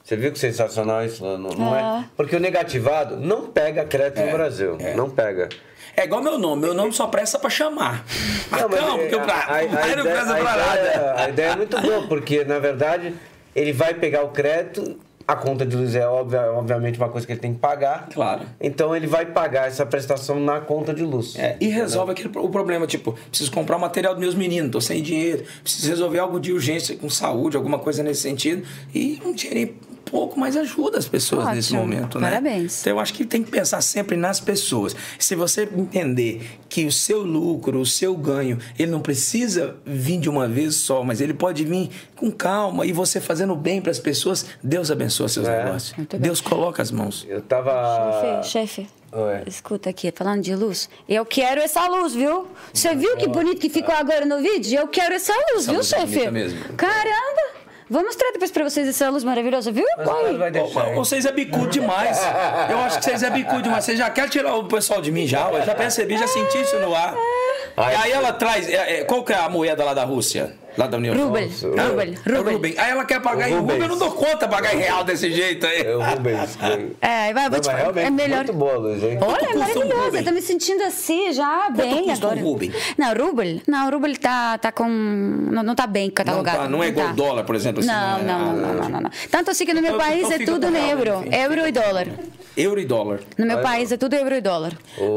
[0.04, 1.22] Você viu que sensacional isso?
[1.24, 2.04] Não, não Ah.
[2.04, 2.08] é?
[2.16, 4.76] Porque o negativado não pega crédito É, no Brasil.
[4.80, 4.94] é.
[4.94, 5.48] Não pega.
[5.96, 8.04] É igual meu nome, meu nome só presta pra chamar.
[8.50, 9.62] Não, Marcão, é- porque eu pra, a, a,
[9.96, 11.14] não presta pra nada.
[11.18, 13.14] a ideia é muito boa, porque na verdade
[13.54, 14.96] ele vai pegar o crédito,
[15.28, 18.08] a conta de luz é óbvia, obviamente uma coisa que ele tem que pagar.
[18.12, 18.40] Claro.
[18.60, 21.36] Então ele vai pagar essa prestação na conta de luz.
[21.38, 24.80] É, e resolve aquele, o problema, tipo, preciso comprar o material dos meus meninos, tô
[24.80, 28.66] sem dinheiro, preciso resolver algo de urgência com saúde, alguma coisa nesse sentido.
[28.94, 29.74] E um dinheirinho
[30.12, 31.56] pouco, mas ajuda as pessoas Ótimo.
[31.56, 32.28] nesse momento, né?
[32.28, 32.82] Parabéns.
[32.82, 34.94] Então eu acho que tem que pensar sempre nas pessoas.
[35.18, 40.28] Se você entender que o seu lucro, o seu ganho, ele não precisa vir de
[40.28, 43.98] uma vez só, mas ele pode vir com calma e você fazendo bem para as
[43.98, 45.64] pessoas, Deus abençoa seus É.
[45.64, 45.94] negócios.
[46.20, 47.26] Deus coloca as mãos.
[47.28, 48.42] Eu tava.
[48.42, 48.86] Chefe, chefe.
[49.14, 49.42] Oi.
[49.46, 50.88] Escuta aqui, falando de luz.
[51.08, 52.46] Eu quero essa luz, viu?
[52.72, 54.78] Você viu que bonito que ficou agora no vídeo?
[54.80, 56.12] Eu quero essa luz, viu, luz é chefe?
[56.14, 56.58] bonita mesmo.
[56.76, 57.51] Caramba!
[57.92, 59.84] Vou mostrar depois pra vocês essa luz maravilhosa, viu?
[59.98, 60.38] Mas Olha.
[60.38, 60.94] vai deixar.
[60.94, 62.18] Vocês é bicudo demais.
[62.70, 63.84] Eu acho que vocês é bicudo demais.
[63.84, 65.50] Você já quer tirar o pessoal de mim já?
[65.50, 67.14] Eu já percebi, já senti isso no ar.
[67.76, 67.92] Ai.
[67.92, 68.66] E aí ela traz.
[68.66, 70.54] é, é, qual que é a moeda lá da Rússia?
[70.76, 71.70] Lá da União Rubel, Europeia?
[71.70, 72.52] rubel, É o rubel.
[72.54, 72.74] Rubem.
[72.78, 73.82] Aí ela quer pagar em Rubens.
[73.82, 75.82] eu não dou conta pagar em real desse jeito aí.
[75.82, 76.58] É o Rubens.
[77.00, 78.36] É, vai, Não, vou te realmente é melhor.
[78.38, 79.18] muito boa a luz, hein?
[79.20, 79.72] Olha, é.
[79.72, 80.20] Rubem?
[80.20, 82.40] Eu tô me sentindo assim já bem custa um agora.
[82.46, 82.72] Rubem?
[82.96, 83.60] Não, Rubel.
[83.66, 84.88] Não, Rubel tá, tá com.
[84.88, 86.58] Não, não tá bem catalogado.
[86.58, 87.12] tá, não é igual tá.
[87.12, 89.10] dólar, por exemplo, assim, Não, não é- não, não, não, não, não, não.
[89.30, 91.24] Tanto assim que no meu Então- país então é tudo no real, euro.
[91.30, 92.06] Euro e dólar.
[92.56, 93.20] Euro e dólar.
[93.38, 94.72] No meu país é tudo euro e dólar.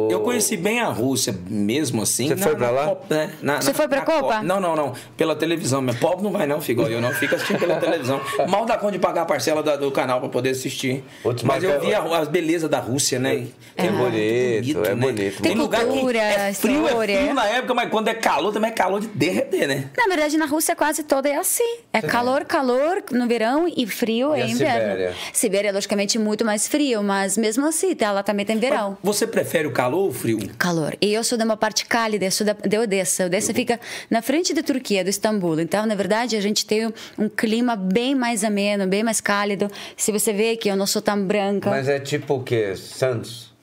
[0.10, 2.28] Eu conheci bem a Rússia mesmo assim.
[2.30, 2.86] Você foi pra lá?
[2.88, 3.32] Copa, né?
[3.42, 4.42] Na- Você na- foi pra na Copa?
[4.42, 4.94] Não, não, não.
[5.18, 5.82] Pela televisão.
[5.82, 8.22] Mas pobre não vai não, igual Eu não fico assistindo pela televisão.
[8.48, 11.04] Mal dá conta de pagar a parcela da- do canal pra poder assistir.
[11.24, 13.48] Putz, mas eu vi é- a, as belezas da Rússia, né?
[13.76, 15.42] É bonito, é bonito.
[15.42, 18.72] Tem lugar que cultura, é frio, é frio na época, mas quando é calor também
[18.72, 19.90] é calor de derreter, né?
[19.98, 21.78] Na verdade, na Rússia quase toda é assim.
[21.92, 24.80] É calor, calor no verão e frio E é a inverno.
[24.82, 25.14] Sibéria?
[25.34, 28.98] Sibéria é logicamente muito mais frio, mas mesmo assim, tá, lá também tem verão.
[29.04, 30.40] Você prefere o calor ou o frio?
[30.58, 30.96] Calor.
[31.02, 33.26] E eu sou de uma parte cálida, eu sou da, de Odessa.
[33.26, 33.80] Odessa fica
[34.10, 35.60] na frente da Turquia, do Istambul.
[35.60, 39.70] Então, na verdade, a gente tem um clima bem mais ameno, bem mais cálido.
[39.98, 41.70] Se você vê que eu não sou tão branca.
[41.70, 42.76] Mas é tipo o quê?
[42.76, 43.54] Santos?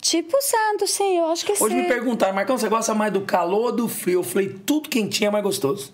[0.00, 1.82] Tipo Santos, sim, eu acho que Hoje sim.
[1.82, 4.20] me perguntaram, Marcão, você gosta mais do calor ou do frio?
[4.20, 5.92] Eu falei, tudo quentinho é mais gostoso.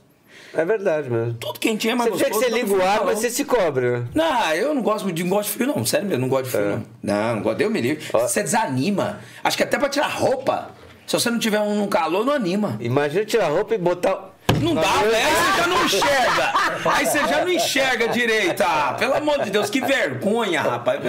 [0.55, 1.35] É verdade mesmo.
[1.35, 2.45] Tudo quentinho é mais Você que gostoso.
[2.45, 4.05] você do liga o frio, ar, mas você se cobre, né?
[4.15, 5.85] Não, eu não gosto de, não gosto de frio, não.
[5.87, 6.85] Sério mesmo, não gosto de frio, não.
[7.03, 7.57] Não, não gosto.
[7.59, 8.05] Deus me livre.
[8.13, 8.17] É.
[8.17, 8.21] Ó.
[8.29, 9.21] Você desanima.
[9.43, 10.71] Acho que até pra tirar roupa.
[11.07, 12.77] Se você não tiver um calor, não anima.
[12.81, 14.31] Imagina tirar roupa e botar.
[14.61, 15.17] Não dá, Não, velho.
[15.17, 16.53] Aí você já não enxerga.
[16.85, 18.61] Aí você já não enxerga direito.
[18.63, 21.01] Ah, pelo amor de Deus, que vergonha, rapaz.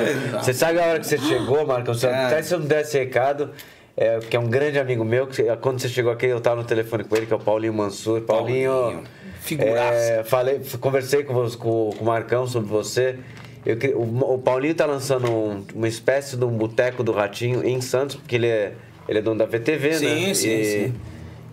[0.41, 1.99] Você sabe a hora que você chegou, Marcos?
[1.99, 2.25] Você- É.
[2.25, 3.51] Até se eu não desse recado,
[3.95, 6.63] é, que é um grande amigo meu, que quando você chegou aqui, eu tava no
[6.63, 8.21] telefone com ele, que é o Paulinho Mansur.
[8.21, 8.71] Paulinho.
[8.71, 9.03] Paulinho,
[9.43, 9.95] figuraça.
[9.95, 13.17] é, falei, conversei com, você- com, com o Marcão sobre você.
[13.65, 17.79] Eu o, o Paulinho tá lançando um- uma espécie de um boteco do Ratinho em
[17.81, 18.73] Santos, porque ele é,
[19.07, 19.95] ele é dono da VTV, né?
[19.97, 20.93] Sim, sim, E sim.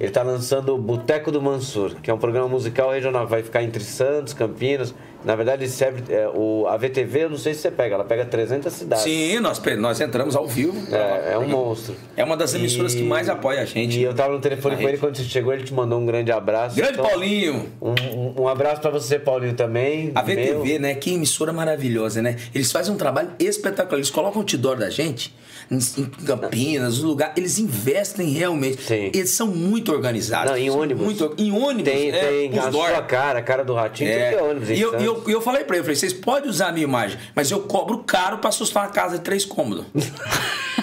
[0.00, 3.62] Ele tá lançando o Boteco do Mansur, que é um programa musical regional, vai ficar
[3.62, 4.94] entre Santos, Campinas.
[5.24, 6.02] Na verdade, ele serve.
[6.12, 9.04] é, o, a VTV, eu não sei se você pega, ela pega 300 cidades.
[9.04, 10.76] Sim, nós, nós entramos ao vivo.
[10.94, 11.94] É, é um monstro.
[12.16, 13.98] É uma das emissoras que mais apoia a gente.
[13.98, 16.32] E eu tava no telefone com ele quando você chegou, ele te mandou um grande
[16.32, 16.76] abraço.
[16.76, 17.66] Grande Então, Paulinho.
[17.80, 20.10] Um, um- abraço pra você, Paulinho, também.
[20.14, 20.80] A VTV, Meu.
[20.80, 20.94] né?
[20.94, 22.36] Que emissora maravilhosa, né?
[22.54, 23.98] Eles fazem um trabalho espetacular.
[23.98, 25.34] Eles colocam o outdoor da gente
[25.70, 25.78] em,
[26.24, 27.32] Campinas, no lugar.
[27.36, 28.82] Eles investem realmente.
[28.82, 29.10] Sim.
[29.14, 30.50] Eles são muito organizados.
[30.50, 31.04] Não, em ônibus.
[31.04, 31.92] Muito, em ônibus.
[31.92, 34.34] Tem, é, tem a sua cara, a cara do ratinho, É.
[34.34, 34.70] é ônibus.
[34.70, 35.06] E eu, Santos.
[35.10, 37.60] Eu, eu falei pra ele, eu falei, vocês podem usar a minha imagem, mas eu
[37.60, 39.84] cobro caro pra assustar uma casa de três cômodos.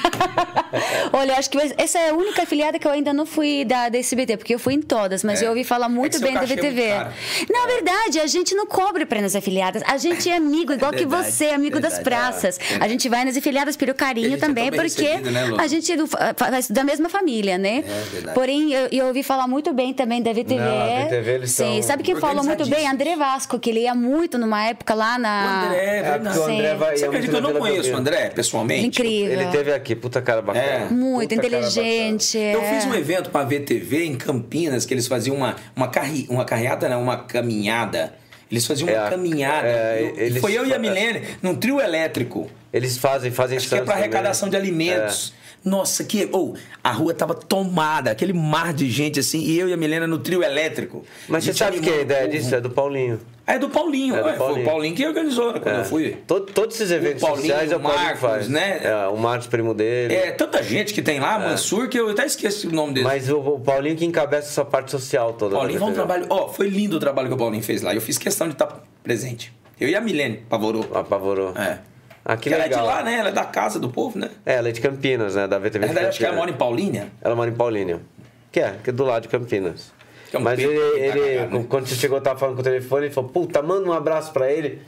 [1.14, 3.98] Olha, acho que essa é a única afiliada que eu ainda não fui da, da
[3.98, 5.46] SBT, porque eu fui em todas, mas É.
[5.46, 6.88] eu ouvi falar muito É que bem da é VTV.
[6.90, 7.10] caro.
[7.50, 9.82] Na verdade, a gente não cobre para nas afiliadas.
[9.88, 12.04] A gente é amigo, igual que verdade, você, amigo das verdade.
[12.04, 12.60] praças.
[12.80, 15.98] A gente vai nas afiliadas pelo carinho é também, porque recebido, né, a gente é
[16.36, 17.84] faz da mesma família, né?
[17.88, 18.36] É, verdade.
[18.36, 20.56] Porém, eu, eu ouvi falar muito bem também da VTV.
[20.56, 22.88] Não, a VTV eles Sim, são sabe quem falou muito bem?
[22.88, 25.64] André Vasco, que ele ia muito numa época lá na.
[25.64, 26.38] O André, é É, verdade.
[26.40, 27.96] o André vai Você acredita que eu não conheço o.
[27.98, 28.86] André pessoalmente?
[28.88, 29.32] Incrível.
[29.34, 30.66] Ele teve aqui, puta cara bacana.
[30.66, 30.86] É.
[30.90, 32.38] Muito inteligente.
[32.38, 32.74] Eu é.
[32.74, 36.88] fiz um evento pra VTV em Campinas, que eles faziam uma, uma, carri, uma carreata,
[36.88, 38.14] não, uma caminhada.
[38.50, 39.68] Eles faziam uma É, caminhada.
[39.68, 42.50] é, Eu- foi eu e a Milene, num trio elétrico.
[42.72, 43.96] Eles fazem, fazem Acho que é também.
[43.96, 45.34] arrecadação de alimentos.
[45.64, 46.30] Nossa, que.
[46.32, 46.54] Oh,
[46.84, 50.18] a rua tava tomada, aquele mar de gente assim, e eu e a Milena no
[50.18, 51.04] trio elétrico.
[51.28, 53.20] Mas você sabe que a ideia disso é do Paulinho.
[53.46, 54.62] É do Paulinho, É do ué, foi Paulinho.
[54.62, 55.80] o Paulinho que organizou né, quando É.
[55.80, 56.18] eu fui.
[56.28, 58.50] Todo- todos esses eventos O Paulinho, sociais é o o Paulinho Marcos, faz.
[58.50, 58.82] né?
[58.84, 60.14] É, o Marcos, primo dele.
[60.14, 63.06] É, tanta gente que tem lá, Mansur, que eu até esqueci o nome dele.
[63.06, 65.52] Mas o, o Paulinho que encabeça essa parte social toda.
[65.52, 66.26] da Paulinho, foi um trabalho.
[66.30, 67.96] Ó, foi lindo o trabalho que o Paulinho fez lá.
[67.96, 69.54] Eu fiz questão de estar presente.
[69.80, 70.86] Eu e a Milene Pavorou.
[70.94, 71.54] Apavorou.
[71.56, 71.80] É.
[72.30, 73.20] Ah, que ela é de lá, né?
[73.20, 74.30] Ela é da casa do povo, né?
[74.46, 75.48] É, ela é de Campinas, né?
[75.48, 76.38] Da VTV Na verdade, acho que ela Campinas.
[76.38, 77.08] mora em Paulínia.
[77.22, 78.02] Ela mora em Paulínia.
[78.52, 79.94] Que é, que é do lado de Campinas.
[80.30, 81.66] Que é um Mas ele, ele- cagar, né?
[81.70, 84.52] quando você chegou, tava falando com o telefone, ele falou, puta, manda um abraço pra
[84.52, 84.82] ele.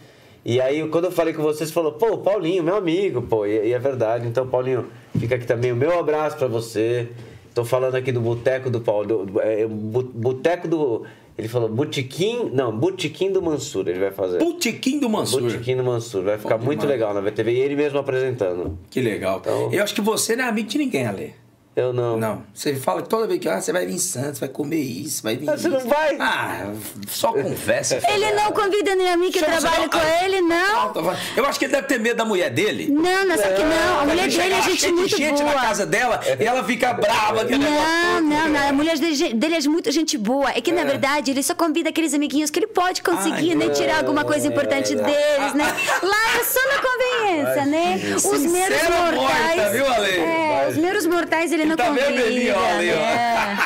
[0.44, 3.68] E aí, quando eu falei com você, você falou, pô, Paulinho, meu amigo, pô, e,
[3.70, 4.28] e é verdade.
[4.28, 4.88] Então, Paulinho,
[5.18, 7.08] fica aqui também o meu abraço pra você.
[7.56, 11.06] Tô falando aqui do Boteco do Paulo, do- é, Boteco do...
[11.40, 14.40] Ele falou, Botequim, não, Botequim do Mansur, ele vai fazer.
[14.40, 15.42] Putiquim do Mansur.
[15.42, 17.00] Botequim do Mansur, vai ficar Bom muito demais.
[17.00, 17.52] legal na VTV.
[17.54, 18.78] E ele mesmo apresentando.
[18.90, 19.40] Que legal.
[19.40, 21.34] Então- Eu acho que você não é amigo de ninguém, Ale.
[21.80, 22.18] Eu não.
[22.18, 22.44] Não.
[22.54, 25.24] Você fala que toda vez que ah, você vai vir em Santos, vai comer isso,
[25.24, 25.50] vai vir.
[25.50, 25.78] Ah, você isso.
[25.78, 26.18] não vai?
[26.20, 26.74] Ah,
[27.08, 28.00] só conversa.
[28.12, 29.90] Ele não convida nem a mim que você trabalha não?
[29.90, 30.94] com Ah, ele, não.
[31.38, 32.88] Eu acho que ele deve ter medo da mulher dele.
[32.90, 34.00] Não, não, só que não.
[34.02, 35.62] A mulher dele é gente cheio de muito gente na boa.
[35.62, 37.44] casa dela e ela fica brava.
[37.44, 38.70] negócio Não, não, não.
[38.70, 40.50] A mulher dele, dele é muito gente boa.
[40.50, 43.70] É que, na verdade, ele só convida aqueles amiguinhos que ele pode conseguir, Ai, né?
[43.70, 45.66] Tirar alguma coisa importante deles, né?
[46.04, 48.16] Lá é só na conveniência, né?
[48.16, 49.56] Os meros Sincera mortais.
[49.56, 50.18] morta, viu, Ale?
[50.18, 52.06] É, os meros mortais ele não tá convida.
[52.08, 52.96] vermelhinho, ó, ali, ó.
[52.96, 53.58] né?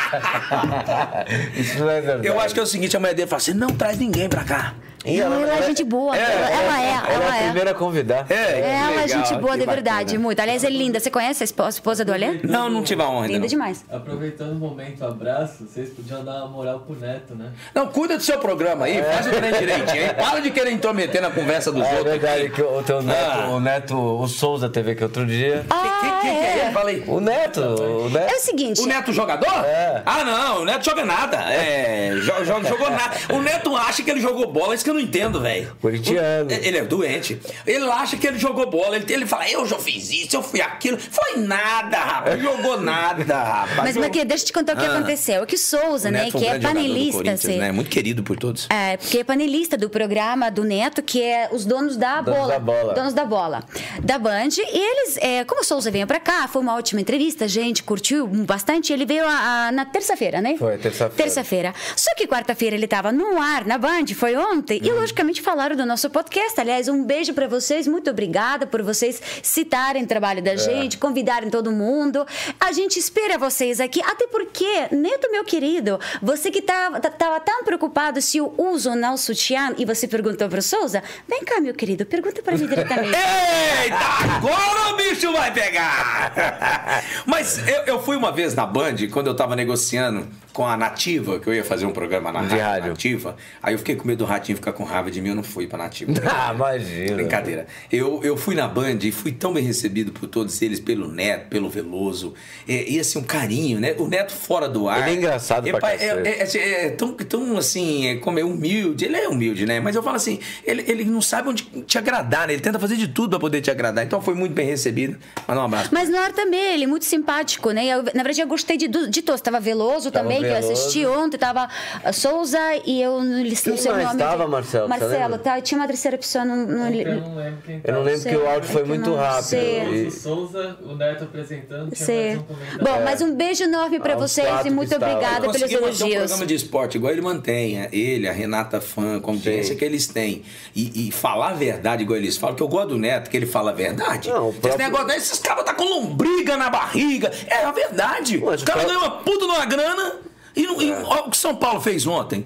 [1.55, 2.27] Isso não é verdade.
[2.27, 4.43] Eu acho que é o seguinte, a mulher dele fala assim, não traz ninguém pra
[4.43, 4.73] cá.
[5.05, 6.15] E Não, ela é gente boa.
[6.15, 7.43] Ela, ela é, Ela ela é a é.
[7.45, 8.25] primeira a convidar.
[8.29, 9.73] É, Ela é legal, gente boa que de bacana.
[9.73, 10.39] verdade, muito.
[10.39, 10.99] Aliás, é linda.
[10.99, 12.39] Você conhece a espo- a esposa do Alê?
[12.43, 13.27] Não, não tive a honra.
[13.27, 13.47] Linda não.
[13.47, 13.83] demais.
[13.91, 17.51] Aproveitando o momento abraço, vocês podiam dar uma moral pro Neto, né?
[17.75, 20.09] Não, cuida do seu programa aí, faz o trem direitinho, hein?
[20.17, 22.11] Para de querer intrometer na conversa dos É outros.
[22.19, 23.49] verdade que o teu neto, Ah.
[23.49, 25.65] o neto, o Souza TV que outro dia.
[25.69, 27.03] Ah, Quem, quem que é aí.
[27.07, 28.39] O neto, o É o neto.
[28.39, 28.81] seguinte.
[28.81, 29.65] O Neto jogador?
[29.65, 30.01] É.
[30.05, 31.37] Ah, não, o Neto joga nada.
[31.51, 33.15] É, jo- jo- jogou nada.
[33.33, 35.75] O Neto acha que ele jogou bola, isso que eu não entendo, velho.
[35.81, 36.51] Corintiano.
[36.51, 37.39] Ele é doente.
[37.65, 38.95] Ele acha que ele jogou bola.
[38.95, 40.97] Ele, ele fala, eu já fiz isso, eu fui aquilo.
[40.97, 42.41] Foi nada, rapaz.
[42.41, 43.77] Jogou nada, rapaz.
[43.77, 44.93] Mas, Maquia, deixa eu te contar o que Ah.
[44.97, 45.43] aconteceu.
[45.43, 47.71] É que Souza, O né, foi um que é panelista, assim, né?
[47.71, 48.67] Muito querido por todos.
[48.69, 52.53] É, porque é panelista do programa do Neto, que é os donos da Donos bola.
[52.53, 52.93] da bola.
[52.93, 53.63] Donos da bola.
[54.01, 54.49] Da Band.
[54.57, 57.83] E eles, é, como o Souza veio pra cá, foi uma ótima entrevista, a gente
[57.83, 58.91] curtiu bastante.
[58.93, 60.55] Ele veio a- a- na terça-feira, né?
[60.57, 61.15] Foi, terça-feira.
[61.23, 61.73] Terça-feira.
[61.95, 64.79] Só que quarta-feira ele tava no ar, na Band, foi ontem.
[64.83, 64.97] Uhum.
[64.97, 66.59] E logicamente falaram do nosso podcast.
[66.59, 70.41] Aliás, um beijo pra vocês, muito obrigada por vocês citarem o trabalho É.
[70.41, 72.25] da gente, convidarem todo mundo.
[72.59, 77.39] A gente espera vocês aqui, até porque, Neto, meu querido, você que tava, tá- tava
[77.39, 81.59] tão preocupado se eu uso ou não sutiã e você perguntou pro Souza, vem cá,
[81.61, 83.13] meu querido, pergunta pra mim diretamente.
[83.83, 86.33] Eita, agora o bicho vai pegar!
[87.25, 91.39] Mas eu, eu fui uma vez na Band, quando eu tava negociando com a Nativa,
[91.39, 92.89] que eu ia fazer um programa na De rádio rádio.
[92.89, 93.35] Nativa.
[93.61, 95.67] Aí eu fiquei com medo do Ratinho ficar com raiva de mim, eu não fui
[95.67, 96.11] pra Nativa.
[96.33, 97.15] Ah, imagina.
[97.15, 97.67] Brincadeira.
[97.91, 101.47] Eu, eu fui na Band e fui tão bem recebido por todos eles, pelo Neto,
[101.47, 102.33] pelo Veloso.
[102.67, 103.95] E, e, assim, um carinho, né?
[103.97, 105.01] O Neto fora do ar.
[105.01, 106.57] Ele é engraçado pra pá, cacete.
[106.57, 109.05] é, é, é tão, tão assim, é, como é humilde.
[109.05, 109.79] Ele é humilde, né?
[109.79, 112.53] Mas eu falo assim, ele, ele não sabe onde te agradar, né?
[112.53, 114.03] Ele tenta fazer de tudo pra poder te agradar.
[114.03, 115.17] Então foi muito bem recebido.
[115.47, 115.89] Manda um abraço.
[115.91, 117.85] Mas no ar também, ele é muito simpático, né?
[117.85, 119.41] Eu, na verdade, eu gostei de, de todos.
[119.41, 120.71] Tava Veloso Tava também, que eu Veloso.
[120.71, 121.37] assisti ontem.
[121.37, 121.69] Tava
[122.13, 124.19] Souza e eu não, não sei o nome.
[124.19, 124.87] tava, Marcelo?
[124.87, 126.45] Você Marcelo, tá, tinha uma terceira pessoa.
[126.45, 128.03] Não, Ontem eu não lembro quem Eu não tava.
[128.15, 129.43] lembro que o áudio Sei, foi é muito não rápido.
[129.43, 129.83] sei.
[129.83, 132.35] E- O Souza, o Neto apresentando, tinha Sei.
[132.35, 132.83] mais um.
[132.83, 136.15] Bom, mas um beijo enorme pra Aos vocês e muito obrigada pelos manter um elogios.
[136.15, 139.75] programa de esporte igual ele mantém, é, ele, a Renata Fã, a Sim.
[139.75, 140.43] que eles têm.
[140.75, 143.45] E, e falar a verdade igual eles falam, que eu gosto do Neto, que ele
[143.45, 144.29] fala a verdade.
[144.29, 147.31] Não, o Esse próprio- negócio daí, esses caras tá com lombriga na barriga.
[147.47, 148.37] É a verdade.
[148.43, 150.15] Mas Os o caras próprio- ganham uma puta numa grana.
[150.55, 152.45] E, não- e olha o que São Paulo fez ontem.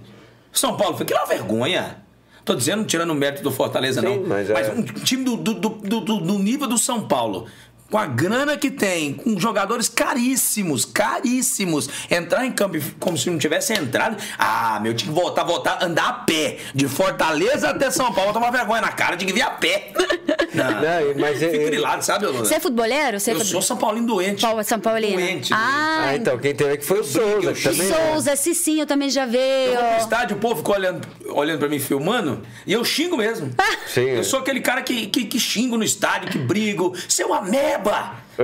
[0.51, 1.07] São Paulo fez.
[1.07, 1.97] Que é uma vergonha.
[2.47, 4.23] Tô dizendo, tirando o mérito do Fortaleza, Sim, não.
[4.25, 5.53] mas é- um time do, do,
[5.99, 7.45] do- do nível do São Paulo.
[7.89, 13.37] Com a grana que tem, com jogadores caríssimos, caríssimos, entrar em campo como se não
[13.37, 14.17] tivesse entrado.
[14.37, 16.57] Ah, meu, tinha que voltar, voltar, andar a pé.
[16.75, 19.91] De Fortaleza até São Paulo, tomar vergonha na cara, tinha que vir a pé.
[20.53, 22.39] Não, Não, mas fica ele- grilado, sabe, Lula?
[22.43, 23.19] Você é futeboleiro?
[23.19, 24.41] Você é Eu fute- sou São Paulino doente.
[24.41, 25.13] Pau- São Paulino?
[25.15, 25.53] Doente.
[25.53, 27.91] Ah, Ah, então, quem teve que foi o Souza, que eu também.
[27.91, 28.11] é.
[28.11, 29.75] Souza, Cicinho também já Eu veio.
[29.75, 33.51] vou pro estádio, o povo ficou olhando, olhando pra mim, filmando, e eu xingo mesmo.
[33.87, 34.01] Sim.
[34.09, 36.95] Eu sou aquele cara que, que, que xingo no estádio, que brigo.
[37.07, 37.33] Seu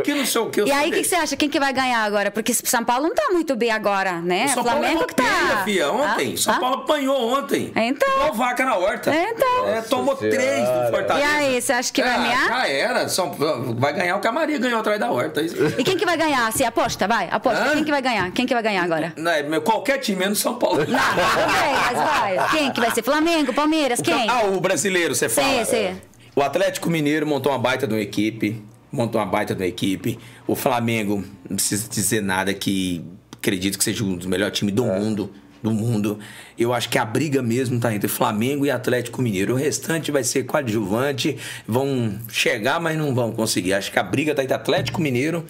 [0.01, 0.61] Que não sei o que.
[0.61, 1.35] eu E sou aí, o que, você acha?
[1.35, 2.31] Quem que vai ganhar agora?
[2.31, 4.45] Porque São Paulo não tá muito bem agora, né?
[4.45, 5.61] O São Paulo Flamengo que tá.
[5.63, 6.33] filha, ontem.
[6.33, 6.59] Ah, São ah.
[6.59, 7.71] Paulo apanhou ontem.
[7.75, 8.09] Então.
[8.11, 9.11] Igual vaca na horta.
[9.15, 9.67] Então.
[9.67, 10.89] É, tomou Nossa três do.
[10.89, 11.27] Fortaleza.
[11.27, 12.47] E aí, você acha que vai É, ganhar?
[12.47, 13.07] Já era.
[13.07, 13.31] São,
[13.77, 15.41] vai ganhar o que a Maria ganhou atrás da horta.
[15.41, 15.45] é.
[15.77, 16.51] E quem que vai ganhar?
[16.51, 17.27] Você aposta, vai?
[17.29, 17.63] Aposta.
[17.63, 17.73] Hã?
[17.73, 18.31] Quem que vai ganhar?
[18.31, 19.13] Quem que vai ganhar agora?
[19.15, 20.79] Não, é, qualquer time menos São Paulo.
[20.87, 22.49] Não, mas vai.
[22.49, 23.03] Quem que vai ser?
[23.03, 24.27] Flamengo, Palmeiras, quem?
[24.27, 25.65] Ah, o brasileiro, você fala.
[25.65, 25.95] sim.
[26.35, 28.72] O Atlético Mineiro montou uma baita de uma equipe.
[28.93, 30.19] Montou uma baita uma equipe.
[30.47, 33.03] O Flamengo, não precisa dizer nada que
[33.33, 35.31] acredito que seja um dos melhores times do mundo.
[35.63, 36.19] Do mundo.
[36.59, 39.53] Eu acho que a briga mesmo tá entre Flamengo e Atlético Mineiro.
[39.53, 41.37] O restante vai ser coadjuvante.
[41.67, 43.73] Vão chegar, mas não vão conseguir.
[43.73, 45.45] Acho que a briga tá entre Atlético Mineiro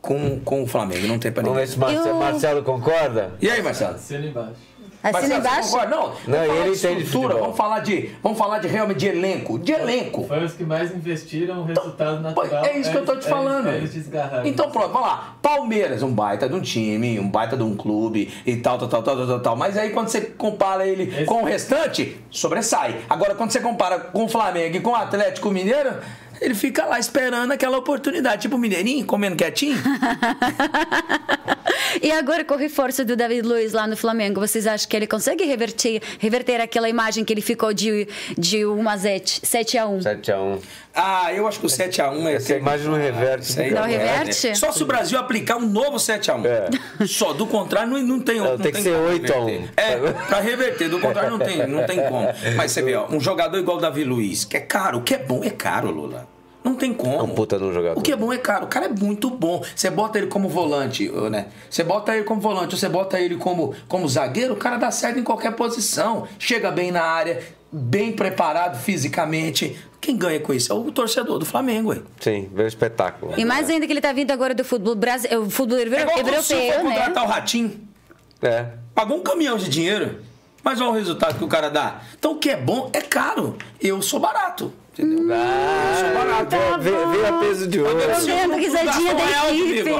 [0.00, 1.06] com, com o Flamengo.
[1.06, 1.66] Não tem pra Vamos ninguém.
[1.66, 3.34] ver se Marce- Eu- Marcelo concorda.
[3.40, 3.96] E aí, Marcelo?
[3.96, 4.69] Assina embaixo.
[5.02, 5.70] Assina embaixo.
[5.70, 5.96] concorda?
[5.96, 9.58] Não, Não, vamos ele de estrutura, vamos falar de, vamos falar de realmente de elenco,
[9.58, 10.24] de elenco.
[10.26, 12.64] Foi os que mais investiram, o resultado natural.
[12.64, 13.68] É isso que eu tô te eles- falando.
[13.68, 14.46] Eles desgarraram.
[14.46, 15.36] Então pronto, vamos lá.
[15.40, 19.02] Palmeiras, um baita de um time, um baita de um clube e tal, tal, tal,
[19.02, 19.56] tal, tal, tal, tal.
[19.56, 22.96] Mas aí quando você compara ele Esse- com o restante, sobressai.
[23.08, 25.94] Agora quando você compara com o Flamengo e com o Atlético Mineiro,
[26.40, 28.42] ele fica lá esperando aquela oportunidade.
[28.42, 29.76] Tipo o Mineirinho, comendo quietinho.
[32.02, 35.06] E agora com o reforço do David Luiz lá no Flamengo, vocês acham que ele
[35.06, 38.06] consegue reverter, reverter aquela imagem que ele ficou de,
[38.38, 39.98] de 1 a 7, 7 a 1?
[39.98, 40.58] 7x1.
[40.94, 42.34] Ah, eu acho que o 7x1 é.
[42.34, 43.50] Essa imagem não reverte.
[43.50, 44.48] Isso aí Não é, reverte?
[44.48, 44.54] né?
[44.54, 46.44] Só se o Brasil aplicar um novo 7x1.
[46.46, 47.06] É.
[47.06, 49.44] Só, do contrário, não, não tem Não, tem que ser como 8 a 1.
[49.46, 49.70] reverter.
[49.76, 49.96] É,
[50.28, 52.26] pra reverter, do contrário, não tem, não tem como.
[52.56, 55.14] Mas você vê, ó, um jogador igual o Davi Luiz, que é caro, o que
[55.14, 56.28] é bom é caro, Lula.
[56.62, 57.14] Não tem como.
[57.14, 57.98] É um puta de um jogador.
[57.98, 58.66] O que é bom é caro.
[58.66, 59.64] O cara é muito bom.
[59.74, 61.46] Você bota ele como volante, né?
[61.70, 64.90] Você bota ele como volante, ou você bota ele como, como zagueiro, o cara dá
[64.90, 66.28] certo em qualquer posição.
[66.38, 67.42] Chega bem na área,
[67.72, 69.78] bem preparado fisicamente.
[70.00, 72.00] Quem ganha com isso é o torcedor do Flamengo, ué.
[72.20, 73.34] Sim, vê o espetáculo.
[73.36, 76.18] E mais ainda que ele tá vindo agora do futebol brasileiro, o futebol É igual
[76.18, 76.78] europeu, foi né?
[76.82, 77.80] contratar o Ratinho.
[78.42, 78.66] É.
[78.94, 80.20] Pagou um caminhão de dinheiro.
[80.62, 82.02] Mas olha o resultado que o cara dá.
[82.18, 83.56] Então o que é bom é caro.
[83.80, 84.72] Eu sou barato.
[85.00, 85.34] Entendeu?
[85.34, 86.56] Ah, barato.
[86.80, 87.96] vê, vê, vê a peso de ouro.
[88.00, 88.20] Tá vendo?
[88.20, 89.90] Tô O Silvio vendo não risadinha gastou um da real equipe.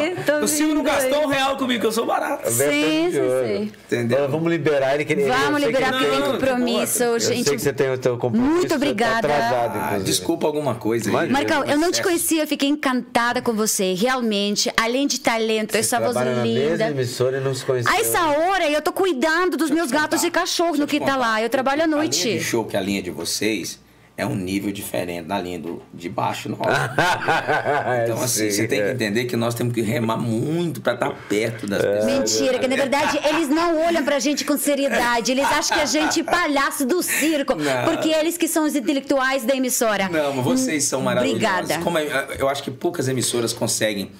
[0.43, 1.25] O Silvio gastou aí.
[1.25, 2.51] um real comigo, que eu sou barato.
[2.51, 3.47] Sim, sim, ouro.
[3.47, 3.73] sim.
[3.87, 4.29] Entendeu?
[4.29, 5.05] Vamos liberar ele.
[5.05, 7.45] Que ele eu Vamos liberar que porque tem compromisso, Eu gente.
[7.45, 8.53] sei que você tem o teu compromisso.
[8.55, 9.19] Muito tá obrigada.
[9.19, 11.11] atrasado, Ah, desculpa alguma coisa aí.
[11.13, 11.33] Imagina.
[11.39, 12.03] Marcão, eu não te Excesso.
[12.03, 13.95] conhecia, eu fiquei encantada com você.
[13.95, 16.89] Realmente, além de talento, essa voz na linda.
[16.89, 17.93] emissora e não se conheceu.
[17.93, 21.41] A essa hora eu tô cuidando dos meus gatos e cachorros no que tá lá.
[21.43, 22.39] Eu trabalho à A linha noite.
[22.39, 23.79] de show que é a linha de vocês
[24.21, 26.49] é um nível diferente da linha do, de baixo.
[26.49, 26.59] Não.
[28.05, 31.11] Então, assim, Sim, você tem que entender que nós temos que remar muito pra estar
[31.29, 31.93] perto das É.
[31.97, 32.05] pessoas.
[32.41, 35.33] Mentira, que na verdade eles não olham pra gente com seriedade.
[35.33, 37.55] Eles acham que a gente é palhaço do circo.
[37.55, 37.85] Não.
[37.85, 40.09] Porque eles que são os intelectuais da emissora.
[40.09, 41.41] Não, mas vocês são maravilhosos.
[41.43, 41.79] Obrigada.
[41.85, 44.11] Como é- eu acho que poucas emissoras conseguem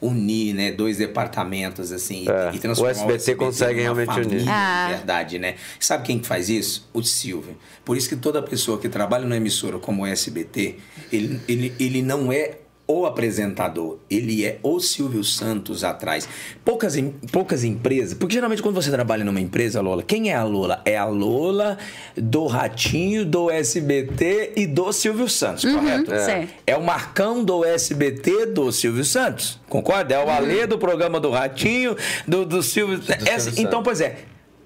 [0.00, 4.38] unir, né, dois departamentos assim e- É, e transformar o SBT consegue numa realmente família,
[4.38, 4.48] unir.
[4.50, 4.86] Ah.
[4.90, 5.54] de verdade, né?
[5.80, 6.88] Sabe quem que faz isso?
[6.92, 7.56] O Silvio.
[7.84, 10.76] Por isso que toda pessoa que trabalha numa emissora como o SBT,
[11.12, 12.58] ele, ele, ele não é
[12.88, 16.28] o apresentador, ele é o Silvio Santos atrás.
[16.64, 20.44] Poucas, em- poucas empresas, porque geralmente quando você trabalha numa empresa, Lola, quem é a
[20.44, 20.82] Lola?
[20.84, 21.78] É a Lola
[22.16, 26.12] do Ratinho, do SBT e do Silvio Santos, correto?
[26.12, 26.54] Uhum, certo.
[26.64, 30.14] É o Marcão do SBT do Silvio Santos, concorda?
[30.14, 31.96] É o Alê do programa do Ratinho,
[32.26, 33.00] do, do Silvio.
[33.26, 33.84] Essa- Silvio então, Santos.
[33.84, 34.18] pois é,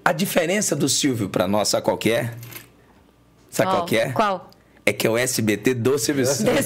[0.05, 2.31] a diferença do Silvio pra nós, sabe qual que é?
[3.49, 4.11] Sabe qual, que é?
[4.11, 4.50] Qual?
[4.85, 6.65] É que é o SBT do Silvio Santos.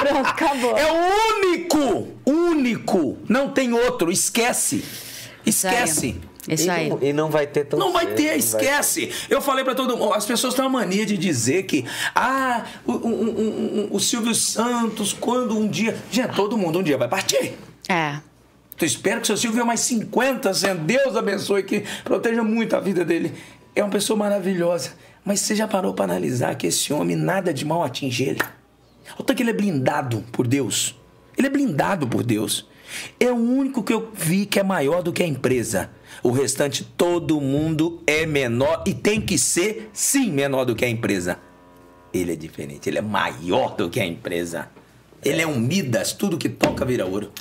[0.00, 0.76] Pronto, acabou.
[0.76, 3.18] É o único, único.
[3.28, 4.84] Não tem outro, esquece.
[5.46, 6.16] Esquece.
[6.48, 6.88] Isso E aí.
[6.88, 9.12] não- E não vai ter tão Não vai cedo, ter, não vai esquece.
[9.30, 12.92] Eu falei pra todo mundo, as pessoas têm uma mania de dizer que, ah, o,
[12.92, 15.96] o- o- o- o Silvio Santos, quando um dia.
[16.10, 17.54] Gente, todo mundo um dia vai partir.
[17.88, 18.16] É.
[18.80, 20.74] Eu espero que seu Silvio venha mais 50, Senhor.
[20.76, 23.32] Deus abençoe, que proteja muito a vida dele.
[23.76, 24.90] É uma pessoa maravilhosa.
[25.24, 28.40] Mas você já parou para analisar que esse homem nada de mal atinge ele?
[29.18, 30.98] Olha que ele é blindado por Deus.
[31.36, 32.68] Ele é blindado por Deus.
[33.18, 35.90] É o único que eu vi que é maior do que a empresa.
[36.22, 40.88] O restante, todo mundo é menor e tem que ser, sim, menor do que a
[40.88, 41.38] empresa.
[42.12, 44.68] Ele é diferente, ele é maior do que a empresa.
[45.24, 47.32] Ele é um Midas, tudo que toca vira ouro.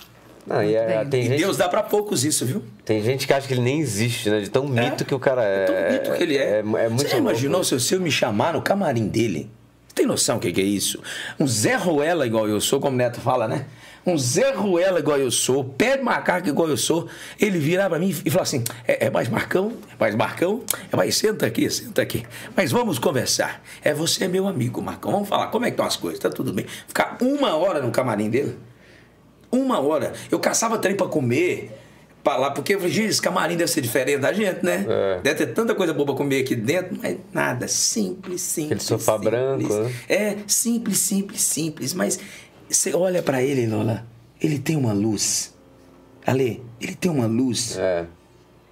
[0.45, 2.63] Não, e é- E gente, Deus dá pra poucos isso, viu?
[2.83, 4.39] tem gente que acha que ele nem existe, né?
[4.41, 5.65] De tão mito que o cara é.
[5.65, 6.41] Tão mito que ele é.
[6.41, 7.29] É, é muito Você já louco.
[7.29, 9.49] imaginou se eu- se eu me chamar no camarim dele?
[9.87, 10.99] Você tem noção o que, que é isso?
[11.39, 13.65] Um Zé Ruela igual eu sou, como o Neto fala, né?
[14.03, 17.07] Um Zé Ruela igual eu sou, pé de macaco igual eu sou,
[17.39, 20.95] ele virar pra mim e falar assim: é, é mais Marcão, é mais Marcão, é
[20.95, 22.23] mais senta aqui, senta aqui.
[22.57, 23.61] Mas vamos conversar.
[23.83, 25.11] É você é meu amigo, Marcão.
[25.11, 26.65] Vamos falar como é que estão as coisas, tá tudo bem.
[26.87, 28.57] Ficar uma hora no camarim dele.
[29.51, 30.13] Uma hora.
[30.29, 31.71] Eu caçava trem pra comer.
[32.23, 34.85] Pra lá, porque eu falei, gente, esse camarim deve ser diferente da gente, né?
[34.87, 35.21] É.
[35.21, 37.67] Deve ter tanta coisa boa pra comer aqui dentro, mas nada.
[37.67, 38.71] Simples, simples.
[38.73, 39.31] Aquele sofá simples.
[39.31, 39.91] branco, né?
[40.07, 41.93] É, simples, simples, simples.
[41.95, 42.19] Mas
[42.69, 44.05] você olha pra ele, Lola,
[44.39, 45.51] ele tem uma luz.
[46.25, 47.77] Ale, ele tem uma luz.
[47.79, 48.05] É.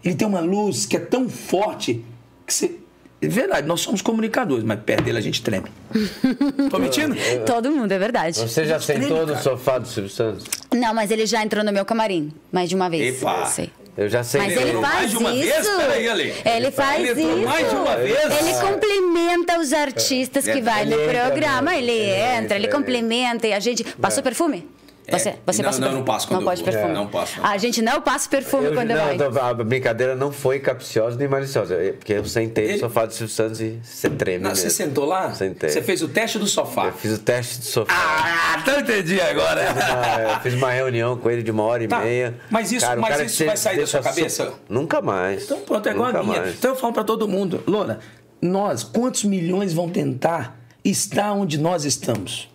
[0.04, 2.06] Ele tem uma luz que é tão forte
[2.46, 2.79] que você.
[3.22, 5.66] É verdade, nós somos comunicadores, mas perto dele a gente treme.
[6.72, 7.16] Tô mentindo?
[7.46, 8.40] Todo mundo, é verdade.
[8.40, 9.40] Você já sentou no cara.
[9.42, 10.46] sofá do Silvio Santos?
[10.74, 13.18] Não, mas ele já entrou no meu camarim, mais de uma vez.
[13.22, 13.40] Epa.
[13.42, 13.70] Eu sei.
[13.98, 14.56] Eu já sentei.
[14.56, 15.50] Mas ele faz mais de uma isso.
[15.54, 15.68] vez?
[15.68, 16.34] Peraí, Ale.
[16.46, 17.38] Ele faz Ele isso.
[17.46, 18.18] mais de uma vez?
[18.40, 21.76] Ele complementa os artistas que Ele vai no entra programa.
[21.76, 23.84] Ele Ele entra, entra, ele ele- complementa e a gente.
[23.84, 24.66] Passou perfume?
[25.08, 25.34] Você, você É.
[25.34, 25.94] Não, passa não, perfume?
[25.96, 26.72] não passo quando Não pode vou.
[26.72, 26.92] perfume.
[26.92, 27.46] É, não passo, não.
[27.50, 29.18] A gente não passa perfume Eu- quando não, vai.
[29.18, 31.76] não, a brincadeira não foi capciosa nem maliciosa.
[31.76, 34.44] é Porque eu sentei Ele- no sofá do Silvio Santos e você treme.
[34.44, 34.78] Não, você mesmo.
[34.78, 35.34] sentou lá?
[35.34, 35.70] Sentei.
[35.70, 36.86] Você fez o teste do sofá.
[36.88, 37.92] Eu fiz o teste de sofá.
[37.92, 39.62] Ah, então entendi agora.
[39.72, 42.36] Ah, eu fiz uma reunião com ele de uma hora e Tá, meia.
[42.52, 44.46] mas isso- o mas cara isso vai sair da sua cabeça?
[44.46, 45.44] so- Nunca mais.
[45.46, 46.42] Então pronto, é igual Nunca a minha.
[46.42, 46.54] mais.
[46.56, 48.00] Então eu falo pra todo mundo, Lola,
[48.40, 50.56] nós, quantos milhões vão tentar
[50.86, 52.48] estar onde nós estamos?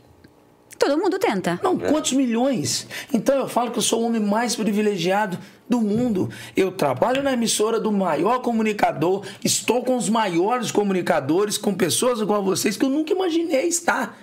[0.79, 1.59] Todo mundo tenta.
[1.63, 2.87] Não, quantos milhões?
[3.13, 5.39] Então eu falo que eu sou o homem mais privilegiado
[5.69, 6.29] do mundo.
[6.57, 12.41] Eu trabalho na emissora do maior comunicador, estou com os maiores comunicadores, com pessoas igual
[12.41, 14.19] a vocês que eu nunca imaginei estar.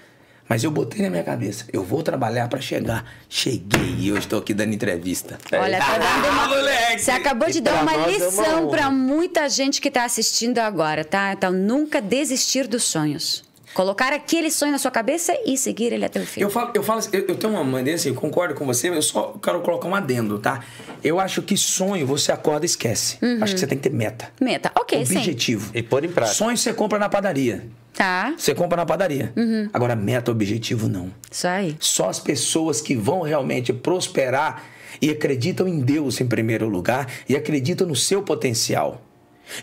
[0.50, 3.06] Mas eu botei na minha cabeça, eu vou trabalhar pra chegar.
[3.30, 5.38] Cheguei e eu estou aqui dando entrevista.
[5.54, 6.48] Olha, tá dando uma...
[6.54, 7.02] moleque!
[7.02, 8.70] Você acabou de E dar uma é uma lição honra.
[8.70, 11.32] pra muita gente que tá assistindo agora, tá?
[11.32, 13.46] Então, nunca desistir dos sonhos.
[13.74, 16.42] Colocar aquele sonho na sua cabeça e seguir ele até o fim.
[16.42, 18.90] Eu falo, eu falo assim, eu, eu tenho uma maneira assim, eu concordo com você,
[18.90, 20.64] eu só quero colocar um adendo, tá?
[21.04, 23.18] Eu acho que sonho você acorda e esquece.
[23.42, 24.30] Acho que você tem que ter meta.
[24.40, 24.72] Meta.
[24.76, 25.18] Ok, sim.
[25.18, 25.72] objetivo.
[25.74, 26.36] E pôr em prática.
[26.36, 27.66] Sonho você compra na padaria.
[27.94, 28.34] Tá.
[28.38, 29.34] Você compra na padaria.
[29.74, 31.12] Agora, meta, objetivo, não.
[31.30, 31.76] Isso aí.
[31.80, 34.64] Só as pessoas que vão realmente prosperar
[35.02, 39.02] e acreditam em Deus em primeiro lugar e acreditam no seu potencial.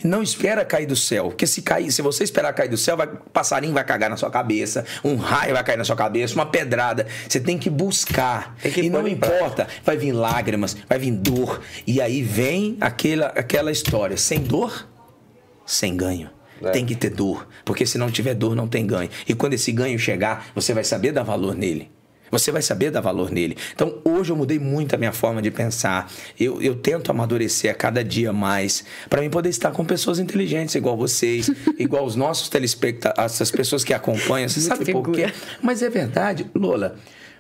[0.02, 3.06] Não espera cair do céu, porque se cair, se você esperar cair do céu, vai,
[3.32, 7.06] passarinho vai cagar na sua cabeça, um raio vai cair na sua cabeça, uma pedrada.
[7.28, 8.56] Você tem que buscar.
[8.62, 13.27] Tem que e não importa, vai vir lágrimas, vai vir dor, e aí vem aquela,
[13.28, 14.89] aquela história, sem dor,
[15.66, 16.31] sem ganho.
[16.62, 16.70] É.
[16.70, 19.09] Tem que ter dor, porque se não tiver dor, não tem ganho.
[19.28, 21.90] E quando esse ganho chegar, você vai saber dar valor nele.
[22.31, 23.57] Você vai saber dar valor nele.
[23.75, 26.11] Então, hoje eu mudei muito a minha forma de pensar.
[26.39, 30.75] Eu, eu tento amadurecer a cada dia mais para mim poder estar com pessoas inteligentes,
[30.75, 34.49] igual vocês, igual os nossos telespectadores, essas pessoas que acompanham.
[34.49, 35.33] Você sabe por quê?
[35.63, 36.97] Mas é verdade, Lola.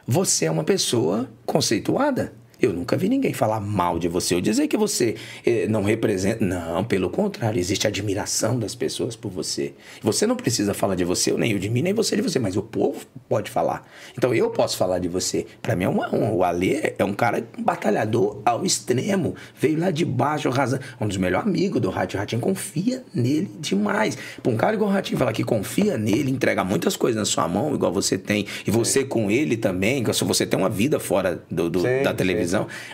[0.06, 2.32] Você é uma pessoa conceituada.
[2.60, 5.14] Eu nunca vi ninguém falar mal de você ou dizer que você
[5.46, 6.44] eh, não representa.
[6.44, 9.74] Não, pelo contrário, existe admiração das pessoas por você.
[10.02, 12.56] Você não precisa falar de você, nem eu de mim, nem você de você, mas
[12.56, 13.86] o povo pode falar.
[14.16, 15.46] Então eu posso falar de você.
[15.62, 16.32] Para mim é uma honra.
[16.32, 19.34] O Alê é um cara batalhador ao extremo.
[19.60, 20.82] Veio lá de baixo, arrasando.
[21.00, 22.18] Um dos melhores amigos do Ratinho.
[22.18, 24.18] O Ratinho confia nele demais.
[24.42, 27.46] Pra um cara igual o Ratinho falar que confia nele, entrega muitas coisas na sua
[27.46, 31.42] mão, igual você tem, e você com ele também, que você tem uma vida fora
[31.50, 32.16] do, do- Sim, da sim.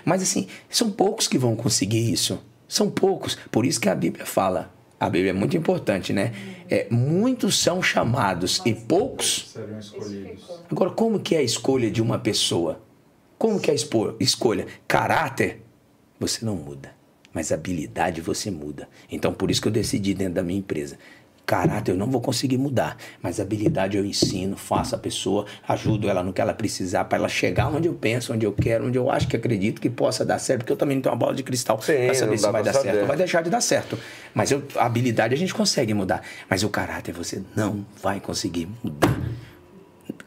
[0.04, 2.40] Mas assim, são poucos que vão conseguir isso.
[2.68, 3.36] São poucos.
[3.50, 4.72] Por isso que a Bíblia fala.
[4.98, 6.32] A Bíblia é muito importante, né?
[6.70, 10.44] É, muitos são chamados e poucos serão escolhidos.
[10.70, 12.80] Agora, como que é a escolha de uma pessoa?
[13.36, 13.76] Como que é a
[14.20, 14.66] escolha?
[14.88, 15.60] Caráter,
[16.18, 16.92] você não muda.
[17.32, 18.88] Mas habilidade você muda.
[19.10, 20.98] Então, por isso que eu decidi dentro da minha empresa.
[21.46, 26.22] Caráter eu não vou conseguir mudar, mas habilidade eu ensino, faço a pessoa, ajudo ela
[26.22, 29.10] no que ela precisar para ela chegar onde eu penso, onde eu quero, onde eu
[29.10, 31.42] acho que acredito que possa dar certo, porque eu também não tenho uma bola de
[31.42, 32.84] cristal para saber se dá vai dar saber.
[32.88, 33.98] certo ou vai deixar de dar certo.
[34.32, 38.66] Mas eu, a habilidade a gente consegue mudar, mas o caráter você não vai conseguir
[38.82, 39.14] mudar.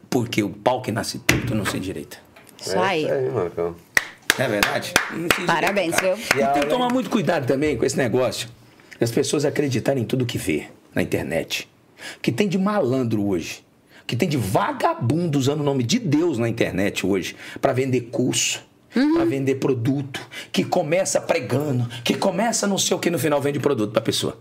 [0.08, 2.16] Porque o pau que nasce torto não se endireita.
[2.60, 3.04] Isso aí.
[3.04, 3.74] É isso aí, Marcão.
[4.38, 4.94] Não é verdade?
[5.44, 6.14] Parabéns, viu?
[6.14, 8.48] que tomar muito cuidado também com esse negócio.
[9.00, 10.68] Das pessoas acreditarem em tudo que vê
[10.98, 11.68] na internet.
[12.20, 13.64] Que tem de malandro hoje.
[14.06, 18.66] Que tem de vagabundo usando o nome de Deus na internet hoje para vender curso.
[19.14, 20.18] Pra vender produto,
[20.50, 24.38] que começa pregando, que começa não sei o que, no final vende produto pra pessoa.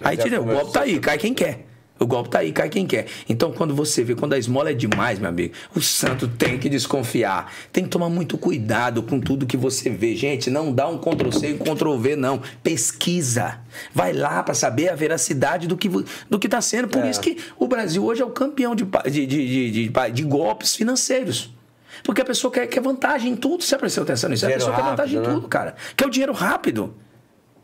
[0.00, 1.66] Aí tira, o golpe tá aí, cai quem quer.
[2.00, 3.06] O golpe tá aí, cai quem quer.
[3.28, 6.66] Então, quando você vê, quando a esmola é demais, meu amigo, o santo tem que
[6.70, 7.52] desconfiar.
[7.70, 10.16] Tem que tomar muito cuidado com tudo que você vê.
[10.16, 12.40] Gente, não dá um Ctrl-C e um Ctrl-V, não.
[12.62, 13.58] Pesquisa.
[13.94, 15.90] Vai lá para saber a veracidade do que,
[16.30, 16.88] do que tá sendo.
[16.88, 17.10] Por É.
[17.10, 21.54] isso que o Brasil hoje é o campeão de, de, de, de, de- golpes financeiros.
[22.02, 23.62] Porque a pessoa quer, quer vantagem em tudo.
[23.62, 24.46] Você prestou atenção nisso?
[24.46, 25.34] A pessoa quer vantagem em rápido, né?
[25.34, 25.74] tudo, cara.
[25.94, 26.94] Quer o dinheiro rápido.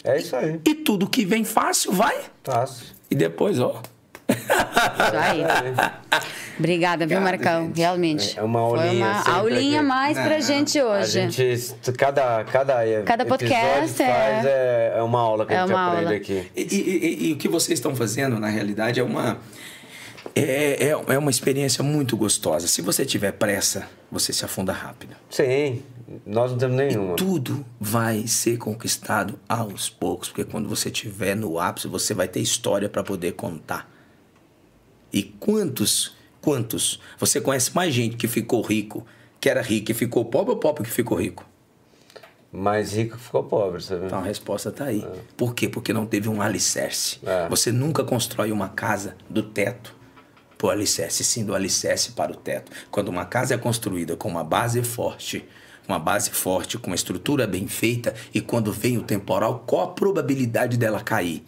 [0.05, 0.61] É isso aí.
[0.63, 2.17] E tudo que vem fácil, vai.
[2.45, 2.85] Fácil.
[3.11, 3.81] E depois, ó.
[4.29, 5.43] Isso aí.
[6.59, 7.67] Obrigada, viu, Marcão?
[7.67, 7.77] gente.
[7.79, 8.39] Realmente.
[8.39, 9.89] É uma aulinha Foi uma aulinha aqui.
[9.89, 11.31] mais pra Não, gente A hoje.
[11.31, 12.75] gente, cada, cada,
[13.05, 14.95] Cada episódio podcast faz é...
[14.97, 16.17] é uma aula que É a gente uma aprende aula.
[16.17, 16.51] aqui.
[16.57, 16.77] E, e-
[17.27, 19.39] e- e o que vocês estão fazendo, na realidade, é uma.
[20.35, 22.67] É, é, é uma experiência muito gostosa.
[22.67, 25.15] Se você tiver pressa, você se afunda rápido.
[25.31, 25.83] Sim,
[26.27, 27.17] nós não temos nenhuma.
[27.17, 32.41] Tudo vai ser conquistado aos poucos, porque quando você estiver no ápice, você vai ter
[32.41, 33.89] história para poder contar.
[35.17, 37.01] E quantos, quantos?
[37.19, 39.07] Você conhece mais gente que ficou rico,
[39.41, 41.43] que era rico e ficou pobre ou pobre que ficou rico?
[42.53, 44.05] Mais rico ficou pobre, você vê?
[44.05, 45.03] Então a resposta está aí.
[45.35, 45.71] Por quê?
[45.71, 47.19] Porque não teve um alicerce.
[47.25, 47.49] É.
[47.49, 49.97] Você nunca constrói uma casa do teto
[50.59, 52.71] para o alicerce, sim do alicerce para o teto.
[52.91, 55.49] Quando uma casa é construída com uma base forte,
[55.89, 59.93] uma base forte, com uma estrutura bem feita, e quando vem o temporal, qual a
[59.95, 61.43] probabilidade dela cair?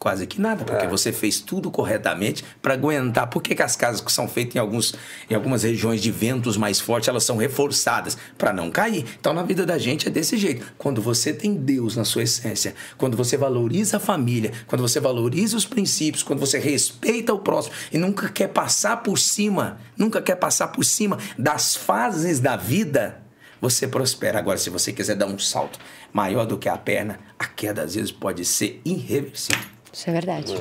[0.00, 0.88] Quase que nada, porque É.
[0.88, 3.26] você fez tudo corretamente para aguentar.
[3.28, 4.94] Por que, que as casas que são feitas em, alguns,
[5.28, 9.04] em algumas regiões de ventos mais fortes, elas são reforçadas para não cair?
[9.20, 10.72] Então, na vida da gente é desse jeito.
[10.78, 15.54] Quando você tem Deus na sua essência, quando você valoriza a família, quando você valoriza
[15.54, 20.36] os princípios, quando você respeita o próximo e nunca quer passar por cima, nunca quer
[20.36, 23.20] passar por cima das fases da vida,
[23.60, 24.38] você prospera.
[24.38, 25.78] Agora, se você quiser dar um salto
[26.10, 29.79] maior do que a perna, a queda às vezes pode ser irreversível.
[29.92, 30.54] Isso é verdade.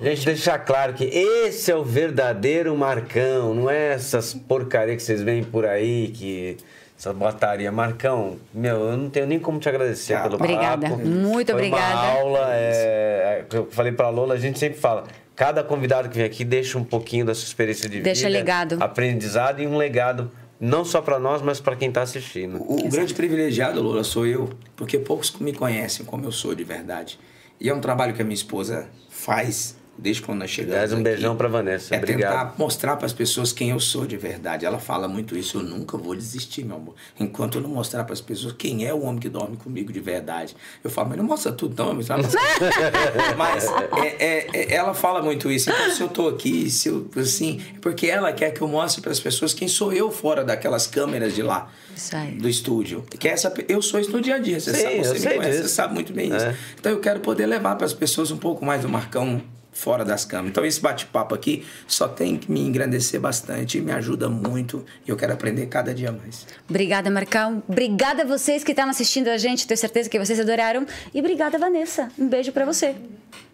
[0.00, 5.22] Gente, deixar claro que esse é o verdadeiro Marcão, não é essas porcaria que vocês
[5.22, 6.56] veem por aí, que
[6.98, 7.70] essa botaria.
[7.70, 10.88] Marcão, meu, eu não tenho nem como te agradecer Ah, pelo Obrigada.
[10.88, 10.98] papo.
[11.06, 11.94] Muito Foi obrigada.
[11.94, 15.04] Uma aula, é, é, eu falei pra Lola, a gente sempre fala,
[15.36, 18.78] cada convidado que vem aqui deixa um pouquinho da sua experiência de Deixa vida, legado.
[18.80, 22.62] aprendizado e um legado não só pra nós, mas pra quem tá assistindo.
[22.62, 26.64] O, o grande privilegiado, Lola, sou eu, porque poucos me conhecem como eu sou de
[26.64, 27.18] verdade.
[27.62, 30.74] E é um trabalho que a minha esposa faz desde quando nós chegamos.
[30.74, 31.04] Aliás, um aqui.
[31.04, 31.94] beijão pra Vanessa.
[31.94, 32.30] É Obrigado.
[32.48, 34.64] tentar mostrar para as pessoas quem eu sou de verdade.
[34.64, 35.58] Ela fala muito isso.
[35.58, 36.94] Eu nunca vou desistir, meu amor.
[37.20, 40.00] Enquanto eu não mostrar para as pessoas quem é o homem que dorme comigo de
[40.00, 40.56] verdade.
[40.82, 41.94] Eu falo, mas não mostra tudo, não.
[41.94, 42.08] Mas,
[43.36, 43.64] mas
[43.98, 45.70] é, é- é- ela fala muito isso.
[45.70, 49.00] Então, se eu tô aqui, se eu, assim, é porque ela quer que eu mostre
[49.02, 51.70] para as pessoas quem sou eu fora daquelas câmeras de lá.
[51.94, 52.32] Isso aí.
[52.32, 53.04] Do estúdio.
[53.18, 54.58] Que essa, eu sou isso no dia a dia.
[54.58, 55.62] Você Sim, sabe, você conhece, disso.
[55.62, 56.44] você sabe muito bem isso.
[56.44, 56.56] É.
[56.78, 59.42] Então eu quero poder levar para as pessoas um pouco mais do Marcão
[59.72, 60.50] fora das câmeras.
[60.50, 65.16] Então esse bate-papo aqui só tem que me engrandecer bastante, me ajuda muito e eu
[65.16, 66.46] quero aprender cada dia mais.
[66.68, 67.62] Obrigada, Marcão.
[67.66, 69.66] Obrigada a vocês que estão assistindo a gente.
[69.66, 70.86] Tenho certeza que vocês adoraram.
[71.14, 72.08] E obrigada, Vanessa.
[72.18, 72.94] Um beijo pra você.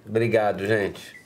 [0.07, 1.18] Obrigado, gente.